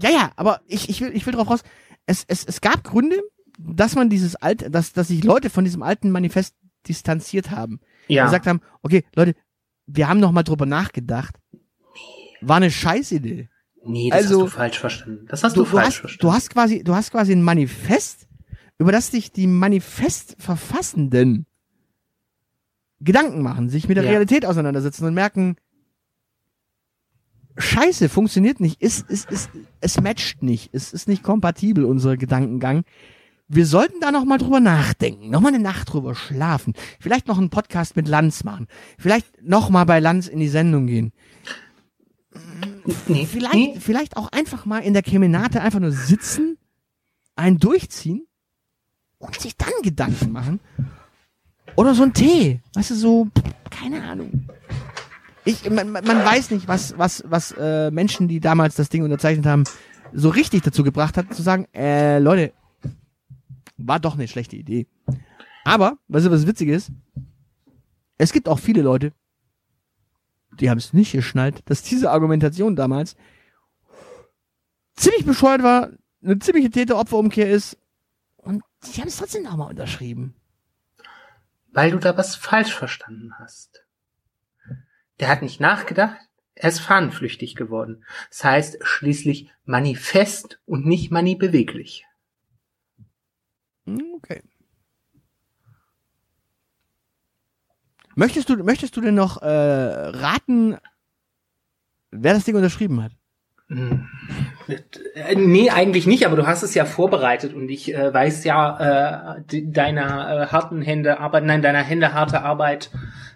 Ja, 0.01 0.11
ja, 0.11 0.31
aber 0.37 0.61
ich, 0.67 0.89
ich 0.89 1.01
will, 1.01 1.15
ich 1.15 1.27
will 1.27 1.33
drauf 1.33 1.51
raus. 1.51 1.63
Es, 2.07 2.25
es, 2.27 2.45
es 2.45 2.61
gab 2.61 2.85
Gründe, 2.85 3.21
dass 3.59 3.95
man 3.95 4.09
dieses 4.09 4.37
alte, 4.37 4.71
dass, 4.71 4.93
dass 4.93 5.09
sich 5.09 5.25
Leute 5.25 5.51
von 5.51 5.65
diesem 5.65 5.83
alten 5.83 6.11
Manifest 6.11 6.55
distanziert 6.87 7.51
haben. 7.51 7.81
Ja. 8.07 8.25
gesagt 8.25 8.47
haben, 8.47 8.61
okay, 8.83 9.05
Leute, 9.15 9.35
wir 9.87 10.09
haben 10.09 10.21
noch 10.21 10.33
mal 10.33 10.43
drüber 10.43 10.67
nachgedacht. 10.67 11.37
War 12.41 12.57
eine 12.57 12.71
Scheißidee. 12.71 13.49
Nee, 13.85 14.11
das 14.11 14.25
also, 14.25 14.45
hast 14.45 14.53
du 14.53 14.57
falsch 14.57 14.79
verstanden. 14.79 15.27
Das 15.29 15.45
hast 15.45 15.57
du, 15.57 15.61
du 15.61 15.67
falsch 15.67 15.87
hast, 15.87 15.97
verstanden. 15.97 16.21
Du 16.21 16.33
hast 16.33 16.51
quasi, 16.51 16.85
du 16.85 16.95
hast 16.95 17.11
quasi 17.11 17.33
ein 17.33 17.43
Manifest, 17.43 18.29
über 18.79 18.93
das 18.93 19.11
sich 19.11 19.33
die 19.33 19.47
Manifestverfassenden 19.47 21.47
Gedanken 23.01 23.43
machen, 23.43 23.69
sich 23.69 23.89
mit 23.89 23.97
der 23.97 24.05
ja. 24.05 24.11
Realität 24.11 24.47
auseinandersetzen 24.47 25.05
und 25.05 25.15
merken, 25.15 25.57
Scheiße, 27.59 28.09
funktioniert 28.09 28.61
nicht, 28.61 28.81
ist, 28.81 29.09
ist, 29.11 29.31
ist, 29.31 29.51
es 29.81 30.01
matcht 30.01 30.43
nicht, 30.43 30.71
es 30.73 30.93
ist 30.93 31.09
nicht 31.09 31.23
kompatibel, 31.23 31.85
unser 31.85 32.17
Gedankengang 32.17 32.85
wir 33.49 33.67
sollten 33.67 34.01
da 34.01 34.13
noch 34.13 34.25
mal 34.25 34.39
drüber 34.39 34.61
nachdenken, 34.61 35.31
noch 35.31 35.41
mal 35.41 35.49
eine 35.49 35.59
Nacht 35.59 35.93
drüber 35.93 36.15
schlafen, 36.15 36.75
vielleicht 37.01 37.27
noch 37.27 37.39
einen 37.39 37.51
Podcast 37.51 37.97
mit 37.97 38.07
Lanz 38.07 38.45
machen, 38.45 38.69
vielleicht 38.99 39.43
noch 39.43 39.71
mal 39.71 39.85
bei 39.85 40.01
Lanz 40.01 40.29
in 40.29 40.39
die 40.39 40.49
Sendung 40.49 40.87
gehen. 40.87 41.13
Nee, 43.09 43.27
vielleicht, 43.27 43.55
nee. 43.55 43.77
vielleicht 43.81 44.17
auch 44.17 44.31
einfach 44.33 44.67
mal 44.67 44.81
in 44.81 44.93
der 44.93 45.03
Kemenate 45.03 45.63
einfach 45.63 45.81
nur 45.81 45.93
sitzen, 45.93 46.59
einen 47.37 47.59
durchziehen 47.59 48.27
und 49.19 49.41
sich 49.41 49.57
dann 49.57 49.73
Gedanken 49.83 50.31
machen. 50.31 50.61
Oder 51.75 51.95
so 51.95 52.03
ein 52.03 52.13
Tee, 52.13 52.61
weißt 52.75 52.91
du, 52.91 52.95
so, 52.95 53.29
keine 53.71 54.03
Ahnung. 54.05 54.49
Ich, 55.49 55.71
man, 55.71 55.93
man 55.93 56.05
weiß 56.05 56.51
nicht, 56.51 56.69
was, 56.69 56.99
was, 56.99 57.25
was 57.27 57.53
äh, 57.53 57.91
Menschen, 57.91 58.29
die 58.29 58.39
damals 58.39 58.75
das 58.75 58.91
Ding 58.91 59.03
unterzeichnet 59.03 59.47
haben, 59.47 59.65
so 60.13 60.29
richtig 60.29 60.61
dazu 60.61 60.85
gebracht 60.85 61.17
hat, 61.17 61.33
zu 61.35 61.41
sagen, 61.41 61.67
äh, 61.73 62.19
Leute, 62.19 62.53
war 63.79 63.99
doch 63.99 64.13
eine 64.13 64.29
schlechte 64.29 64.57
Idee. 64.57 64.87
Aber, 65.65 65.97
weißt 66.09 66.27
du, 66.27 66.31
was 66.31 66.47
witzig 66.47 66.69
ist? 66.69 66.93
Es 68.19 68.33
gibt 68.33 68.47
auch 68.47 68.59
viele 68.59 68.83
Leute, 68.83 69.15
die 70.61 70.69
haben 70.69 70.77
es 70.77 70.93
nicht 70.93 71.13
geschnallt, 71.13 71.63
dass 71.65 71.83
diese 71.83 72.11
Argumentation 72.11 72.77
damals 72.77 73.17
ziemlich 74.97 75.25
bescheuert 75.25 75.63
war, 75.63 75.89
eine 76.23 76.39
ziemliche 76.41 76.69
Täter-Opfer-Umkehr 76.69 77.51
ist 77.51 77.79
und 78.37 78.63
die 78.85 79.01
haben 79.01 79.09
es 79.09 79.17
trotzdem 79.17 79.45
nochmal 79.45 79.71
unterschrieben. 79.71 80.35
Weil 81.73 81.93
du 81.93 81.99
da 81.99 82.15
was 82.19 82.37
falsch 82.37 82.75
verstanden 82.75 83.33
hast. 83.39 83.88
Der 85.21 85.29
hat 85.29 85.43
nicht 85.43 85.61
nachgedacht, 85.61 86.17
er 86.55 86.69
ist 86.69 86.81
fahnenflüchtig 86.81 87.55
geworden. 87.55 88.05
Das 88.31 88.45
heißt 88.45 88.79
schließlich 88.83 89.51
manifest 89.65 90.61
und 90.67 90.87
nicht 90.87 91.11
mani 91.11 91.37
beweglich. 91.37 92.05
Hm, 93.87 94.15
okay. 94.17 94.43
Möchtest 98.15 98.49
du, 98.49 98.57
möchtest 98.65 98.97
du 98.97 99.01
denn 99.01 99.15
noch 99.15 99.41
äh, 99.43 99.47
raten, 99.47 100.77
wer 102.11 102.35
das 102.35 102.45
Ding 102.45 102.57
unterschrieben 102.57 103.03
hat? 103.03 103.13
Hm. 103.69 104.09
Äh, 105.15 105.37
nee, 105.37 105.71
eigentlich 105.71 106.07
nicht, 106.07 106.27
aber 106.27 106.37
du 106.37 106.47
hast 106.47 106.63
es 106.63 106.75
ja 106.75 106.85
vorbereitet 106.85 107.55
und 107.55 107.69
ich 107.69 107.95
äh, 107.95 108.13
weiß 108.13 108.45
ja 108.45 109.37
äh, 109.37 109.63
deiner 109.63 110.43
äh, 110.43 110.47
harten 110.49 110.83
Hände 110.83 111.21
Arbeit, 111.21 111.45
nein, 111.45 111.63
deiner 111.63 111.83
Hände 111.83 112.13
harte 112.13 112.43
Arbeit 112.43 112.91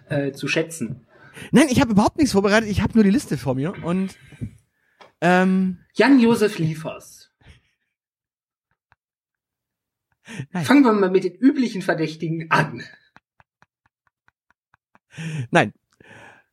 äh, 0.09 0.31
zu 0.31 0.47
schätzen. 0.47 1.05
Nein, 1.51 1.67
ich 1.69 1.81
habe 1.81 1.91
überhaupt 1.91 2.17
nichts 2.17 2.31
vorbereitet, 2.31 2.69
ich 2.69 2.81
habe 2.81 2.93
nur 2.93 3.03
die 3.03 3.09
Liste 3.09 3.37
vor 3.37 3.55
mir 3.55 3.73
und 3.83 4.17
ähm, 5.21 5.79
Jan-Josef 5.93 6.59
Liefers. 6.59 7.31
Nein. 10.51 10.65
Fangen 10.65 10.83
wir 10.83 10.93
mal 10.93 11.11
mit 11.11 11.23
den 11.25 11.35
üblichen 11.35 11.81
Verdächtigen 11.81 12.49
an. 12.49 12.83
Nein, 15.51 15.73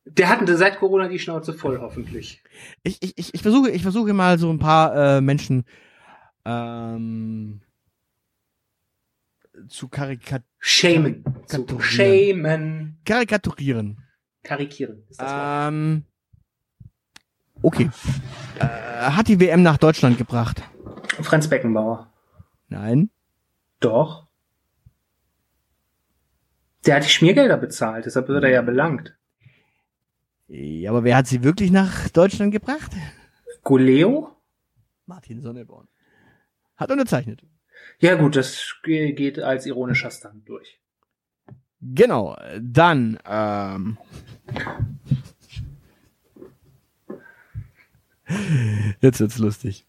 der 0.04 0.28
hatte 0.28 0.56
seit 0.56 0.78
Corona 0.78 1.08
die 1.08 1.18
Schnauze 1.18 1.52
voll, 1.52 1.78
hoffentlich. 1.80 2.42
Ich, 2.82 3.02
ich, 3.02 3.18
ich, 3.18 3.34
ich 3.34 3.42
versuche, 3.42 3.70
ich 3.70 3.82
versuche 3.82 4.12
mal 4.12 4.38
so 4.38 4.50
ein 4.50 4.58
paar 4.58 5.16
äh, 5.16 5.20
Menschen 5.20 5.64
ähm, 6.44 7.60
zu 9.68 9.88
karikaturieren. 9.88 10.44
Schämen. 10.58 11.24
Zu 11.46 11.80
schämen. 11.80 12.98
Karikaturieren. 13.04 14.04
Karikieren 14.42 15.04
ist 15.08 15.20
das 15.20 15.68
ähm, 15.68 16.04
Okay. 17.62 17.90
Äh, 18.58 18.64
hat 18.64 19.28
die 19.28 19.38
WM 19.38 19.62
nach 19.62 19.76
Deutschland 19.76 20.16
gebracht? 20.16 20.62
Franz 21.22 21.48
Beckenbauer. 21.48 22.12
Nein. 22.68 23.10
Doch. 23.80 24.28
Der 26.86 26.96
hat 26.96 27.04
die 27.04 27.10
Schmiergelder 27.10 27.58
bezahlt, 27.58 28.06
deshalb 28.06 28.28
wird 28.28 28.44
er 28.44 28.50
ja 28.50 28.62
belangt. 28.62 29.16
Ja, 30.48 30.90
aber 30.90 31.04
wer 31.04 31.16
hat 31.16 31.26
sie 31.26 31.44
wirklich 31.44 31.70
nach 31.70 32.08
Deutschland 32.08 32.52
gebracht? 32.52 32.92
Goleo? 33.62 34.34
Martin 35.06 35.42
Sonneborn. 35.42 35.88
Hat 36.76 36.90
unterzeichnet. 36.90 37.42
Ja 37.98 38.14
gut, 38.14 38.36
das 38.36 38.76
geht 38.82 39.38
als 39.38 39.66
ironischer 39.66 40.10
Stand 40.10 40.48
durch. 40.48 40.80
Genau, 41.80 42.36
dann 42.60 43.18
ähm, 43.26 43.98
Jetzt 49.00 49.20
wird's 49.20 49.38
lustig. 49.38 49.86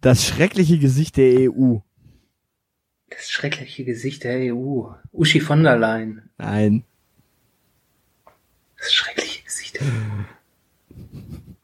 Das 0.00 0.26
schreckliche 0.26 0.78
Gesicht 0.78 1.16
der 1.16 1.50
EU. 1.50 1.78
Das 3.10 3.30
schreckliche 3.30 3.84
Gesicht 3.84 4.24
der 4.24 4.54
EU. 4.54 4.86
Uschi 5.12 5.40
von 5.40 5.62
der 5.62 5.76
Leyen. 5.76 6.30
Nein. 6.38 6.84
Das 8.78 8.92
schreckliche 8.92 9.44
Gesicht. 9.44 9.80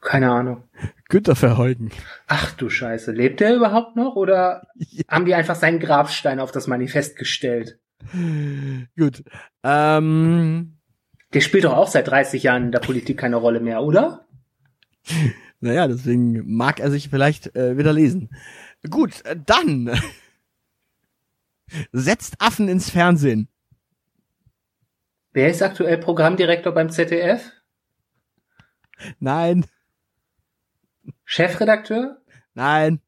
Keine 0.01 0.31
Ahnung. 0.31 0.63
Günter 1.09 1.35
Verheugen. 1.35 1.89
Ach 2.27 2.53
du 2.53 2.69
Scheiße. 2.69 3.11
Lebt 3.11 3.39
der 3.39 3.55
überhaupt 3.55 3.95
noch 3.95 4.15
oder 4.15 4.67
ja. 4.75 5.03
haben 5.07 5.25
die 5.25 5.33
einfach 5.33 5.55
seinen 5.55 5.79
Grabstein 5.79 6.39
auf 6.39 6.51
das 6.51 6.67
Manifest 6.67 7.15
gestellt? 7.15 7.79
Gut. 8.97 9.23
Ähm, 9.63 10.77
der 11.33 11.41
spielt 11.41 11.65
doch 11.65 11.73
auch 11.73 11.87
seit 11.87 12.07
30 12.07 12.43
Jahren 12.43 12.65
in 12.65 12.71
der 12.71 12.79
Politik 12.79 13.19
keine 13.19 13.35
Rolle 13.35 13.59
mehr, 13.59 13.83
oder? 13.83 14.25
Naja, 15.59 15.87
deswegen 15.87 16.55
mag 16.55 16.79
er 16.79 16.89
sich 16.89 17.09
vielleicht 17.09 17.55
äh, 17.55 17.77
wieder 17.77 17.93
lesen. 17.93 18.29
Gut, 18.89 19.23
äh, 19.25 19.35
dann 19.45 19.91
setzt 21.91 22.35
Affen 22.39 22.69
ins 22.69 22.89
Fernsehen. 22.89 23.49
Wer 25.31 25.49
ist 25.49 25.61
aktuell 25.61 25.97
Programmdirektor 25.97 26.73
beim 26.73 26.89
ZDF? 26.89 27.51
Nein. 29.19 29.65
Chefredakteur? 31.23 32.21
Nein. 32.53 33.01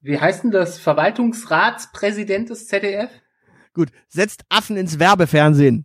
Wie 0.00 0.20
heißt 0.20 0.44
denn 0.44 0.52
das? 0.52 0.78
Verwaltungsratspräsident 0.78 2.50
des 2.50 2.68
ZDF? 2.68 3.10
Gut, 3.76 3.90
setzt 4.08 4.46
Affen 4.48 4.78
ins 4.78 4.98
Werbefernsehen. 4.98 5.84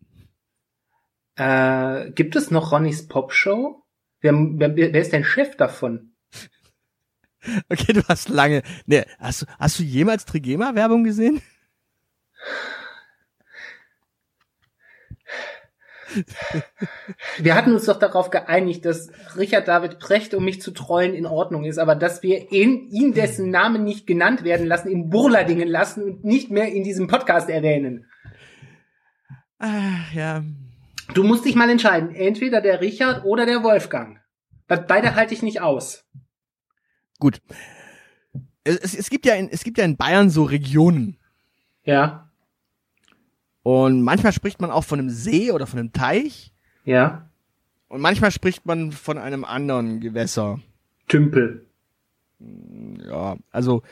Äh, 1.36 2.12
gibt 2.12 2.38
es 2.38 2.50
noch 2.50 2.72
Ronnys 2.72 3.10
Popshow? 3.10 3.84
Wer, 4.22 4.32
wer, 4.34 4.78
wer 4.78 5.02
ist 5.02 5.12
denn 5.12 5.26
Chef 5.26 5.58
davon? 5.58 6.14
Okay, 7.70 7.92
du 7.92 8.02
hast 8.08 8.30
lange. 8.30 8.62
Ne, 8.86 9.06
hast, 9.20 9.46
hast 9.60 9.80
du 9.80 9.84
jemals 9.84 10.24
Trigema-Werbung 10.24 11.04
gesehen? 11.04 11.42
Wir 17.38 17.55
hatten 17.55 17.74
uns 17.74 17.86
doch 17.86 17.99
darauf 17.99 18.30
geeinigt, 18.30 18.86
dass 18.86 19.12
Richard 19.38 19.68
David 19.68 19.99
Precht, 19.99 20.34
um 20.34 20.43
mich 20.43 20.62
zu 20.62 20.72
trollen, 20.72 21.14
in 21.14 21.26
Ordnung 21.26 21.66
ist, 21.66 21.78
aber 21.78 21.95
dass 21.95 22.24
wir 22.24 22.51
ihn, 22.51 22.88
ihn 22.89 23.14
dessen 23.14 23.49
Namen 23.49 23.84
nicht 23.84 24.07
genannt 24.07 24.43
werden 24.43 24.68
lassen, 24.68 24.89
in 24.89 25.09
Burladingen 25.09 25.68
lassen 25.68 26.03
und 26.03 26.24
nicht 26.24 26.51
mehr 26.51 26.72
in 26.72 26.84
diesem 26.84 27.07
Podcast 27.07 27.49
erwähnen. 27.49 28.05
Ach, 29.59 30.14
ja. 30.14 30.43
Du 31.14 31.24
musst 31.24 31.45
dich 31.45 31.55
mal 31.55 31.70
entscheiden, 31.70 32.16
entweder 32.16 32.62
der 32.62 32.82
Richard 32.82 33.26
oder 33.26 33.45
der 33.45 33.64
Wolfgang. 33.64 34.20
Beide 34.68 35.16
halte 35.16 35.34
ich 35.34 35.43
nicht 35.43 35.62
aus. 35.62 36.05
Gut. 37.20 37.41
Es, 38.64 38.95
es, 38.95 39.09
gibt 39.09 39.26
ja 39.26 39.36
in, 39.36 39.49
es 39.49 39.64
gibt 39.64 39.78
ja 39.78 39.84
in 39.84 39.97
Bayern 39.97 40.30
so 40.30 40.43
Regionen. 40.43 41.18
Ja. 41.84 42.30
Und 43.64 44.01
manchmal 44.01 44.34
spricht 44.34 44.59
man 44.59 44.72
auch 44.72 44.84
von 44.84 44.99
einem 44.99 45.09
See 45.09 45.51
oder 45.51 45.68
von 45.68 45.80
einem 45.80 45.93
Teich. 45.93 46.53
Ja. 46.84 47.30
Und 47.88 48.01
manchmal 48.01 48.32
spricht 48.32 48.66
man 48.66 48.91
von 48.91 49.18
einem 49.18 49.43
anderen 49.43 49.99
Gewässer. 49.99 50.59
Tümpel. 51.07 51.66
Ja, 52.39 53.38
also. 53.51 53.84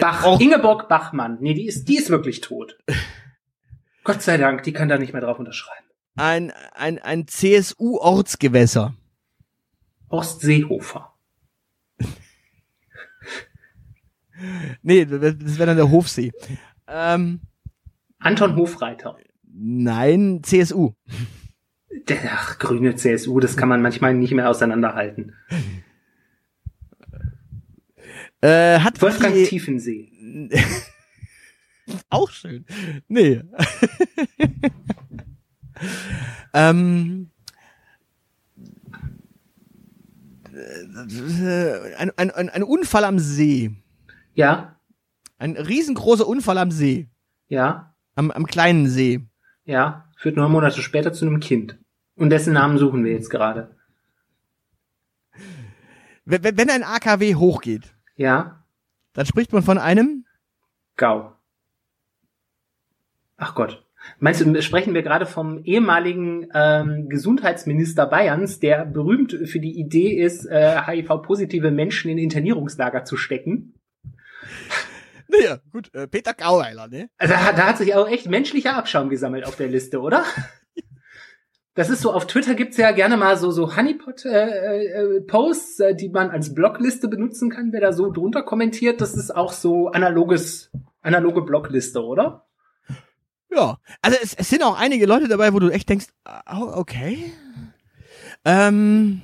Bach, 0.00 0.24
auch, 0.24 0.40
Ingeborg 0.40 0.88
Bachmann. 0.88 1.38
Nee, 1.40 1.54
die 1.54 1.66
ist, 1.66 1.88
die 1.88 1.98
ist 1.98 2.08
wirklich 2.08 2.40
tot. 2.40 2.78
Gott 4.04 4.22
sei 4.22 4.38
Dank, 4.38 4.62
die 4.62 4.72
kann 4.72 4.88
da 4.88 4.96
nicht 4.96 5.12
mehr 5.12 5.22
drauf 5.22 5.38
unterschreiben. 5.38 5.84
Ein, 6.16 6.52
ein, 6.74 6.98
ein 6.98 7.26
CSU-Ortsgewässer. 7.26 8.94
Horst 10.10 10.40
Seehofer. 10.40 11.12
nee, 14.82 15.04
das 15.04 15.58
wäre 15.58 15.66
dann 15.66 15.76
der 15.76 15.90
Hofsee. 15.90 16.32
Ähm, 16.86 17.40
Anton 18.22 18.56
Hofreiter. 18.56 19.16
Nein, 19.44 20.40
CSU. 20.42 20.92
Der, 22.08 22.18
ach, 22.32 22.58
grüne 22.58 22.96
CSU, 22.96 23.40
das 23.40 23.56
kann 23.56 23.68
man 23.68 23.82
manchmal 23.82 24.14
nicht 24.14 24.32
mehr 24.32 24.48
auseinanderhalten. 24.48 25.34
Äh, 28.40 28.80
hat 28.80 29.00
Wolfgang 29.02 29.34
die... 29.34 29.44
Tiefensee. 29.44 30.50
Auch 32.10 32.30
schön. 32.30 32.64
Nee. 33.08 33.42
ähm, 36.54 37.30
ein, 41.98 42.10
ein, 42.16 42.30
ein, 42.30 42.48
ein 42.48 42.62
Unfall 42.62 43.04
am 43.04 43.18
See. 43.18 43.70
Ja. 44.34 44.76
Ein 45.38 45.56
riesengroßer 45.56 46.26
Unfall 46.26 46.58
am 46.58 46.70
See. 46.70 47.08
Ja. 47.48 47.91
Am, 48.14 48.30
am 48.30 48.46
kleinen 48.46 48.86
See. 48.86 49.20
Ja, 49.64 50.08
führt 50.16 50.36
neun 50.36 50.52
Monate 50.52 50.82
später 50.82 51.12
zu 51.12 51.26
einem 51.26 51.40
Kind. 51.40 51.78
Und 52.16 52.30
dessen 52.30 52.52
Namen 52.52 52.78
suchen 52.78 53.04
wir 53.04 53.12
jetzt 53.12 53.30
gerade. 53.30 53.74
Wenn, 56.24 56.42
wenn 56.44 56.70
ein 56.70 56.84
AKW 56.84 57.34
hochgeht. 57.34 57.94
Ja. 58.16 58.64
Dann 59.12 59.26
spricht 59.26 59.52
man 59.52 59.62
von 59.62 59.78
einem 59.78 60.24
Gau. 60.96 61.32
Ach 63.36 63.54
Gott. 63.54 63.84
Meinst 64.18 64.40
du, 64.40 64.62
sprechen 64.62 64.94
wir 64.94 65.02
gerade 65.02 65.26
vom 65.26 65.62
ehemaligen 65.64 66.48
ähm, 66.54 67.08
Gesundheitsminister 67.08 68.06
Bayerns, 68.06 68.58
der 68.58 68.84
berühmt 68.84 69.32
für 69.44 69.60
die 69.60 69.78
Idee 69.78 70.20
ist, 70.20 70.44
äh, 70.46 70.80
HIV-positive 70.86 71.70
Menschen 71.70 72.10
in 72.10 72.18
Internierungslager 72.18 73.04
zu 73.04 73.16
stecken? 73.16 73.74
Naja, 75.32 75.58
gut, 75.72 75.92
äh, 75.94 76.06
Peter 76.06 76.34
Gauweiler, 76.34 76.88
ne? 76.88 77.08
Also 77.16 77.34
da, 77.34 77.66
hat 77.66 77.78
sich 77.78 77.94
auch 77.94 78.08
echt 78.08 78.28
menschlicher 78.28 78.76
Abschaum 78.76 79.08
gesammelt 79.08 79.46
auf 79.46 79.56
der 79.56 79.68
Liste, 79.68 80.00
oder? 80.00 80.24
Das 81.74 81.88
ist 81.88 82.02
so, 82.02 82.12
auf 82.12 82.26
Twitter 82.26 82.54
gibt's 82.54 82.76
ja 82.76 82.90
gerne 82.90 83.16
mal 83.16 83.38
so, 83.38 83.50
so 83.50 83.74
Honeypot-Posts, 83.74 85.80
äh, 85.80 85.90
äh, 85.90 85.96
die 85.96 86.10
man 86.10 86.30
als 86.30 86.52
Blogliste 86.52 87.08
benutzen 87.08 87.48
kann. 87.48 87.72
Wer 87.72 87.80
da 87.80 87.94
so 87.94 88.12
drunter 88.12 88.42
kommentiert, 88.42 89.00
das 89.00 89.14
ist 89.14 89.34
auch 89.34 89.52
so 89.52 89.88
analoges, 89.88 90.70
analoge 91.00 91.40
Blogliste, 91.40 92.04
oder? 92.04 92.46
Ja, 93.50 93.78
also 94.02 94.18
es, 94.22 94.34
es 94.34 94.50
sind 94.50 94.62
auch 94.62 94.78
einige 94.78 95.06
Leute 95.06 95.28
dabei, 95.28 95.54
wo 95.54 95.60
du 95.60 95.70
echt 95.70 95.88
denkst, 95.88 96.08
oh, 96.26 96.72
okay. 96.74 97.32
Ähm, 98.44 99.22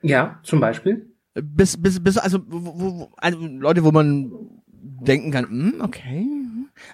ja, 0.00 0.40
zum 0.44 0.60
Beispiel. 0.60 1.14
Bis, 1.34 1.80
bis, 1.80 2.02
bis, 2.02 2.16
also, 2.16 2.38
wo, 2.46 2.78
wo, 2.78 3.12
also 3.18 3.38
Leute, 3.38 3.84
wo 3.84 3.90
man 3.90 4.61
denken 5.04 5.30
kann, 5.30 5.48
hm, 5.48 5.80
okay. 5.80 6.26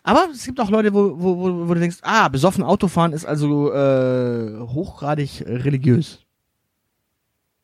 Aber 0.03 0.29
es 0.33 0.45
gibt 0.45 0.61
auch 0.61 0.71
Leute, 0.71 0.93
wo, 0.93 1.15
wo, 1.19 1.39
wo, 1.39 1.69
wo 1.69 1.75
du 1.75 1.81
denkst, 1.81 1.99
ah, 2.03 2.29
besoffen 2.29 2.65
Autofahren 2.65 3.13
ist 3.13 3.25
also 3.25 3.73
äh, 3.73 4.59
hochgradig 4.61 5.45
religiös. 5.47 6.25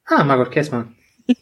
Ah, 0.06 0.24
Margot 0.24 0.50
Kessmann. 0.50 0.94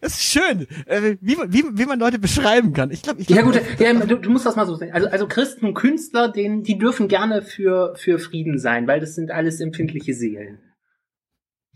Das 0.00 0.12
ist 0.12 0.22
schön, 0.22 0.68
äh, 0.86 1.16
wie, 1.20 1.34
man, 1.34 1.52
wie, 1.52 1.64
wie 1.72 1.84
man 1.84 1.98
Leute 1.98 2.20
beschreiben 2.20 2.72
kann. 2.72 2.92
Ich 2.92 3.02
glaube, 3.02 3.20
ich 3.20 3.26
glaub, 3.26 3.38
ja 3.38 3.44
gut, 3.44 3.60
ja, 3.80 3.92
du, 3.92 4.16
du 4.16 4.30
musst 4.30 4.46
das 4.46 4.54
mal 4.54 4.66
so 4.66 4.76
sehen. 4.76 4.92
Also, 4.92 5.08
also 5.08 5.26
Christen 5.26 5.66
und 5.66 5.74
Künstler, 5.74 6.28
den, 6.28 6.62
die 6.62 6.78
dürfen 6.78 7.08
gerne 7.08 7.42
für, 7.42 7.94
für 7.96 8.20
Frieden 8.20 8.60
sein, 8.60 8.86
weil 8.86 9.00
das 9.00 9.16
sind 9.16 9.32
alles 9.32 9.58
empfindliche 9.58 10.14
Seelen. 10.14 10.58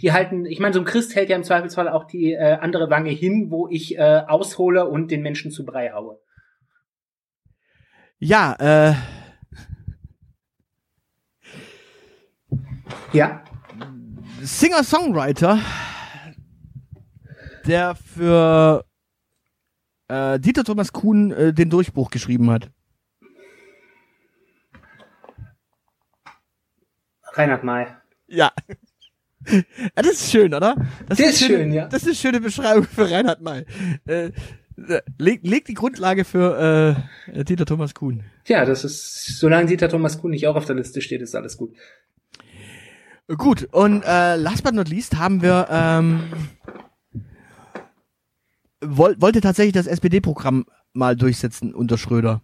Die 0.02 0.12
halten, 0.12 0.44
ich 0.44 0.58
meine, 0.58 0.74
so 0.74 0.80
ein 0.80 0.84
Christ 0.84 1.14
hält 1.14 1.30
ja 1.30 1.36
im 1.36 1.44
Zweifelsfall 1.44 1.88
auch 1.88 2.04
die 2.04 2.32
äh, 2.32 2.58
andere 2.60 2.90
Wange 2.90 3.10
hin, 3.10 3.50
wo 3.50 3.68
ich 3.68 3.96
äh, 3.96 4.22
aushole 4.26 4.88
und 4.88 5.10
den 5.10 5.22
Menschen 5.22 5.50
zu 5.50 5.64
Brei 5.64 5.92
haue. 5.92 6.20
Ja, 8.18 8.54
äh. 8.58 8.94
Ja. 13.12 13.44
Singer-Songwriter 14.40 15.58
der 17.66 17.94
für 17.94 18.84
äh, 20.08 20.38
Dieter 20.38 20.64
Thomas 20.64 20.92
Kuhn 20.92 21.32
äh, 21.32 21.52
den 21.52 21.70
Durchbruch 21.70 22.10
geschrieben 22.10 22.50
hat. 22.50 22.70
Reinhard 27.34 27.64
May. 27.64 27.86
Ja. 28.26 28.52
Ja. 29.48 29.62
Das 29.94 30.06
ist 30.06 30.30
schön, 30.30 30.54
oder? 30.54 30.76
Das, 31.08 31.18
das 31.18 31.28
ist, 31.28 31.38
schön, 31.40 31.48
schön, 31.48 31.72
ja. 31.72 31.86
Das 31.86 32.02
ist 32.02 32.08
eine 32.08 32.14
schöne 32.16 32.40
Beschreibung 32.40 32.84
für 32.84 33.10
Reinhard 33.10 33.40
May. 33.40 33.64
Äh, 34.06 34.30
legt 35.18 35.46
leg 35.46 35.64
die 35.64 35.74
Grundlage 35.74 36.24
für 36.24 36.96
äh, 37.26 37.44
Dieter 37.44 37.66
Thomas 37.66 37.94
Kuhn. 37.94 38.22
Ja, 38.46 38.64
das 38.64 38.84
ist, 38.84 39.38
solange 39.38 39.66
Dieter 39.66 39.88
Thomas 39.88 40.20
Kuhn 40.20 40.30
nicht 40.30 40.46
auch 40.46 40.56
auf 40.56 40.64
der 40.64 40.76
Liste 40.76 41.00
steht, 41.00 41.22
ist 41.22 41.34
alles 41.34 41.56
gut. 41.56 41.74
Gut, 43.28 43.68
und 43.72 44.02
äh, 44.02 44.36
last 44.36 44.64
but 44.64 44.74
not 44.74 44.88
least 44.88 45.16
haben 45.16 45.42
wir 45.42 45.68
ähm, 45.70 46.20
woll, 48.80 49.16
wollte 49.20 49.40
tatsächlich 49.40 49.72
das 49.72 49.86
SPD-Programm 49.86 50.66
mal 50.92 51.16
durchsetzen 51.16 51.74
unter 51.74 51.98
Schröder. 51.98 52.42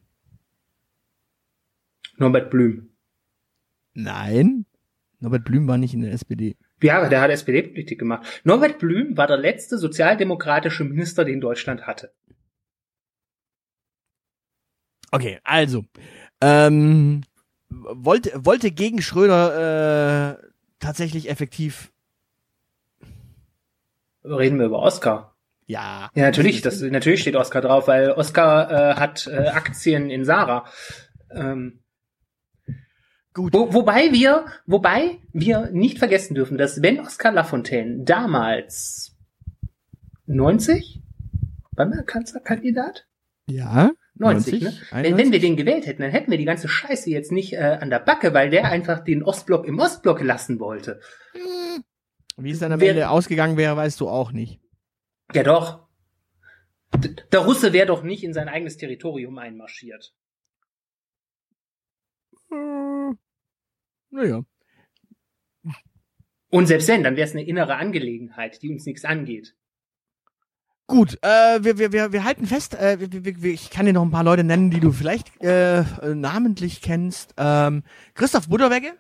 Norbert 2.17 2.51
Blüm. 2.51 2.91
Nein, 3.95 4.67
Norbert 5.21 5.45
Blüm 5.45 5.67
war 5.67 5.79
nicht 5.79 5.95
in 5.95 6.03
der 6.03 6.13
SPD. 6.13 6.57
Ja, 6.83 7.09
der 7.09 7.21
hat 7.21 7.31
SPD-Politik 7.31 7.99
gemacht. 7.99 8.41
Norbert 8.45 8.79
Blüm 8.79 9.17
war 9.17 9.27
der 9.27 9.39
letzte 9.39 9.79
sozialdemokratische 9.79 10.85
Minister, 10.85 11.25
den 11.25 11.41
Deutschland 11.41 11.87
hatte. 11.87 12.13
Okay, 15.11 15.41
also 15.43 15.85
ähm, 16.41 17.23
wollte 17.69 18.33
wollte 18.35 18.71
gegen 18.71 19.03
Schröder 19.03 20.39
äh, 20.39 20.47
tatsächlich 20.79 21.29
effektiv. 21.31 21.91
Reden 24.25 24.59
wir 24.59 24.67
über 24.67 24.81
Oscar. 24.81 25.35
Ja. 25.67 26.11
Ja, 26.15 26.23
natürlich, 26.25 26.63
das, 26.63 26.81
natürlich 26.81 27.21
steht 27.21 27.37
Oscar 27.37 27.61
drauf, 27.61 27.89
weil 27.89 28.13
Oscar 28.13 28.71
äh, 28.71 28.95
hat 28.95 29.27
äh, 29.27 29.49
Aktien 29.49 30.11
in 30.11 30.25
Sarah. 30.25 30.65
Ähm, 31.31 31.81
Gut. 33.35 33.53
Wo, 33.53 33.73
wobei 33.73 34.13
wir, 34.13 34.47
wobei 34.67 35.19
wir 35.33 35.71
nicht 35.71 35.99
vergessen 35.99 36.35
dürfen, 36.35 36.59
dass 36.59 36.83
wenn 36.83 37.01
Oscar 37.01 37.33
Lafontaine 37.33 38.05
damals 38.05 39.17
90, 40.27 41.03
wann 41.73 41.91
war 41.91 42.03
Kanzlerkandidat? 42.03 43.07
Ja. 43.47 43.93
90, 44.15 44.63
90 44.63 44.63
ne? 44.63 45.03
Wenn, 45.03 45.17
wenn 45.17 45.33
wir 45.33 45.41
den 45.41 45.57
gewählt 45.57 45.87
hätten, 45.87 46.03
dann 46.03 46.11
hätten 46.11 46.31
wir 46.31 46.39
die 46.39 46.45
ganze 46.45 46.69
Scheiße 46.69 47.09
jetzt 47.09 47.31
nicht 47.31 47.53
äh, 47.53 47.79
an 47.81 47.91
der 47.91 48.01
Backe, 48.01 48.35
weil 48.35 48.51
der 48.51 48.65
einfach 48.65 49.05
den 49.05 49.23
Ostblock 49.23 49.67
im 49.67 49.79
Ostblock 49.79 50.21
lassen 50.23 50.59
wollte. 50.59 51.01
Wie 52.37 52.51
es 52.51 52.59
dann 52.59 52.73
am 52.73 52.81
Wer, 52.81 52.91
Ende 52.91 53.11
ausgegangen 53.11 53.57
wäre, 53.57 53.77
weißt 53.77 54.01
du 54.01 54.09
auch 54.09 54.33
nicht. 54.33 54.61
Ja 55.33 55.43
doch. 55.43 55.87
Der 57.33 57.41
Russe 57.41 57.73
wäre 57.73 57.87
doch 57.87 58.03
nicht 58.03 58.25
in 58.25 58.33
sein 58.33 58.49
eigenes 58.49 58.77
Territorium 58.77 59.39
einmarschiert. 59.39 60.15
Äh, 62.51 62.88
naja. 64.11 64.43
Und 66.51 66.67
selbst 66.67 66.89
wenn, 66.89 67.03
dann 67.03 67.17
wäre 67.17 67.27
es 67.27 67.35
eine 67.35 67.45
innere 67.45 67.77
Angelegenheit, 67.77 68.63
die 68.63 68.71
uns 68.71 68.87
nichts 68.87 69.05
angeht. 69.05 69.55
Gut, 70.87 71.19
äh, 71.21 71.63
wir, 71.63 71.77
wir, 71.77 71.93
wir, 71.93 72.13
wir 72.13 72.25
halten 72.25 72.47
fest, 72.47 72.75
äh, 72.75 72.99
wir, 72.99 73.25
wir, 73.25 73.43
wir, 73.43 73.53
ich 73.53 73.69
kann 73.69 73.85
dir 73.85 73.93
noch 73.93 74.05
ein 74.05 74.11
paar 74.11 74.25
Leute 74.25 74.45
nennen, 74.45 74.71
die 74.71 74.81
du 74.81 74.91
vielleicht 74.91 75.29
äh, 75.43 75.85
namentlich 76.15 76.81
kennst. 76.81 77.35
Ähm, 77.37 77.83
Christoph 78.15 78.49
Butterwegge, 78.49 78.93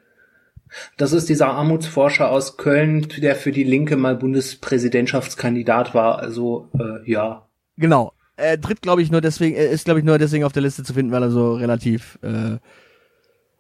das 0.98 1.12
ist 1.12 1.30
dieser 1.30 1.48
Armutsforscher 1.48 2.30
aus 2.30 2.58
Köln, 2.58 3.08
der 3.22 3.36
für 3.36 3.52
die 3.52 3.64
Linke 3.64 3.96
mal 3.96 4.16
Bundespräsidentschaftskandidat 4.16 5.94
war. 5.94 6.18
Also 6.18 6.70
äh, 6.78 7.10
ja. 7.10 7.48
Genau. 7.78 8.12
Er 8.36 8.60
tritt, 8.60 8.82
glaube 8.82 9.02
ich, 9.02 9.10
nur 9.10 9.20
deswegen, 9.20 9.56
er 9.56 9.70
ist, 9.70 9.86
glaube 9.86 10.00
ich, 10.00 10.06
nur 10.06 10.18
deswegen 10.18 10.44
auf 10.44 10.52
der 10.52 10.62
Liste 10.62 10.84
zu 10.84 10.92
finden, 10.92 11.10
weil 11.10 11.22
er 11.22 11.30
so 11.30 11.54
relativ 11.54 12.18
äh, 12.22 12.58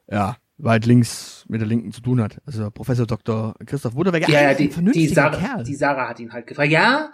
ja 0.06 0.36
weit 0.58 0.86
links 0.86 1.44
mit 1.48 1.60
der 1.60 1.68
Linken 1.68 1.92
zu 1.92 2.00
tun 2.00 2.20
hat. 2.20 2.40
Also 2.44 2.70
Professor 2.70 3.06
Dr. 3.06 3.54
Christoph 3.64 3.94
Wuderberger. 3.94 4.28
Ja, 4.28 4.42
ja, 4.42 4.54
die, 4.54 4.68
die, 4.68 5.06
Sarah, 5.06 5.36
Kerl. 5.36 5.64
die 5.64 5.74
Sarah 5.74 6.08
hat 6.08 6.20
ihn 6.20 6.32
halt 6.32 6.46
gefragt. 6.46 6.70
Ja, 6.70 7.12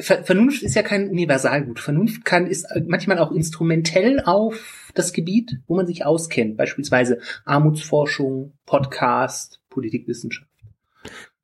Vernunft 0.00 0.62
ist 0.62 0.74
ja 0.74 0.82
kein 0.82 1.08
Universalgut. 1.08 1.78
Vernunft 1.78 2.24
kann 2.24 2.46
ist 2.46 2.66
manchmal 2.86 3.18
auch 3.18 3.30
instrumentell 3.30 4.20
auf 4.24 4.90
das 4.94 5.12
Gebiet, 5.12 5.60
wo 5.66 5.76
man 5.76 5.86
sich 5.86 6.04
auskennt. 6.04 6.56
Beispielsweise 6.56 7.20
Armutsforschung, 7.44 8.54
Podcast, 8.64 9.60
Politikwissenschaft. 9.68 10.48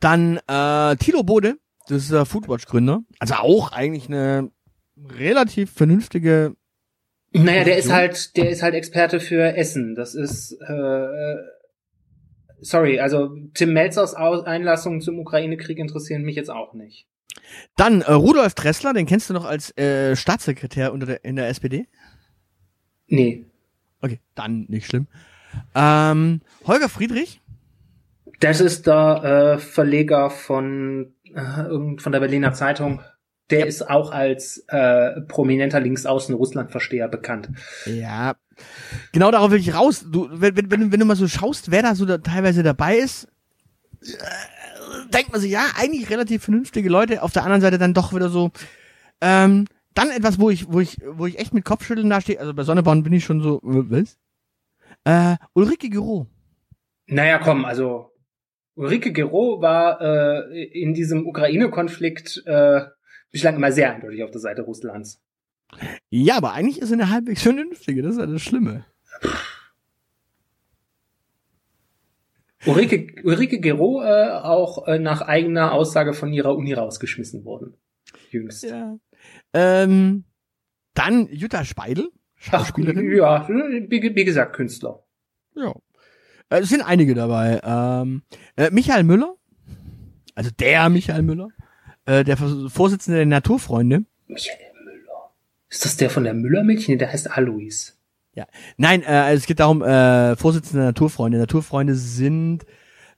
Dann 0.00 0.38
äh, 0.48 0.96
Tilo 0.96 1.22
Bode, 1.22 1.58
das 1.88 2.04
ist 2.04 2.12
der 2.12 2.24
Foodwatch-Gründer. 2.24 3.00
Also 3.18 3.34
auch 3.34 3.72
eigentlich 3.72 4.08
eine 4.08 4.50
relativ 4.96 5.72
vernünftige 5.72 6.54
naja, 7.32 7.64
der 7.64 7.76
ist 7.76 7.92
halt, 7.92 8.36
der 8.36 8.50
ist 8.50 8.62
halt 8.62 8.74
Experte 8.74 9.20
für 9.20 9.56
Essen. 9.56 9.94
Das 9.94 10.14
ist, 10.14 10.52
äh, 10.52 11.36
sorry, 12.60 13.00
also 13.00 13.36
Tim 13.54 13.72
Melzers 13.72 14.14
Einlassungen 14.14 15.00
zum 15.00 15.18
Ukraine-Krieg 15.18 15.78
interessieren 15.78 16.22
mich 16.22 16.36
jetzt 16.36 16.50
auch 16.50 16.74
nicht. 16.74 17.06
Dann 17.76 18.02
äh, 18.02 18.12
Rudolf 18.12 18.54
Dressler, 18.54 18.92
den 18.92 19.06
kennst 19.06 19.30
du 19.30 19.34
noch 19.34 19.44
als 19.44 19.76
äh, 19.76 20.16
Staatssekretär 20.16 20.92
unter 20.92 21.06
der, 21.06 21.24
in 21.24 21.36
der 21.36 21.48
SPD? 21.48 21.86
Nee. 23.06 23.44
Okay, 24.00 24.20
dann 24.34 24.66
nicht 24.68 24.86
schlimm. 24.86 25.06
Ähm, 25.74 26.40
Holger 26.66 26.88
Friedrich? 26.88 27.40
Das 28.40 28.60
ist 28.60 28.86
der 28.86 29.56
äh, 29.56 29.58
Verleger 29.58 30.30
von, 30.30 31.14
äh, 31.34 31.98
von 31.98 32.12
der 32.12 32.20
Berliner 32.20 32.52
Zeitung. 32.52 33.00
Der 33.50 33.60
ja. 33.60 33.66
ist 33.66 33.88
auch 33.88 34.10
als 34.10 34.64
äh, 34.68 35.20
prominenter 35.22 35.80
Linksaußen 35.80 36.34
Russlandversteher 36.34 37.08
bekannt. 37.08 37.48
Ja, 37.86 38.36
genau 39.12 39.30
darauf 39.30 39.50
will 39.50 39.60
ich 39.60 39.74
raus. 39.74 40.04
Du, 40.10 40.28
wenn, 40.30 40.70
wenn, 40.70 40.92
wenn 40.92 41.00
du 41.00 41.06
mal 41.06 41.16
so 41.16 41.28
schaust, 41.28 41.70
wer 41.70 41.82
da 41.82 41.94
so 41.94 42.04
da 42.04 42.18
teilweise 42.18 42.62
dabei 42.62 42.96
ist, 42.96 43.28
äh, 44.02 44.06
denkt 45.12 45.32
man 45.32 45.40
sich, 45.40 45.50
ja, 45.50 45.64
eigentlich 45.76 46.10
relativ 46.10 46.44
vernünftige 46.44 46.88
Leute. 46.88 47.22
Auf 47.22 47.32
der 47.32 47.44
anderen 47.44 47.62
Seite 47.62 47.78
dann 47.78 47.94
doch 47.94 48.14
wieder 48.14 48.28
so, 48.28 48.50
ähm, 49.20 49.66
dann 49.94 50.10
etwas, 50.10 50.38
wo 50.38 50.50
ich, 50.50 50.70
wo 50.70 50.80
ich, 50.80 50.98
wo 51.12 51.26
ich 51.26 51.38
echt 51.38 51.54
mit 51.54 51.64
Kopfschütteln 51.64 52.10
da 52.10 52.20
stehe. 52.20 52.40
Also 52.40 52.54
bei 52.54 52.62
Sonneborn 52.62 53.02
bin 53.02 53.12
ich 53.12 53.24
schon 53.24 53.40
so, 53.40 53.60
was? 53.62 54.18
Äh, 55.04 55.36
Ulrike 55.54 55.88
Giro. 55.88 56.26
Naja, 57.06 57.38
komm, 57.38 57.64
also 57.64 58.12
Ulrike 58.74 59.12
Gero 59.12 59.60
war 59.60 60.00
äh, 60.00 60.64
in 60.64 60.94
diesem 60.94 61.26
Ukraine-Konflikt 61.26 62.42
äh, 62.46 62.82
bislang 63.30 63.56
immer 63.56 63.72
sehr 63.72 63.94
eindeutig 63.94 64.22
auf 64.22 64.30
der 64.30 64.40
Seite 64.40 64.62
Russlands. 64.62 65.20
Ja, 66.10 66.36
aber 66.36 66.52
eigentlich 66.52 66.80
ist 66.80 66.88
sie 66.88 66.94
eine 66.94 67.10
halbwegs 67.10 67.42
vernünftige, 67.42 68.02
das 68.02 68.12
ist 68.12 68.20
ja 68.20 68.26
das 68.26 68.42
Schlimme. 68.42 68.86
Ulrike, 72.66 73.22
Ulrike 73.24 73.60
Gero 73.60 74.02
äh, 74.02 74.30
auch 74.30 74.86
äh, 74.86 74.98
nach 74.98 75.22
eigener 75.22 75.72
Aussage 75.72 76.12
von 76.12 76.32
ihrer 76.32 76.56
Uni 76.56 76.72
rausgeschmissen 76.72 77.44
worden. 77.44 77.74
Jüngst. 78.30 78.64
Ja. 78.64 78.98
Ähm, 79.52 80.24
dann 80.94 81.28
Jutta 81.28 81.64
Speidel, 81.64 82.10
Schauspielerin. 82.36 83.08
Ach, 83.22 83.48
ja, 83.48 83.48
wie, 83.48 84.14
wie, 84.14 84.24
gesagt, 84.24 84.54
Künstler. 84.54 85.04
Ja. 85.54 85.72
Äh, 86.50 86.60
es 86.60 86.68
sind 86.68 86.82
einige 86.82 87.14
dabei. 87.14 87.60
Ähm, 87.62 88.22
äh, 88.56 88.70
Michael 88.70 89.04
Müller, 89.04 89.36
also 90.34 90.50
der 90.50 90.88
Michael 90.88 91.22
Müller, 91.22 91.48
äh, 92.08 92.24
der 92.24 92.36
Vorsitzende 92.36 93.18
der 93.18 93.26
Naturfreunde. 93.26 94.04
Michael 94.26 94.56
Müller. 94.84 95.30
Ist 95.68 95.84
das 95.84 95.96
der 95.96 96.08
von 96.08 96.24
der 96.24 96.34
Müller-Mädchen? 96.34 96.98
Der 96.98 97.12
heißt 97.12 97.30
Alois. 97.30 97.94
Ja. 98.34 98.46
Nein, 98.76 99.02
äh, 99.02 99.32
es 99.34 99.46
geht 99.46 99.60
darum, 99.60 99.82
äh, 99.82 100.34
Vorsitzende 100.36 100.78
der 100.78 100.86
Naturfreunde. 100.86 101.38
Naturfreunde 101.38 101.94
sind 101.94 102.64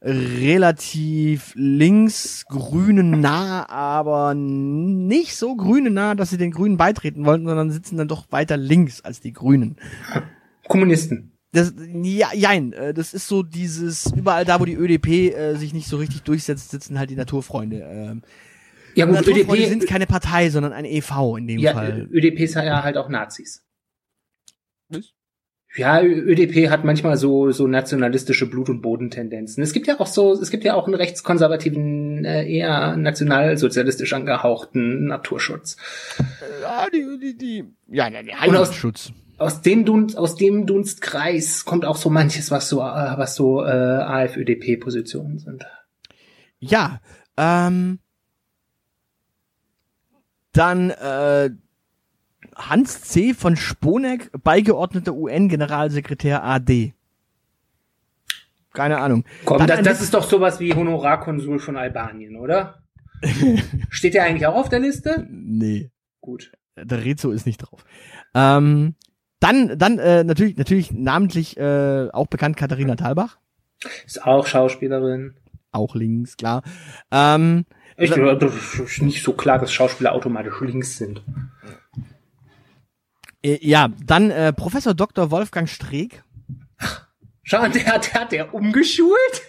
relativ 0.03 1.53
links, 1.57 2.47
grünen 2.49 3.21
nah, 3.21 3.69
aber 3.69 4.33
nicht 4.35 5.37
so 5.37 5.55
grüne 5.57 5.91
nah, 5.91 6.15
dass 6.15 6.31
sie 6.31 6.39
den 6.39 6.53
Grünen 6.53 6.79
beitreten 6.79 7.27
wollten, 7.27 7.45
sondern 7.45 7.71
sitzen 7.71 7.99
dann 7.99 8.09
doch 8.09 8.25
weiter 8.31 8.57
links 8.57 9.03
als 9.03 9.21
die 9.21 9.35
Grünen. 9.35 9.77
Kommunisten. 10.69 11.33
Das, 11.53 11.75
ja, 12.03 12.29
jein, 12.33 12.73
äh, 12.73 12.95
das 12.95 13.13
ist 13.13 13.29
so 13.29 13.43
dieses, 13.43 14.11
überall 14.13 14.47
da, 14.47 14.59
wo 14.59 14.65
die 14.65 14.75
ÖDP 14.75 15.35
äh, 15.35 15.57
sich 15.57 15.75
nicht 15.75 15.89
so 15.89 15.99
richtig 15.99 16.23
durchsetzt, 16.23 16.71
sitzen 16.71 16.99
halt 16.99 17.11
die 17.11 17.17
Naturfreunde. 17.17 17.81
Ähm, 17.81 18.23
Ja 19.01 19.07
gut, 19.07 19.27
ÖDP 19.27 19.67
sind 19.67 19.87
keine 19.87 20.07
Partei, 20.07 20.51
sondern 20.51 20.73
ein 20.73 20.85
EV 20.85 21.37
in 21.39 21.47
dem 21.47 21.59
ja, 21.59 21.73
Fall. 21.73 22.09
ÖDP 22.11 22.41
ist 22.41 22.55
ja 22.55 22.83
halt 22.83 22.97
auch 22.97 23.09
Nazis. 23.09 23.65
Was? 24.89 25.13
Ja, 25.77 26.03
ÖDP 26.03 26.69
hat 26.69 26.85
manchmal 26.85 27.17
so 27.17 27.53
so 27.53 27.69
nationalistische 27.69 28.51
Blut- 28.51 28.69
und 28.69 28.83
Bodentendenzen. 28.83 29.63
Es 29.63 29.73
gibt 29.73 29.87
ja 29.87 30.01
auch 30.01 30.09
so, 30.09 30.33
es 30.33 30.51
gibt 30.51 30.65
ja 30.65 30.75
auch 30.75 30.87
einen 30.87 30.97
rechtskonservativen, 30.97 32.25
äh, 32.25 32.45
eher 32.51 32.97
nationalsozialistisch 32.97 34.13
angehauchten 34.13 35.07
Naturschutz. 35.07 35.77
Ja, 36.63 36.87
die, 36.93 37.19
die, 37.21 37.39
die, 37.39 37.65
ja, 37.89 38.11
der 38.11 38.41
Heimatschutz. 38.41 39.13
Aus, 39.39 39.55
aus 39.55 39.63
dem 39.63 39.85
Dunst, 39.85 40.19
aus 40.19 40.35
dem 40.35 40.67
Dunstkreis 40.67 41.65
kommt 41.65 41.85
auch 41.85 41.97
so 41.97 42.11
manches, 42.11 42.51
was 42.51 42.69
so, 42.69 42.81
äh, 42.81 43.17
was 43.17 43.37
so 43.37 43.63
äh, 43.63 43.69
AfÖDP-Positionen 43.69 45.39
sind. 45.39 45.67
Ja, 46.59 47.01
ähm, 47.37 48.01
dann 50.53 50.91
äh, 50.91 51.51
Hans 52.57 53.03
C. 53.03 53.35
von 53.35 53.57
Sponeck, 53.57 54.31
beigeordneter 54.43 55.15
UN-Generalsekretär 55.15 56.45
AD. 56.45 56.95
Keine 58.73 58.99
Ahnung. 58.99 59.25
Komm, 59.45 59.67
das, 59.67 59.83
das 59.83 60.01
ist 60.01 60.15
doch 60.15 60.25
sowas 60.25 60.61
wie 60.61 60.75
Honorarkonsul 60.75 61.59
von 61.59 61.77
Albanien, 61.77 62.37
oder? 62.37 62.83
Steht 63.91 64.15
der 64.15 64.25
eigentlich 64.25 64.47
auch 64.47 64.55
auf 64.55 64.69
der 64.69 64.81
Liste? 64.81 65.27
Nee. 65.29 65.91
Gut. 66.21 66.53
Der 66.77 67.05
Rezo 67.05 67.31
ist 67.31 67.47
nicht 67.47 67.59
drauf. 67.59 67.85
Ähm, 68.35 68.95
dann, 69.41 69.79
dann 69.79 69.99
äh, 69.99 70.23
natürlich, 70.23 70.57
natürlich 70.57 70.93
namentlich 70.93 71.57
äh, 71.57 72.09
auch 72.13 72.29
bekannt 72.29 72.57
Katharina 72.57 72.95
Thalbach. 72.95 73.39
Ist 74.07 74.25
auch 74.25 74.47
Schauspielerin. 74.47 75.35
Auch 75.73 75.95
links, 75.95 76.37
klar. 76.37 76.63
Ähm, 77.11 77.65
ich, 78.01 78.11
das 78.11 78.79
ist 78.79 79.03
nicht 79.03 79.23
so 79.23 79.33
klar, 79.33 79.59
dass 79.59 79.73
Schauspieler 79.73 80.13
automatisch 80.13 80.61
links 80.61 80.97
sind. 80.97 81.23
Äh, 83.43 83.59
ja, 83.61 83.89
dann 84.05 84.31
äh, 84.31 84.53
Professor 84.53 84.95
Dr. 84.95 85.31
Wolfgang 85.31 85.69
Streeck. 85.69 86.23
Schau, 87.43 87.67
der, 87.69 87.99
der 87.99 88.15
hat 88.15 88.33
der 88.33 88.55
umgeschult? 88.55 89.43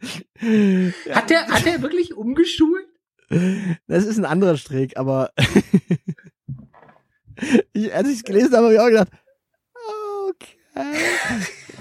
hat 0.00 1.30
der, 1.30 1.46
hat 1.48 1.64
der 1.64 1.82
wirklich 1.82 2.14
umgeschult? 2.14 2.86
Das 3.28 4.04
ist 4.04 4.18
ein 4.18 4.24
anderer 4.24 4.56
Streeck, 4.56 4.96
aber 4.96 5.32
ich, 7.72 7.94
als 7.94 8.08
ich 8.08 8.16
es 8.16 8.24
gelesen 8.24 8.54
habe, 8.54 8.66
habe 8.66 8.74
ich 8.74 8.80
auch 8.80 8.86
gedacht. 8.86 9.08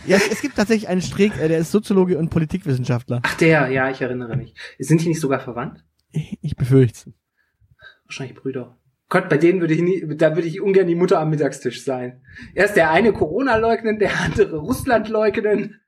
Ja, 0.08 0.18
es, 0.18 0.28
es 0.28 0.42
gibt 0.42 0.56
tatsächlich 0.56 0.88
einen 0.88 1.02
Streeck, 1.02 1.36
äh, 1.40 1.48
der 1.48 1.58
ist 1.58 1.72
Soziologe 1.72 2.18
und 2.18 2.30
Politikwissenschaftler. 2.30 3.22
Ach 3.24 3.38
der, 3.38 3.70
ja, 3.70 3.90
ich 3.90 4.02
erinnere 4.02 4.36
mich. 4.38 4.54
Sind 4.78 5.02
die 5.02 5.10
nicht 5.10 5.20
sogar 5.20 5.40
verwandt? 5.40 5.84
Ich, 6.12 6.38
ich 6.42 6.56
befürchte 6.56 7.14
Wahrscheinlich 8.06 8.38
Brüder. 8.38 8.78
Gott, 9.10 9.30
bei 9.30 9.38
denen 9.38 9.62
würde 9.62 9.74
ich 9.74 9.82
nie, 9.82 10.16
da 10.16 10.36
würde 10.36 10.48
ich 10.48 10.62
ungern 10.62 10.88
die 10.88 10.96
Mutter 10.96 11.20
am 11.20 11.30
Mittagstisch 11.30 11.84
sein. 11.84 12.22
Erst 12.54 12.76
der 12.76 12.92
eine 12.92 13.14
Corona 13.14 13.56
leugnen, 13.56 14.00
der 14.00 14.20
andere 14.22 14.58
Russland 14.58 15.10
leugnen. 15.10 15.80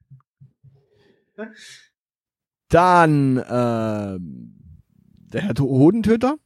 Dann 2.69 3.37
äh, 3.37 4.17
der 4.19 5.41
Herr 5.41 5.53
Hodentöter. 5.59 6.37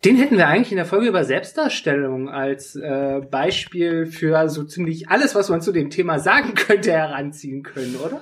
Den 0.06 0.16
hätten 0.16 0.38
wir 0.38 0.48
eigentlich 0.48 0.72
in 0.72 0.78
der 0.78 0.86
Folge 0.86 1.08
über 1.08 1.26
Selbstdarstellung 1.26 2.30
als 2.30 2.76
äh, 2.76 3.20
Beispiel 3.30 4.06
für 4.06 4.48
so 4.48 4.64
ziemlich 4.64 5.10
alles, 5.10 5.36
was 5.36 5.50
man 5.50 5.62
zu 5.62 5.74
dem 5.74 5.90
Thema 5.90 6.20
sagen 6.20 6.54
könnte, 6.56 6.92
heranziehen 6.92 7.64
können, 7.64 7.98
oder? 7.98 8.22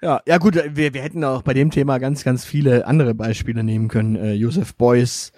Ja, 0.00 0.20
ja 0.26 0.38
gut, 0.38 0.54
wir, 0.54 0.94
wir 0.94 1.02
hätten 1.02 1.22
auch 1.22 1.42
bei 1.42 1.54
dem 1.54 1.70
Thema 1.70 1.98
ganz, 1.98 2.24
ganz 2.24 2.44
viele 2.44 2.86
andere 2.86 3.14
Beispiele 3.14 3.62
nehmen 3.62 3.88
können. 3.88 4.16
Äh, 4.16 4.32
Joseph 4.32 4.74
Beuys. 4.74 5.32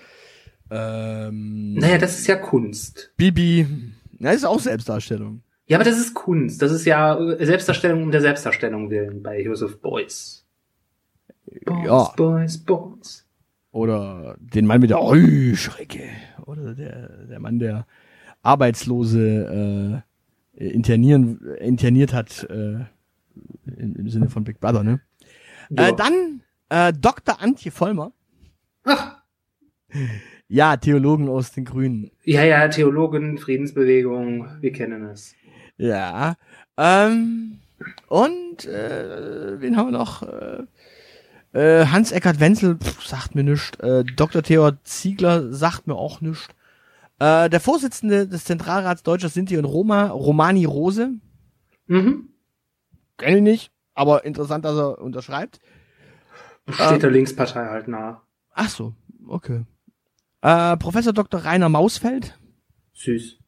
Ähm, 0.70 1.74
naja, 1.74 1.98
das 1.98 2.18
ist 2.18 2.26
ja 2.28 2.36
Kunst. 2.36 3.12
Bibi. 3.16 3.66
Das 4.20 4.36
ist 4.36 4.44
auch 4.44 4.60
Selbstdarstellung. 4.60 5.42
Ja, 5.66 5.76
aber 5.78 5.84
das 5.84 5.98
ist 5.98 6.14
Kunst. 6.14 6.62
Das 6.62 6.72
ist 6.72 6.84
ja 6.84 7.18
Selbstdarstellung 7.38 8.02
um 8.02 8.10
der 8.10 8.20
Selbstdarstellung 8.20 8.90
willen 8.90 9.22
bei 9.22 9.42
Joseph 9.42 9.80
Beuys. 9.80 10.46
Boys, 11.64 11.86
ja. 11.86 12.12
Boys, 12.16 12.58
Boys. 12.58 13.23
Oder 13.74 14.36
den 14.38 14.66
Mann 14.66 14.80
mit 14.80 14.90
der 14.90 15.00
Heuschrecke. 15.00 16.04
Oder 16.46 16.74
der, 16.74 17.08
der 17.26 17.40
Mann, 17.40 17.58
der 17.58 17.86
Arbeitslose 18.40 20.04
äh, 20.56 20.68
internieren, 20.72 21.40
interniert 21.58 22.12
hat. 22.12 22.44
Äh, 22.48 22.84
im, 23.76 23.96
im 23.96 24.08
Sinne 24.08 24.28
von 24.28 24.44
Big 24.44 24.60
Brother, 24.60 24.84
ne? 24.84 25.00
Ja. 25.70 25.88
Äh, 25.88 25.96
dann 25.96 26.42
äh, 26.68 26.92
Dr. 26.92 27.42
Antje 27.42 27.72
Vollmer. 27.72 28.12
Ach. 28.84 29.22
Ja, 30.46 30.76
Theologen 30.76 31.30
aus 31.30 31.52
den 31.52 31.64
Grünen. 31.64 32.10
Ja, 32.22 32.44
ja, 32.44 32.68
Theologen, 32.68 33.38
Friedensbewegung, 33.38 34.46
wir 34.60 34.72
kennen 34.72 35.06
es. 35.06 35.34
Ja. 35.78 36.36
Ähm, 36.76 37.60
und 38.08 38.66
äh, 38.66 39.58
wen 39.58 39.76
haben 39.76 39.88
wir 39.88 39.98
noch? 39.98 40.22
Äh, 40.22 40.64
äh, 41.54 41.86
Hans-Eckart 41.86 42.40
Wenzel 42.40 42.76
pff, 42.76 43.06
sagt 43.06 43.34
mir 43.34 43.44
nichts. 43.44 43.78
Äh, 43.78 44.04
Dr. 44.04 44.42
Theodor 44.42 44.78
Ziegler 44.82 45.52
sagt 45.52 45.86
mir 45.86 45.94
auch 45.94 46.20
nichts. 46.20 46.48
Äh, 47.20 47.48
der 47.48 47.60
Vorsitzende 47.60 48.26
des 48.26 48.44
Zentralrats 48.44 49.04
Deutscher 49.04 49.28
Sinti 49.28 49.56
und 49.56 49.64
Roma, 49.64 50.08
Romani 50.08 50.64
Rose. 50.64 51.12
Mhm. 51.86 52.30
Kenne 53.16 53.36
ich 53.36 53.42
nicht, 53.42 53.72
aber 53.94 54.24
interessant, 54.24 54.64
dass 54.64 54.76
er 54.76 54.98
unterschreibt. 55.00 55.60
Steht 56.68 56.92
ähm, 56.92 57.00
der 57.00 57.10
Linkspartei 57.10 57.66
halt 57.66 57.88
nah. 57.88 58.22
Ach 58.50 58.68
so, 58.68 58.94
okay. 59.28 59.64
Äh, 60.42 60.76
Professor 60.76 61.12
Dr. 61.12 61.44
Rainer 61.44 61.68
Mausfeld. 61.68 62.38
Süß. 62.94 63.38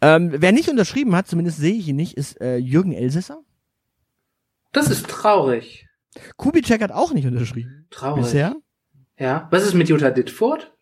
Ähm, 0.00 0.32
wer 0.36 0.52
nicht 0.52 0.68
unterschrieben 0.68 1.16
hat, 1.16 1.26
zumindest 1.26 1.58
sehe 1.58 1.74
ich 1.74 1.88
ihn 1.88 1.96
nicht, 1.96 2.16
ist 2.16 2.40
äh, 2.40 2.56
Jürgen 2.56 2.92
Elsässer. 2.92 3.40
Das 4.72 4.90
ist 4.90 5.08
traurig. 5.08 5.85
Kubitschek 6.36 6.82
hat 6.82 6.92
auch 6.92 7.12
nicht 7.12 7.26
unterschrieben. 7.26 7.86
Traurig. 7.90 8.24
Bisher. 8.24 8.56
Ja. 9.18 9.48
Was 9.50 9.64
ist 9.64 9.74
mit 9.74 9.88
Jutta 9.88 10.10
Dittfurt? 10.10 10.76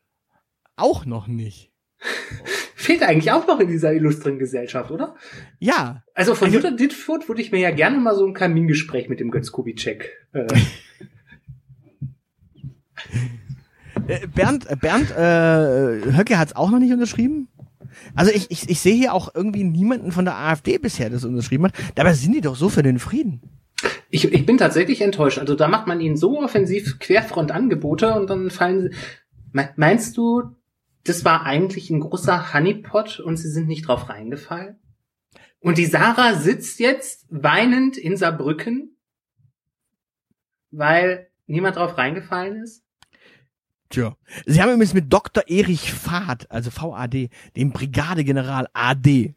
Auch 0.76 1.04
noch 1.04 1.26
nicht. 1.26 1.72
fehlt 2.84 3.02
eigentlich 3.02 3.32
auch 3.32 3.46
noch 3.46 3.58
in 3.60 3.68
dieser 3.68 3.92
illustren 3.92 4.38
Gesellschaft, 4.38 4.90
oder? 4.90 5.14
Ja. 5.58 6.02
Also 6.14 6.34
von 6.34 6.46
also, 6.46 6.58
Jutta 6.58 6.70
Dittfurt 6.70 7.28
würde 7.28 7.40
ich 7.42 7.50
mir 7.50 7.60
ja 7.60 7.70
gerne 7.70 7.98
mal 7.98 8.14
so 8.14 8.26
ein 8.26 8.34
Kamingespräch 8.34 9.08
mit 9.08 9.20
dem 9.20 9.30
Götz 9.30 9.50
Kubitschek. 9.50 10.10
Äh. 10.32 10.46
äh 14.06 14.26
Bernd, 14.26 14.70
äh, 14.70 14.76
Bernd 14.76 15.10
äh, 15.10 16.12
Höcke 16.16 16.38
hat 16.38 16.48
es 16.48 16.56
auch 16.56 16.70
noch 16.70 16.78
nicht 16.78 16.92
unterschrieben. 16.92 17.48
Also 18.14 18.30
ich, 18.32 18.50
ich, 18.50 18.68
ich 18.68 18.80
sehe 18.80 18.94
hier 18.94 19.14
auch 19.14 19.34
irgendwie 19.34 19.64
niemanden 19.64 20.12
von 20.12 20.24
der 20.24 20.36
AfD 20.36 20.78
bisher, 20.78 21.10
das 21.10 21.24
unterschrieben 21.24 21.64
hat. 21.64 21.74
Dabei 21.94 22.12
sind 22.12 22.32
die 22.34 22.40
doch 22.40 22.56
so 22.56 22.68
für 22.68 22.82
den 22.82 22.98
Frieden. 22.98 23.40
Ich, 24.14 24.32
ich 24.32 24.46
bin 24.46 24.58
tatsächlich 24.58 25.00
enttäuscht. 25.00 25.40
Also 25.40 25.56
da 25.56 25.66
macht 25.66 25.88
man 25.88 26.00
ihnen 26.00 26.16
so 26.16 26.40
offensiv 26.40 27.00
Querfrontangebote 27.00 28.14
und 28.14 28.30
dann 28.30 28.48
fallen 28.48 28.82
sie. 28.82 28.90
Meinst 29.74 30.16
du, 30.16 30.54
das 31.02 31.24
war 31.24 31.44
eigentlich 31.44 31.90
ein 31.90 31.98
großer 31.98 32.54
Honeypot 32.54 33.18
und 33.18 33.38
sie 33.38 33.50
sind 33.50 33.66
nicht 33.66 33.88
drauf 33.88 34.08
reingefallen. 34.08 34.78
Und 35.58 35.78
die 35.78 35.86
Sarah 35.86 36.34
sitzt 36.34 36.78
jetzt 36.78 37.26
weinend 37.28 37.96
in 37.96 38.16
Saarbrücken, 38.16 38.96
weil 40.70 41.26
niemand 41.48 41.74
drauf 41.74 41.98
reingefallen 41.98 42.62
ist. 42.62 42.84
Tja. 43.88 44.16
Sie 44.46 44.62
haben 44.62 44.68
übrigens 44.70 44.94
mit 44.94 45.12
Dr. 45.12 45.42
Erich 45.48 45.92
Fahd, 45.92 46.48
also 46.52 46.70
VAD, 46.70 47.30
dem 47.56 47.72
Brigadegeneral 47.72 48.68
AD. 48.74 49.34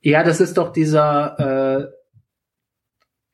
Ja, 0.00 0.24
das 0.24 0.40
ist 0.40 0.58
doch 0.58 0.72
dieser 0.72 1.92
äh, 1.92 1.99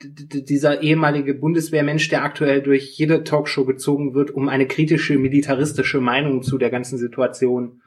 dieser 0.03 0.83
ehemalige 0.83 1.35
Bundeswehrmensch, 1.35 2.09
der 2.09 2.23
aktuell 2.23 2.63
durch 2.63 2.99
jede 2.99 3.25
Talkshow 3.25 3.65
gezogen 3.65 4.15
wird, 4.15 4.31
um 4.31 4.49
eine 4.49 4.67
kritische 4.67 5.19
militaristische 5.19 6.01
Meinung 6.01 6.43
zu 6.43 6.59
der 6.59 6.71
ganzen 6.71 6.99
Situation 6.99 7.81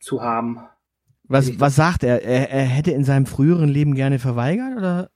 zu 0.00 0.20
haben. 0.20 0.58
Was, 1.24 1.58
was 1.60 1.76
sagt 1.76 2.02
er? 2.02 2.22
er? 2.22 2.50
Er 2.50 2.64
hätte 2.64 2.90
in 2.90 3.04
seinem 3.04 3.26
früheren 3.26 3.68
Leben 3.68 3.94
gerne 3.94 4.18
verweigert 4.18 4.76
oder? 4.76 5.10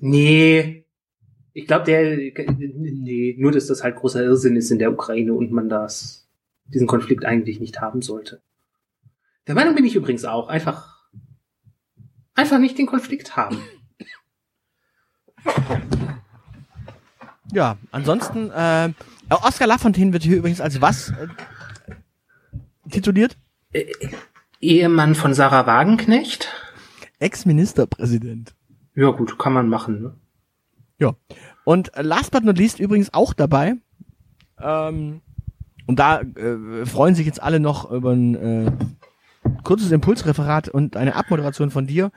Nee. 0.00 0.84
Ich 1.52 1.66
glaube, 1.66 1.84
der, 1.84 2.16
nee, 2.16 3.36
nur 3.38 3.52
dass 3.52 3.66
das 3.66 3.82
halt 3.82 3.96
großer 3.96 4.22
Irrsinn 4.22 4.56
ist 4.56 4.70
in 4.70 4.78
der 4.78 4.92
Ukraine 4.92 5.32
und 5.32 5.52
man 5.52 5.68
das, 5.68 6.28
diesen 6.66 6.86
Konflikt 6.86 7.24
eigentlich 7.24 7.60
nicht 7.60 7.80
haben 7.80 8.02
sollte. 8.02 8.42
Der 9.46 9.54
Meinung 9.54 9.74
bin 9.74 9.84
ich 9.84 9.96
übrigens 9.96 10.24
auch. 10.24 10.48
Einfach, 10.48 11.08
einfach 12.34 12.58
nicht 12.58 12.78
den 12.78 12.86
Konflikt 12.86 13.36
haben. 13.36 13.58
Ja, 17.52 17.76
ansonsten, 17.90 18.50
äh, 18.50 18.92
Oskar 19.28 19.66
Lafontaine 19.66 20.12
wird 20.12 20.22
hier 20.22 20.36
übrigens 20.36 20.60
als 20.60 20.80
was 20.80 21.10
äh, 21.10 21.28
tituliert? 22.90 23.36
Äh, 23.72 23.86
Ehemann 24.60 25.14
von 25.14 25.34
Sarah 25.34 25.66
Wagenknecht. 25.66 26.48
Ex-Ministerpräsident. 27.18 28.54
Ja, 28.94 29.10
gut, 29.10 29.38
kann 29.38 29.52
man 29.52 29.68
machen, 29.68 30.02
ne? 30.02 30.14
Ja. 30.98 31.14
Und 31.64 31.90
last 31.96 32.30
but 32.30 32.44
not 32.44 32.58
least 32.58 32.78
übrigens 32.78 33.12
auch 33.14 33.34
dabei, 33.34 33.76
Ähm, 34.62 35.22
und 35.86 35.98
da 35.98 36.20
äh, 36.20 36.86
freuen 36.86 37.14
sich 37.14 37.26
jetzt 37.26 37.42
alle 37.42 37.60
noch 37.60 37.90
über 37.90 38.12
ein 38.12 38.34
äh, 38.34 38.70
kurzes 39.64 39.90
Impulsreferat 39.90 40.68
und 40.68 40.96
eine 40.96 41.16
Abmoderation 41.16 41.70
von 41.70 41.86
dir. 41.86 42.12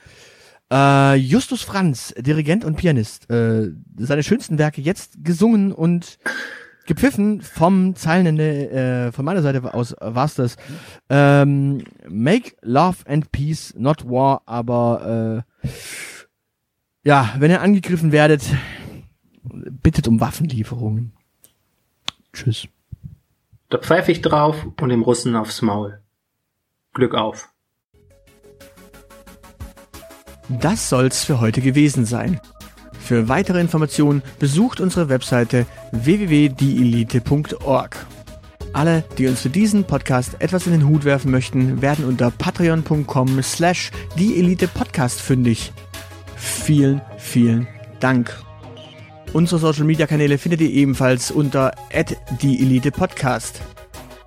Äh, 0.73 1.15
Justus 1.17 1.61
Franz, 1.61 2.15
Dirigent 2.17 2.65
und 2.65 2.77
Pianist. 2.77 3.29
Äh, 3.29 3.73
seine 3.97 4.23
schönsten 4.23 4.57
Werke 4.57 4.81
jetzt 4.81 5.23
gesungen 5.23 5.71
und 5.71 6.17
gepfiffen 6.87 7.41
vom 7.41 7.95
Zeilenende, 7.95 8.71
äh, 8.71 9.11
von 9.11 9.23
meiner 9.23 9.43
Seite 9.43 9.71
aus 9.73 9.95
war's 9.99 10.33
das. 10.33 10.55
Ähm, 11.09 11.83
make 12.09 12.55
Love 12.61 12.97
and 13.05 13.31
Peace, 13.31 13.75
not 13.77 14.09
War, 14.09 14.41
aber 14.47 15.45
äh, 15.63 15.69
ja, 17.03 17.35
wenn 17.37 17.51
ihr 17.51 17.61
angegriffen 17.61 18.11
werdet, 18.11 18.43
bittet 19.43 20.07
um 20.07 20.19
Waffenlieferungen. 20.19 21.13
Tschüss. 22.33 22.67
Da 23.69 23.77
pfeife 23.77 24.11
ich 24.11 24.21
drauf 24.21 24.65
und 24.81 24.89
dem 24.89 25.03
Russen 25.03 25.35
aufs 25.35 25.61
Maul. 25.61 26.01
Glück 26.93 27.13
auf. 27.13 27.52
Das 30.49 30.89
soll's 30.89 31.23
für 31.23 31.39
heute 31.39 31.61
gewesen 31.61 32.05
sein. 32.05 32.39
Für 32.99 33.27
weitere 33.27 33.59
Informationen 33.59 34.21
besucht 34.39 34.79
unsere 34.79 35.09
Webseite 35.09 35.65
www.dielite.org. 35.91 38.05
Alle, 38.71 39.03
die 39.17 39.27
uns 39.27 39.41
für 39.41 39.49
diesen 39.49 39.83
Podcast 39.83 40.37
etwas 40.39 40.65
in 40.65 40.71
den 40.71 40.87
Hut 40.87 41.05
werfen 41.05 41.29
möchten, 41.29 41.81
werden 41.81 42.05
unter 42.05 42.31
patreon.com 42.31 43.43
slash 43.43 43.91
dieelitepodcast 44.17 45.21
fündig. 45.21 45.71
Vielen, 46.35 47.01
vielen 47.17 47.67
Dank. 47.99 48.33
Unsere 49.33 49.59
Social 49.59 49.85
Media 49.85 50.07
Kanäle 50.07 50.37
findet 50.37 50.61
ihr 50.61 50.69
ebenfalls 50.69 51.29
unter 51.29 51.73
@dieelitepodcast. 52.41 53.61